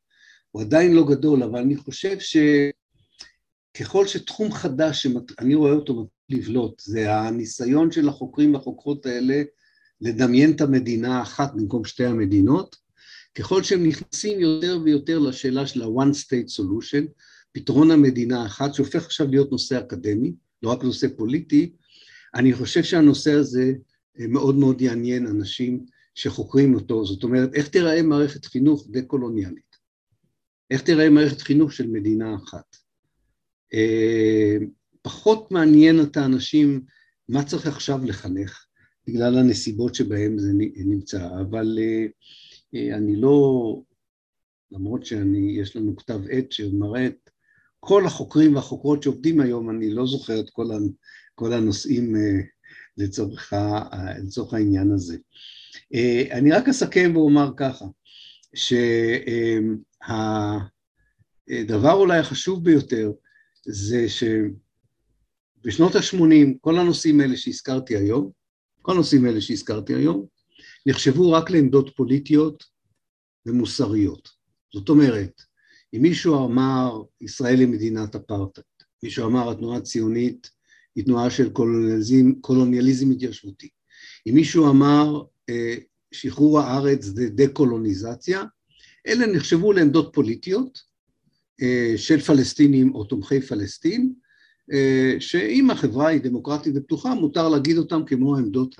הוא 0.50 0.62
עדיין 0.62 0.92
לא 0.92 1.06
גדול, 1.06 1.42
אבל 1.42 1.60
אני 1.60 1.76
חושב 1.76 2.16
ככל 3.80 4.06
שתחום 4.06 4.52
חדש 4.52 5.02
שאני 5.02 5.54
רואה 5.54 5.72
אותו 5.72 6.08
לבלוט, 6.28 6.80
זה 6.80 7.14
הניסיון 7.14 7.92
של 7.92 8.08
החוקרים 8.08 8.54
והחוקרות 8.54 9.06
האלה 9.06 9.42
לדמיין 10.00 10.52
את 10.52 10.60
המדינה 10.60 11.18
האחת 11.18 11.52
במקום 11.54 11.84
שתי 11.84 12.04
המדינות, 12.04 12.76
ככל 13.34 13.62
שהם 13.62 13.86
נכנסים 13.86 14.40
יותר 14.40 14.78
ויותר 14.84 15.18
לשאלה 15.18 15.66
של 15.66 15.82
ה-one 15.82 16.14
state 16.14 16.60
solution, 16.60 17.06
פתרון 17.52 17.90
המדינה 17.90 18.42
האחת, 18.42 18.74
שהופך 18.74 19.04
עכשיו 19.04 19.26
להיות 19.30 19.52
נושא 19.52 19.78
אקדמי, 19.78 20.32
לא 20.62 20.70
רק 20.70 20.84
נושא 20.84 21.06
פוליטי, 21.16 21.72
אני 22.34 22.52
חושב 22.52 22.82
שהנושא 22.82 23.32
הזה 23.32 23.72
אה, 24.20 24.26
מאוד 24.26 24.54
מאוד 24.54 24.80
יעניין 24.80 25.26
אנשים 25.26 25.84
שחוקרים 26.14 26.74
אותו, 26.74 27.06
זאת 27.06 27.22
אומרת, 27.22 27.54
איך 27.54 27.68
תיראה 27.68 28.02
מערכת 28.02 28.44
חינוך 28.44 28.86
דה-קולוניאלית? 28.90 29.70
איך 30.70 30.82
תיראה 30.82 31.10
מערכת 31.10 31.40
חינוך 31.40 31.72
של 31.72 31.86
מדינה 31.86 32.36
אחת? 32.44 32.76
אה, 33.74 34.56
פחות 35.02 35.50
מעניין 35.50 36.00
את 36.00 36.16
האנשים 36.16 36.80
מה 37.28 37.44
צריך 37.44 37.66
עכשיו 37.66 38.04
לחנך, 38.04 38.64
בגלל 39.10 39.38
הנסיבות 39.38 39.94
שבהן 39.94 40.38
זה 40.38 40.52
נמצא, 40.76 41.28
אבל 41.40 41.78
אה, 42.74 42.96
אני 42.96 43.16
לא, 43.16 43.82
למרות 44.72 45.06
שיש 45.06 45.76
לנו 45.76 45.96
כתב 45.96 46.20
עת 46.30 46.52
שמראה 46.52 47.06
את 47.06 47.30
כל 47.80 48.06
החוקרים 48.06 48.54
והחוקרות 48.54 49.02
שעובדים 49.02 49.40
היום, 49.40 49.70
אני 49.70 49.90
לא 49.90 50.06
זוכר 50.06 50.40
את 50.40 50.50
כל, 51.34 51.52
הנושאים 51.52 52.14
לצורך, 52.96 53.52
לצורך 54.24 54.54
העניין 54.54 54.90
הזה. 54.92 55.16
אה, 55.94 56.22
אני 56.30 56.52
רק 56.52 56.68
אסכם 56.68 57.12
ואומר 57.14 57.50
ככה, 57.56 57.84
שהדבר 61.48 61.92
אולי 61.92 62.18
החשוב 62.18 62.64
ביותר 62.64 63.12
זה 63.64 64.06
שבשנות 64.08 65.94
ה-80 65.94 66.58
כל 66.60 66.78
הנושאים 66.78 67.20
האלה 67.20 67.36
שהזכרתי 67.36 67.96
היום, 67.96 68.39
כל 68.82 68.92
הנושאים 68.92 69.24
האלה 69.24 69.40
שהזכרתי 69.40 69.94
היום, 69.94 70.26
נחשבו 70.86 71.32
רק 71.32 71.50
לעמדות 71.50 71.96
פוליטיות 71.96 72.64
ומוסריות. 73.46 74.28
זאת 74.74 74.88
אומרת, 74.88 75.42
אם 75.94 76.02
מישהו 76.02 76.46
אמר 76.46 77.02
ישראל 77.20 77.60
היא 77.60 77.68
מדינת 77.68 78.14
אפרטהייד, 78.14 78.66
מישהו 79.02 79.26
אמר 79.26 79.50
התנועה 79.50 79.78
הציונית 79.78 80.50
היא 80.96 81.04
תנועה 81.04 81.30
של 81.30 81.50
קולוניאליזם, 81.50 82.32
קולוניאליזם 82.40 83.10
התיישבותי. 83.10 83.68
אם 84.26 84.34
מישהו 84.34 84.70
אמר 84.70 85.22
אה, 85.50 85.74
שחרור 86.12 86.60
הארץ 86.60 87.04
זה 87.04 87.28
דה-קולוניזציה, 87.28 88.44
אלה 89.06 89.26
נחשבו 89.26 89.72
לעמדות 89.72 90.10
פוליטיות 90.14 90.82
אה, 91.62 91.92
של 91.96 92.20
פלסטינים 92.20 92.94
או 92.94 93.04
תומכי 93.04 93.40
פלסטין, 93.40 94.12
שאם 95.18 95.70
החברה 95.70 96.08
היא 96.08 96.20
דמוקרטית 96.20 96.74
ופתוחה, 96.76 97.14
מותר 97.14 97.48
להגיד 97.48 97.76
אותם 97.76 98.02
כמו 98.06 98.36
העמדות 98.36 98.76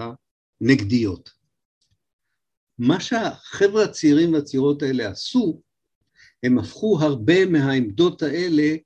הנגדיות. 0.61 1.31
מה 2.79 3.01
שהחבר'ה 3.01 3.85
הצעירים 3.85 4.33
והצעירות 4.33 4.83
האלה 4.83 5.09
עשו, 5.09 5.61
הם 6.43 6.59
הפכו 6.59 6.99
הרבה 7.01 7.47
מהעמדות 7.47 8.23
האלה 8.23 8.77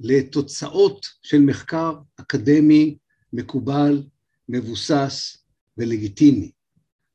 לתוצאות 0.00 1.06
של 1.22 1.40
מחקר 1.40 1.94
אקדמי 2.16 2.96
מקובל, 3.32 4.02
מבוסס 4.48 5.36
ולגיטימי. 5.78 6.50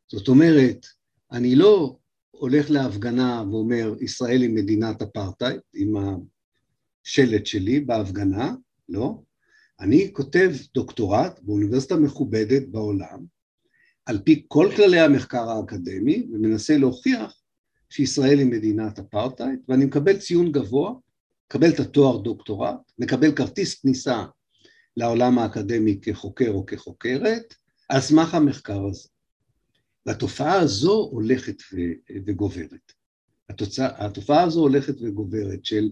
זאת 0.07 0.27
אומרת, 0.27 0.85
אני 1.31 1.55
לא 1.55 1.97
הולך 2.31 2.69
להפגנה 2.69 3.43
ואומר, 3.51 3.93
ישראל 4.01 4.41
היא 4.41 4.49
מדינת 4.49 5.01
אפרטהייד, 5.01 5.59
עם 5.73 5.93
השלט 7.05 7.45
שלי 7.45 7.79
בהפגנה, 7.79 8.53
לא. 8.89 9.21
אני 9.79 10.13
כותב 10.13 10.51
דוקטורט 10.73 11.39
באוניברסיטה 11.41 11.95
מכובדת 11.95 12.67
בעולם, 12.67 13.25
על 14.05 14.19
פי 14.23 14.45
כל 14.47 14.69
כללי 14.75 14.99
המחקר 14.99 15.49
האקדמי, 15.49 16.27
ומנסה 16.31 16.77
להוכיח 16.77 17.41
שישראל 17.89 18.39
היא 18.39 18.47
מדינת 18.47 18.99
אפרטהייד, 18.99 19.59
ואני 19.67 19.85
מקבל 19.85 20.17
ציון 20.17 20.51
גבוה 20.51 20.93
מקבל 21.47 21.69
את 21.69 21.79
התואר 21.79 22.17
דוקטורט, 22.17 22.91
מקבל 22.99 23.35
כרטיס 23.35 23.81
כניסה 23.81 24.25
לעולם 24.97 25.39
האקדמי 25.39 25.99
כחוקר 26.01 26.49
או 26.49 26.65
כחוקרת, 26.65 27.53
על 27.89 28.01
סמך 28.01 28.33
המחקר 28.33 28.85
הזה. 28.85 29.09
והתופעה 30.05 30.59
הזו 30.59 31.09
הולכת 31.11 31.55
וגוברת. 32.25 32.91
התוצא, 33.49 33.89
התופעה 33.97 34.43
הזו 34.43 34.59
הולכת 34.59 34.95
וגוברת 35.01 35.65
של, 35.65 35.89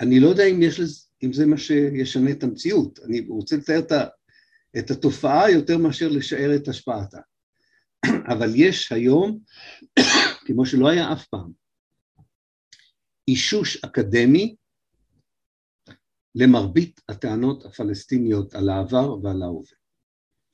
אני 0.00 0.20
לא 0.20 0.28
יודע 0.28 0.44
אם, 0.44 0.62
יש 0.62 0.80
לזה, 0.80 1.00
אם 1.22 1.32
זה 1.32 1.46
מה 1.46 1.58
שישנה 1.58 2.30
את 2.30 2.42
המציאות, 2.42 2.98
אני 2.98 3.20
רוצה 3.28 3.56
לתאר 3.56 3.78
את, 3.78 3.92
את 4.78 4.90
התופעה 4.90 5.50
יותר 5.50 5.78
מאשר 5.78 6.08
לשער 6.08 6.56
את 6.56 6.68
השפעתה. 6.68 7.18
אבל 8.32 8.52
יש 8.54 8.92
היום, 8.92 9.38
כמו 10.46 10.66
שלא 10.66 10.88
היה 10.88 11.12
אף 11.12 11.26
פעם, 11.26 11.52
אישוש 13.28 13.84
אקדמי 13.84 14.56
למרבית 16.34 17.00
הטענות 17.08 17.64
הפלסטיניות 17.64 18.54
על 18.54 18.68
העבר 18.68 19.18
ועל 19.22 19.42
ההווה. 19.42 19.76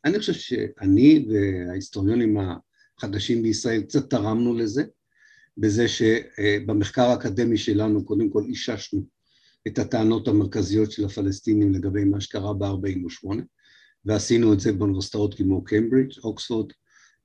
אני 0.05 0.19
חושב 0.19 0.33
שאני 0.33 1.27
וההיסטוריונים 1.29 2.37
החדשים 2.99 3.43
בישראל 3.43 3.83
קצת 3.83 4.11
תרמנו 4.11 4.55
לזה, 4.55 4.83
בזה 5.57 5.87
שבמחקר 5.89 7.03
האקדמי 7.03 7.59
שלנו 7.59 8.05
קודם 8.05 8.31
כל 8.31 8.43
איששנו 8.49 9.07
את 9.67 9.79
הטענות 9.79 10.29
המרכזיות 10.29 10.93
של 10.93 11.05
הפלסטינים 11.05 11.73
לגבי 11.73 12.05
מה 12.05 12.21
שקרה 12.21 12.55
ב-48, 12.55 13.29
ועשינו 14.05 14.53
את 14.53 14.61
זה 14.61 14.73
באוניברסיטאות 14.73 15.35
כמו 15.35 15.65
קיימברידג', 15.65 16.19
אוקספורד 16.25 16.73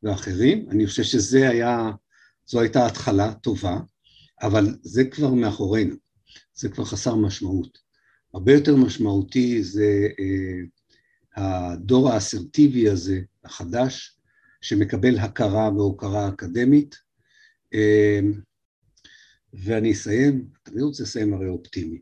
ואחרים. 0.03 0.69
אני 0.69 0.87
חושב 0.87 1.03
שזה 1.03 1.49
היה, 1.49 1.91
זו 2.45 2.61
הייתה 2.61 2.85
התחלה 2.85 3.33
טובה. 3.33 3.79
אבל 4.41 4.77
זה 4.81 5.05
כבר 5.05 5.33
מאחורינו, 5.33 5.95
זה 6.53 6.69
כבר 6.69 6.85
חסר 6.85 7.15
משמעות. 7.15 7.77
הרבה 8.33 8.53
יותר 8.53 8.75
משמעותי 8.75 9.63
זה 9.63 10.07
אה, 10.19 10.63
הדור 11.35 12.09
האסרטיבי 12.09 12.89
הזה, 12.89 13.21
החדש, 13.43 14.17
שמקבל 14.61 15.17
הכרה 15.17 15.69
והוקרה 15.75 16.29
אקדמית. 16.29 16.95
אה, 17.73 18.19
ואני 19.53 19.91
אסיים, 19.91 20.47
אני 20.67 20.81
רוצה 20.81 21.03
לסיים 21.03 21.33
הרי 21.33 21.47
אופטימי. 21.47 21.99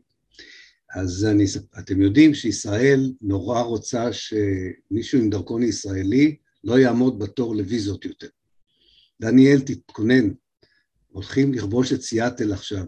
אז 0.94 1.24
אני, 1.24 1.44
אתם 1.78 2.02
יודעים 2.02 2.34
שישראל 2.34 3.12
נורא 3.20 3.60
רוצה 3.60 4.12
שמישהו 4.12 5.18
עם 5.18 5.30
דרכון 5.30 5.62
ישראלי 5.62 6.36
לא 6.64 6.78
יעמוד 6.78 7.18
בתור 7.18 7.56
לוויזות 7.56 8.04
יותר. 8.04 8.28
דניאל, 9.20 9.60
תתכונן, 9.60 10.30
הולכים 11.08 11.54
לכבוש 11.54 11.92
את 11.92 12.02
סיאטל 12.02 12.52
עכשיו, 12.52 12.84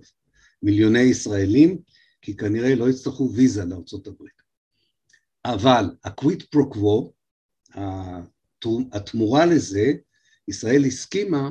מיליוני 0.62 0.98
ישראלים, 1.00 1.78
כי 2.22 2.36
כנראה 2.36 2.74
לא 2.74 2.90
יצטרכו 2.90 3.32
ויזה 3.34 3.64
הברית. 4.06 4.42
אבל 5.44 5.84
הקוויט 6.04 6.42
פרוקוו, 6.42 7.12
התמורה 8.92 9.46
לזה, 9.46 9.92
ישראל 10.48 10.84
הסכימה 10.84 11.50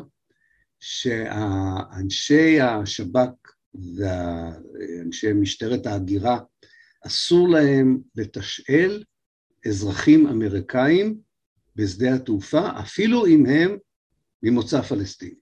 שאנשי 0.80 2.62
השב"כ 2.62 3.57
ואנשי 3.98 5.34
משטרת 5.34 5.86
ההגירה, 5.86 6.40
אסור 7.06 7.50
להם 7.50 7.98
לתשאל 8.16 9.04
אזרחים 9.68 10.28
אמריקאים 10.28 11.18
בשדה 11.76 12.14
התעופה, 12.14 12.70
אפילו 12.80 13.26
אם 13.26 13.46
הם 13.46 13.78
ממוצא 14.44 14.82
פלסטיני. 14.82 15.36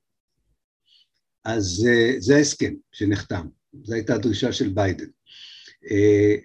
אז 1.45 1.87
אה, 1.89 2.15
זה 2.19 2.35
ההסכם 2.35 2.73
שנחתם, 2.91 3.47
זו 3.83 3.93
הייתה 3.93 4.15
הדרישה 4.15 4.53
של 4.53 4.69
ביידן. 4.69 5.07
אה, 5.91 6.35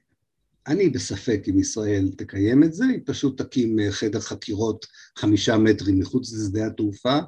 אני 0.66 0.88
בספק 0.88 1.42
אם 1.48 1.58
ישראל 1.58 2.08
תקיים 2.16 2.64
את 2.64 2.74
זה, 2.74 2.84
היא 2.84 3.00
פשוט 3.06 3.42
תקים 3.42 3.80
אה, 3.80 3.92
חדר 3.92 4.20
חקירות 4.20 4.86
חמישה 5.18 5.58
מטרים 5.58 5.98
מחוץ 5.98 6.32
לשדה 6.32 6.66
התעופה, 6.66 7.18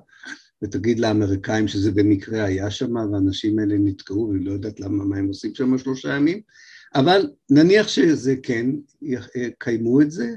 ותגיד 0.63 1.01
לאמריקאים 1.01 1.69
שזה 1.69 1.91
במקרה 1.91 2.45
היה 2.45 2.71
שם, 2.71 2.95
והאנשים 2.95 3.59
האלה 3.59 3.75
נתקעו, 3.79 4.29
והיא 4.29 4.47
לא 4.47 4.53
יודעת 4.53 4.81
למה, 4.81 5.05
מה 5.05 5.17
הם 5.17 5.29
עושים 5.29 5.55
שם 5.55 5.79
שלושה 5.79 6.17
ימים, 6.17 6.41
אבל 6.95 7.31
נניח 7.51 7.89
שזה 7.89 8.35
כן, 8.43 8.67
יקיימו 9.35 10.01
את 10.01 10.11
זה, 10.11 10.29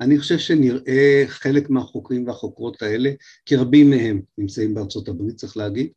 אני 0.00 0.18
חושב 0.18 0.38
שנראה 0.38 1.24
חלק 1.26 1.70
מהחוקרים 1.70 2.26
והחוקרות 2.26 2.82
האלה, 2.82 3.10
כי 3.46 3.56
רבים 3.56 3.90
מהם 3.90 4.20
נמצאים 4.38 4.74
בארצות 4.74 5.08
הברית, 5.08 5.36
צריך 5.36 5.56
להגיד, 5.56 5.88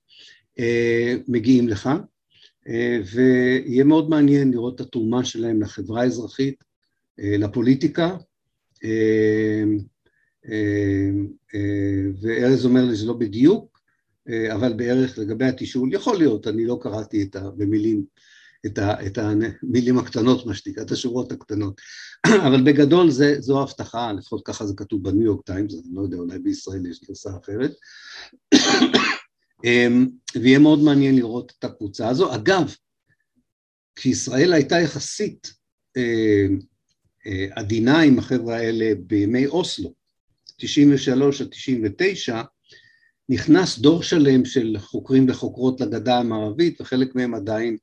אה, 0.60 1.16
מגיעים 1.28 1.68
לכאן, 1.68 1.98
אה, 2.68 3.00
ויהיה 3.14 3.84
מאוד 3.84 4.10
מעניין 4.10 4.52
לראות 4.52 4.76
את 4.76 4.88
התרומה 4.88 5.26
שלהם 5.26 5.62
לחברה 5.62 6.02
האזרחית, 6.02 6.64
אה, 7.20 7.38
לפוליטיקה, 7.38 8.18
וארז 12.22 12.66
אומר 12.66 12.86
לי 12.86 12.96
שזה 12.96 13.06
לא 13.06 13.14
בדיוק, 13.14 13.80
אבל 14.54 14.74
בערך 14.74 15.18
לגבי 15.18 15.46
התשאול, 15.46 15.94
יכול 15.94 16.18
להיות, 16.18 16.48
אני 16.48 16.66
לא 16.66 16.80
קראתי 16.82 17.24
את 17.24 17.36
ה, 17.36 17.50
במילים 17.50 18.04
את, 18.66 18.78
ה, 18.78 19.06
את 19.06 19.18
המילים 19.18 20.00
הקטנות, 20.00 20.46
מה 20.46 20.54
שנקרא, 20.54 20.84
את 20.84 20.92
השורות 20.92 21.32
הקטנות. 21.32 21.82
אבל 22.48 22.64
בגדול 22.64 23.10
זה, 23.10 23.36
זו 23.40 23.62
הבטחה, 23.62 24.12
לפחות 24.14 24.42
ככה 24.46 24.66
זה 24.66 24.74
כתוב 24.78 25.04
בניו 25.04 25.26
יורק 25.26 25.46
טיימס, 25.46 25.74
אני 25.74 25.96
לא 25.96 26.02
יודע, 26.02 26.18
אולי 26.18 26.40
בישראל 26.40 26.86
יש 26.86 27.02
גרסה 27.08 27.30
אחרת. 27.44 27.72
אמ, 29.66 30.08
ויהיה 30.42 30.60
מאוד 30.60 30.80
מעניין 30.80 31.16
לראות 31.16 31.54
את 31.60 31.64
הקבוצה 31.64 32.10
הזו. 32.10 32.36
אגב, 32.36 32.76
כשישראל 33.96 34.54
הייתה 34.54 34.80
יחסית 34.80 35.54
אה, 35.98 36.48
אה, 37.28 37.48
עדינה 37.52 38.02
עם 38.02 38.20
החבר'ה 38.20 38.58
האלה 38.58 38.92
בימי 39.08 39.48
אוסלו, 39.48 39.94
93 40.58 41.42
עד 41.42 41.48
99, 41.48 42.42
נכנס 43.30 43.80
דור 43.80 44.04
שלם 44.04 44.46
של 44.46 44.76
חוקרים 44.80 45.26
וחוקרות 45.30 45.82
לגדה 45.82 46.20
המערבית, 46.20 46.82
וחלק 46.82 47.16
מהם 47.16 47.34
עדיין 47.34 47.78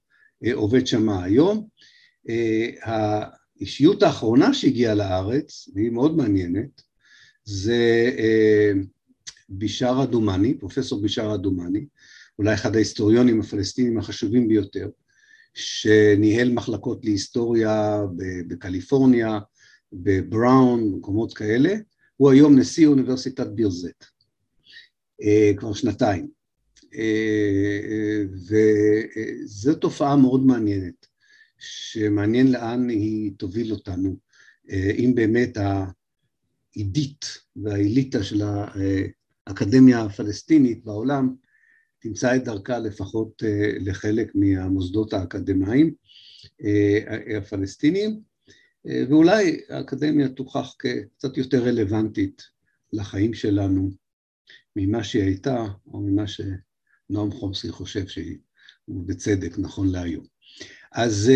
אה, 0.45 0.55
עובד 0.55 0.87
שם 0.87 1.09
היום. 1.09 1.66
האישיות 2.83 4.03
האחרונה 4.03 4.55
שהגיעה 4.55 4.95
לארץ, 4.95 5.68
והיא 5.75 5.91
מאוד 5.91 6.16
מעניינת, 6.16 6.83
זה 7.45 8.11
בישארה 9.49 10.07
דומני, 10.07 10.55
פרופסור 10.55 11.03
בישארה 11.03 11.37
דומני, 11.37 11.87
אולי 12.39 12.55
אחד 12.55 12.77
ההיסטוריונים 12.77 13.41
הפלסטינים 13.41 13.99
החשובים 13.99 14.49
ביותר, 14.49 14.89
שניהל 15.55 16.53
מחלקות 16.53 17.05
להיסטוריה 17.05 18.01
בקליפורניה, 18.49 19.39
בבראון, 19.93 20.93
במקומות 20.93 21.35
כאלה, 21.35 21.75
הוא 22.17 22.31
היום 22.31 22.59
נשיא 22.59 22.87
אוניברסיטת 22.87 23.47
בירזט, 23.47 24.05
אה, 25.23 25.53
כבר 25.57 25.73
שנתיים. 25.73 26.29
אה, 26.95 28.23
וזו 28.49 29.75
תופעה 29.75 30.17
מאוד 30.17 30.47
מעניינת, 30.47 31.07
שמעניין 31.59 32.53
לאן 32.53 32.89
היא 32.89 33.33
תוביל 33.37 33.73
אותנו, 33.73 34.17
אה, 34.71 34.91
אם 34.99 35.12
באמת 35.15 35.59
העידית 36.77 37.25
והאליטה 37.57 38.23
של 38.23 38.43
האקדמיה 39.47 40.03
הפלסטינית 40.03 40.85
בעולם 40.85 41.35
תמצא 42.05 42.37
את 42.37 42.45
דרכה 42.45 42.79
לפחות 42.79 43.43
אה, 43.45 43.73
לחלק 43.81 44.33
מהמוסדות 44.35 45.12
האקדמיים 45.12 45.95
אה, 46.65 47.39
הפלסטיניים, 47.39 48.11
אה, 48.11 48.17
ואולי 48.85 49.61
האקדמיה 49.68 50.28
תוכח 50.28 50.74
כקצת 50.78 51.37
יותר 51.37 51.64
רלוונטית 51.64 52.43
לחיים 52.93 53.35
שלנו 53.35 53.91
ממה 54.76 55.05
שהיא 55.05 55.22
הייתה, 55.22 55.66
או 55.87 56.01
ממה 56.01 56.24
שנועם 56.26 57.30
חומסקי 57.30 57.68
חושב 57.68 58.07
שהיא, 58.07 58.39
ובצדק, 58.89 59.59
נכון 59.59 59.89
להיום. 59.93 60.24
אז 60.93 61.30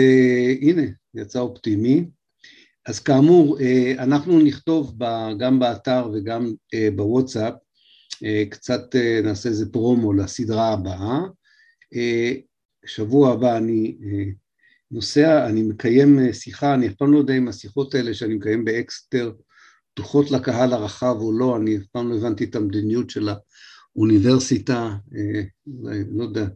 הנה, 0.61 0.83
יצא 1.15 1.41
אופטימי. 1.41 2.05
אז 2.87 3.01
כאמור, 3.01 3.59
אנחנו 3.99 4.41
נכתוב 4.41 4.99
גם 5.39 5.59
באתר 5.59 6.11
וגם 6.15 6.55
בוואטסאפ 6.97 7.55
אה, 8.25 8.45
קצת 8.51 8.97
אה, 8.97 9.21
נעשה 9.25 9.49
איזה 9.49 9.73
פרומו 9.73 10.13
לסדרה 10.13 10.73
הבאה. 10.73 11.21
אה, 11.95 12.33
שבוע 12.87 13.33
הבא 13.33 13.57
אני 13.57 13.97
נוסע, 14.91 15.47
אני 15.47 15.63
מקיים 15.63 16.33
שיחה, 16.33 16.75
אני 16.75 16.89
אף 16.89 16.95
פעם 16.95 17.13
לא 17.13 17.19
יודע 17.19 17.35
אם 17.35 17.49
השיחות 17.49 17.95
האלה 17.95 18.15
שאני 18.15 18.35
מקיים 18.35 18.65
באקסטר 18.65 19.33
פתוחות 19.95 20.31
לקהל 20.31 20.73
הרחב 20.73 21.17
או 21.21 21.33
לא, 21.33 21.57
אני 21.57 21.77
אף 21.77 21.83
פעם 21.93 22.11
לא 22.11 22.17
הבנתי 22.17 22.45
את 22.45 22.57
המדיניות 22.57 23.11
של 23.11 23.29
האוניברסיטה, 23.95 24.97
לא 26.15 26.25
יודע, 26.25 26.47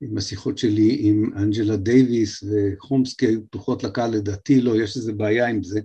עם 0.00 0.18
השיחות 0.18 0.58
שלי 0.58 0.96
עם 1.00 1.30
אנג'לה 1.36 1.76
דייוויס 1.76 2.44
וחומסקי 2.44 3.26
היו 3.26 3.46
פתוחות 3.46 3.84
לקהל, 3.84 4.10
לדעתי 4.10 4.60
לא, 4.60 4.82
יש 4.82 4.96
איזה 4.96 5.12
בעיה 5.12 5.48
עם 5.48 5.62
זה. 5.62 5.80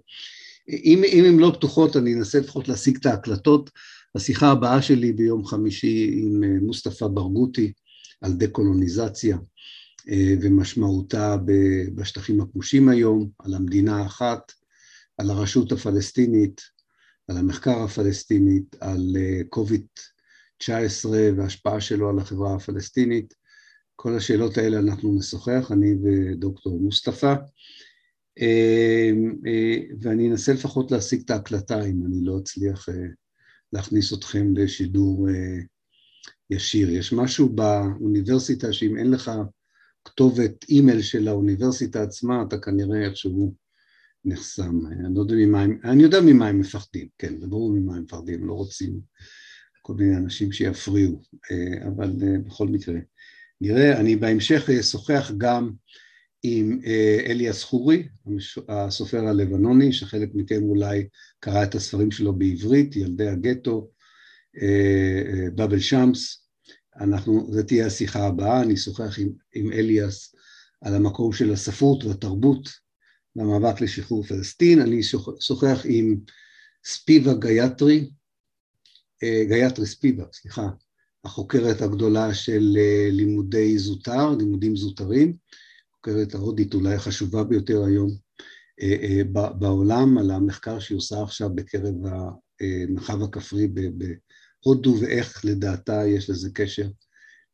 אם, 0.69 1.01
אם 1.05 1.23
הן 1.27 1.37
לא 1.37 1.51
פתוחות, 1.55 1.97
אני 1.97 2.13
אנסה 2.13 2.39
לפחות 2.39 2.67
להשיג 2.67 2.97
את 2.97 3.05
ההקלטות. 3.05 3.69
השיחה 4.15 4.51
הבאה 4.51 4.81
שלי 4.81 5.11
ביום 5.11 5.45
חמישי 5.45 6.11
עם 6.13 6.43
אה, 6.43 6.49
מוסטפא 6.61 7.07
ברגותי 7.07 7.73
על 8.21 8.33
דה-קולוניזציה 8.33 9.35
אה, 9.35 9.41
ומשמעותה 10.41 11.35
בשטחים 11.95 12.41
הכבושים 12.41 12.89
היום, 12.89 13.29
על 13.39 13.53
המדינה 13.53 13.97
האחת, 13.97 14.51
על 15.17 15.29
הרשות 15.29 15.71
הפלסטינית, 15.71 16.61
על 17.27 17.37
המחקר 17.37 17.83
הפלסטינית, 17.83 18.75
על 18.79 19.15
קוביד-19 19.49 20.69
אה, 21.13 21.29
וההשפעה 21.37 21.81
שלו 21.81 22.09
על 22.09 22.19
החברה 22.19 22.55
הפלסטינית. 22.55 23.33
כל 23.95 24.17
השאלות 24.17 24.57
האלה 24.57 24.79
אנחנו 24.79 25.15
נשוחח, 25.17 25.71
אני 25.71 25.95
ודוקטור 26.03 26.79
מוסטפא, 26.79 27.35
ואני 30.01 30.29
אנסה 30.29 30.53
לפחות 30.53 30.91
להשיג 30.91 31.21
את 31.25 31.29
ההקלטה 31.29 31.85
אם 31.85 32.05
אני 32.05 32.25
לא 32.25 32.39
אצליח 32.39 32.89
להכניס 33.73 34.13
אתכם 34.13 34.57
לשידור 34.57 35.29
אה, 35.29 35.59
ישיר. 36.49 36.89
יש 36.89 37.13
משהו 37.13 37.49
באוניברסיטה 37.49 38.73
שאם 38.73 38.97
אין 38.97 39.11
לך 39.11 39.31
כתובת 40.07 40.65
אימייל 40.69 41.01
של 41.01 41.27
האוניברסיטה 41.27 42.03
עצמה, 42.03 42.43
אתה 42.47 42.57
כנראה 42.57 43.05
איכשהו 43.05 43.53
נחסם. 44.25 44.79
אני, 44.87 45.15
לא 45.15 45.21
יודע 45.21 45.35
ממה 45.35 45.65
אני 45.83 46.03
יודע 46.03 46.21
ממה 46.21 46.47
הם 46.47 46.59
מפחדים, 46.59 47.07
כן, 47.17 47.39
זה 47.39 47.47
ברור 47.47 47.73
ממה 47.73 47.95
הם 47.95 48.03
מפחדים, 48.03 48.47
לא 48.47 48.53
רוצים 48.53 48.99
כל 49.81 49.93
מיני 49.93 50.17
אנשים 50.17 50.51
שיפריעו, 50.51 51.21
אה, 51.51 51.87
אבל 51.87 52.13
אה, 52.23 52.39
בכל 52.45 52.67
מקרה. 52.67 52.99
נראה, 53.61 53.99
אני 53.99 54.15
בהמשך 54.15 54.69
אשוחח 54.69 55.31
גם 55.37 55.71
עם 56.43 56.79
אה, 56.85 57.17
אליאס 57.25 57.63
חורי, 57.63 58.07
הסופר 58.69 59.27
הלבנוני, 59.27 59.93
שחלק 59.93 60.29
מכם 60.33 60.63
אולי 60.63 61.07
קרא 61.39 61.63
את 61.63 61.75
הספרים 61.75 62.11
שלו 62.11 62.33
בעברית, 62.33 62.95
ילדי 62.95 63.27
הגטו, 63.27 63.89
אה, 64.61 65.21
אה, 65.27 65.49
באבל 65.55 65.79
שמס. 65.79 66.46
אנחנו, 66.99 67.47
זו 67.51 67.63
תהיה 67.63 67.85
השיחה 67.85 68.27
הבאה, 68.27 68.61
אני 68.61 68.73
אשוחח 68.73 69.19
עם, 69.19 69.29
עם 69.53 69.71
אליאס 69.71 70.35
על 70.81 70.95
המקום 70.95 71.33
של 71.33 71.53
הספרות 71.53 72.03
והתרבות 72.03 72.69
במאבק 73.35 73.81
לשחרור 73.81 74.23
פלסטין, 74.23 74.81
אני 74.81 74.99
אשוחח 75.39 75.81
עם 75.85 76.17
ספיבק 76.85 77.33
גייטרי, 77.33 78.09
גייטרי 79.23 79.85
ספיבק, 79.85 80.23
סליחה, 80.33 80.69
החוקרת 81.23 81.81
הגדולה 81.81 82.33
של 82.33 82.77
לימודי 83.11 83.77
זוטר, 83.77 84.29
לימודים 84.29 84.75
זוטרים, 84.75 85.37
החוקרת 85.91 86.35
ההודית 86.35 86.73
אולי 86.73 86.95
החשובה 86.95 87.43
ביותר 87.43 87.83
היום 87.83 88.09
אה, 88.81 88.95
אה, 89.03 89.51
בעולם, 89.51 90.17
על 90.17 90.31
המחקר 90.31 90.79
שהיא 90.79 90.97
עושה 90.97 91.23
עכשיו 91.23 91.49
בקרב 91.55 91.95
המרחב 92.61 93.23
הכפרי 93.23 93.67
בהודו 94.67 94.95
ואיך 95.01 95.45
לדעתה 95.45 96.07
יש 96.07 96.29
לזה 96.29 96.49
קשר 96.53 96.87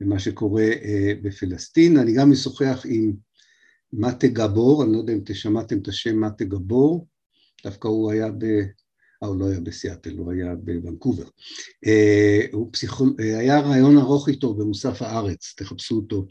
למה 0.02 0.20
שקורה 0.20 0.64
אה, 0.64 1.14
בפלסטין. 1.22 1.98
אני 1.98 2.14
גם 2.14 2.32
משוחח 2.32 2.86
עם 2.86 3.14
מטה 3.94 4.28
גבור, 4.28 4.84
אני 4.84 4.94
לא 4.94 4.98
יודע 4.98 5.14
אם 5.14 5.20
שמעתם 5.34 5.78
את 5.78 5.88
השם 5.88 6.22
מטה 6.22 6.44
גבור, 6.44 7.08
דווקא 7.64 7.88
הוא 7.88 8.12
היה 8.12 8.32
ב... 8.32 8.44
אה, 9.24 9.28
הוא 9.28 9.40
לא 9.40 9.50
היה 9.50 9.60
בסיאטל, 9.60 10.18
הוא 10.18 10.32
היה 10.32 10.56
בוונקובר. 10.56 11.26
אה, 11.86 12.46
הוא 12.52 12.70
פסיכול... 12.72 13.16
אה, 13.20 13.40
היה 13.40 13.60
רעיון 13.60 13.98
ארוך 13.98 14.30
איתו 14.30 14.54
במוסף 14.54 15.02
הארץ, 15.02 15.54
תחפשו 15.58 15.96
אותו. 15.96 16.28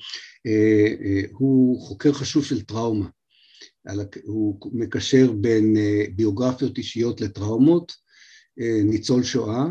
הוא 1.32 1.80
חוקר 1.80 2.12
חשוב 2.12 2.44
של 2.44 2.62
טראומה. 2.62 3.08
הוא 4.24 4.58
מקשר 4.72 5.32
בין 5.32 5.76
ביוגרפיות 6.16 6.78
אישיות 6.78 7.20
לטראומות, 7.20 7.92
ניצול 8.84 9.22
שואה, 9.22 9.64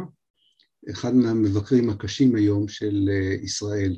אחד 0.90 1.16
מהמבקרים 1.16 1.90
הקשים 1.90 2.36
היום 2.36 2.68
של 2.68 3.10
ישראל, 3.44 3.98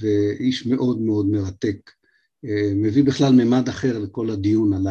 ואיש 0.00 0.66
מאוד 0.66 1.00
מאוד 1.00 1.26
מרתק, 1.26 1.90
מביא 2.74 3.04
בכלל 3.04 3.32
ממד 3.32 3.68
אחר 3.68 3.98
לכל 3.98 4.30
הדיון 4.30 4.72
על. 4.74 4.86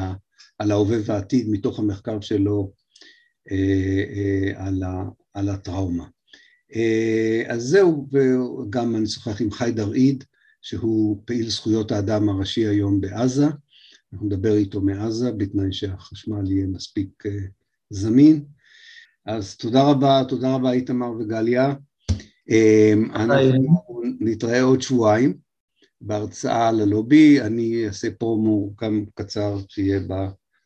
על 0.60 0.72
ההווה 0.72 0.98
והעתיד 1.06 1.50
מתוך 1.50 1.80
המחקר 1.80 2.22
שלו 2.22 2.72
אה, 3.52 4.04
אה, 4.14 4.68
על, 4.68 4.84
על 5.34 5.50
הטראומה. 5.50 6.08
אה, 6.76 7.44
אז 7.48 7.64
זהו, 7.64 8.08
וגם 8.12 8.96
אני 8.96 9.08
שוחח 9.08 9.42
עם 9.42 9.52
חיידר 9.52 9.92
עיד, 9.92 10.24
שהוא 10.62 11.24
פעיל 11.26 11.50
זכויות 11.50 11.92
האדם 11.92 12.30
הראשי 12.30 12.68
היום 12.68 13.02
בעזה, 13.02 13.46
אנחנו 14.14 14.28
נדבר 14.28 14.56
איתו 14.56 14.82
מעזה, 14.82 15.32
בתנאי 15.32 15.74
שהחשמל 15.74 16.52
יהיה 16.52 16.68
מספיק 16.68 17.24
זמין. 17.90 18.46
אז 19.30 19.58
תודה 19.58 19.84
רבה, 19.84 20.22
תודה 20.30 20.56
רבה 20.56 20.72
איתמר 20.72 21.12
וגליה. 21.12 21.74
אנחנו 23.16 24.02
נתראה 24.20 24.62
עוד 24.62 24.82
שבועיים 24.82 25.38
בהרצאה 26.02 26.72
ללובי, 26.72 27.42
אני 27.42 27.88
אעשה 27.88 28.12
פרומו 28.12 28.74
גם 28.82 29.06
קצר 29.16 29.58
שיהיה 29.68 30.00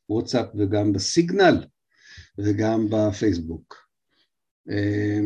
בוואטסאפ 0.10 0.46
וגם 0.58 0.94
בסיגנל 0.94 1.66
וגם 2.38 2.88
בפייסבוק. 2.90 3.76
אה, 4.70 5.20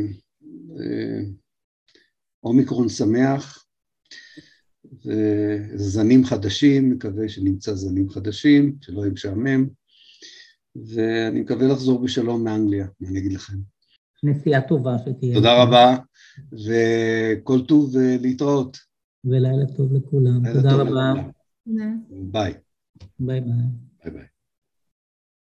אה, 0.79 1.19
אומיקרון 2.43 2.89
שמח, 2.89 3.65
זנים 5.75 6.25
חדשים, 6.25 6.89
מקווה 6.89 7.29
שנמצא 7.29 7.73
זנים 7.73 8.09
חדשים, 8.09 8.75
שלא 8.81 9.01
יהיה 9.01 9.11
משעמם, 9.11 9.67
ואני 10.85 11.41
מקווה 11.41 11.67
לחזור 11.67 12.03
בשלום 12.03 12.43
מאנגליה, 12.43 12.87
מה 12.99 13.09
אני 13.09 13.19
אגיד 13.19 13.33
לכם. 13.33 13.57
נסיעה 14.23 14.61
טובה 14.61 14.97
שתהיה. 14.97 15.35
תודה 15.35 15.63
רבה, 15.63 15.97
וכל 16.51 17.65
טוב 17.67 17.95
להתראות. 18.21 18.77
ולילה 19.25 19.65
טוב 19.77 19.93
לכולם. 19.93 20.53
תודה 20.53 20.73
רבה. 20.75 21.13
ביי. 21.65 22.53
ביי 23.19 23.41
ביי. 23.41 23.41
ביי 24.03 24.11
ביי. 24.11 24.36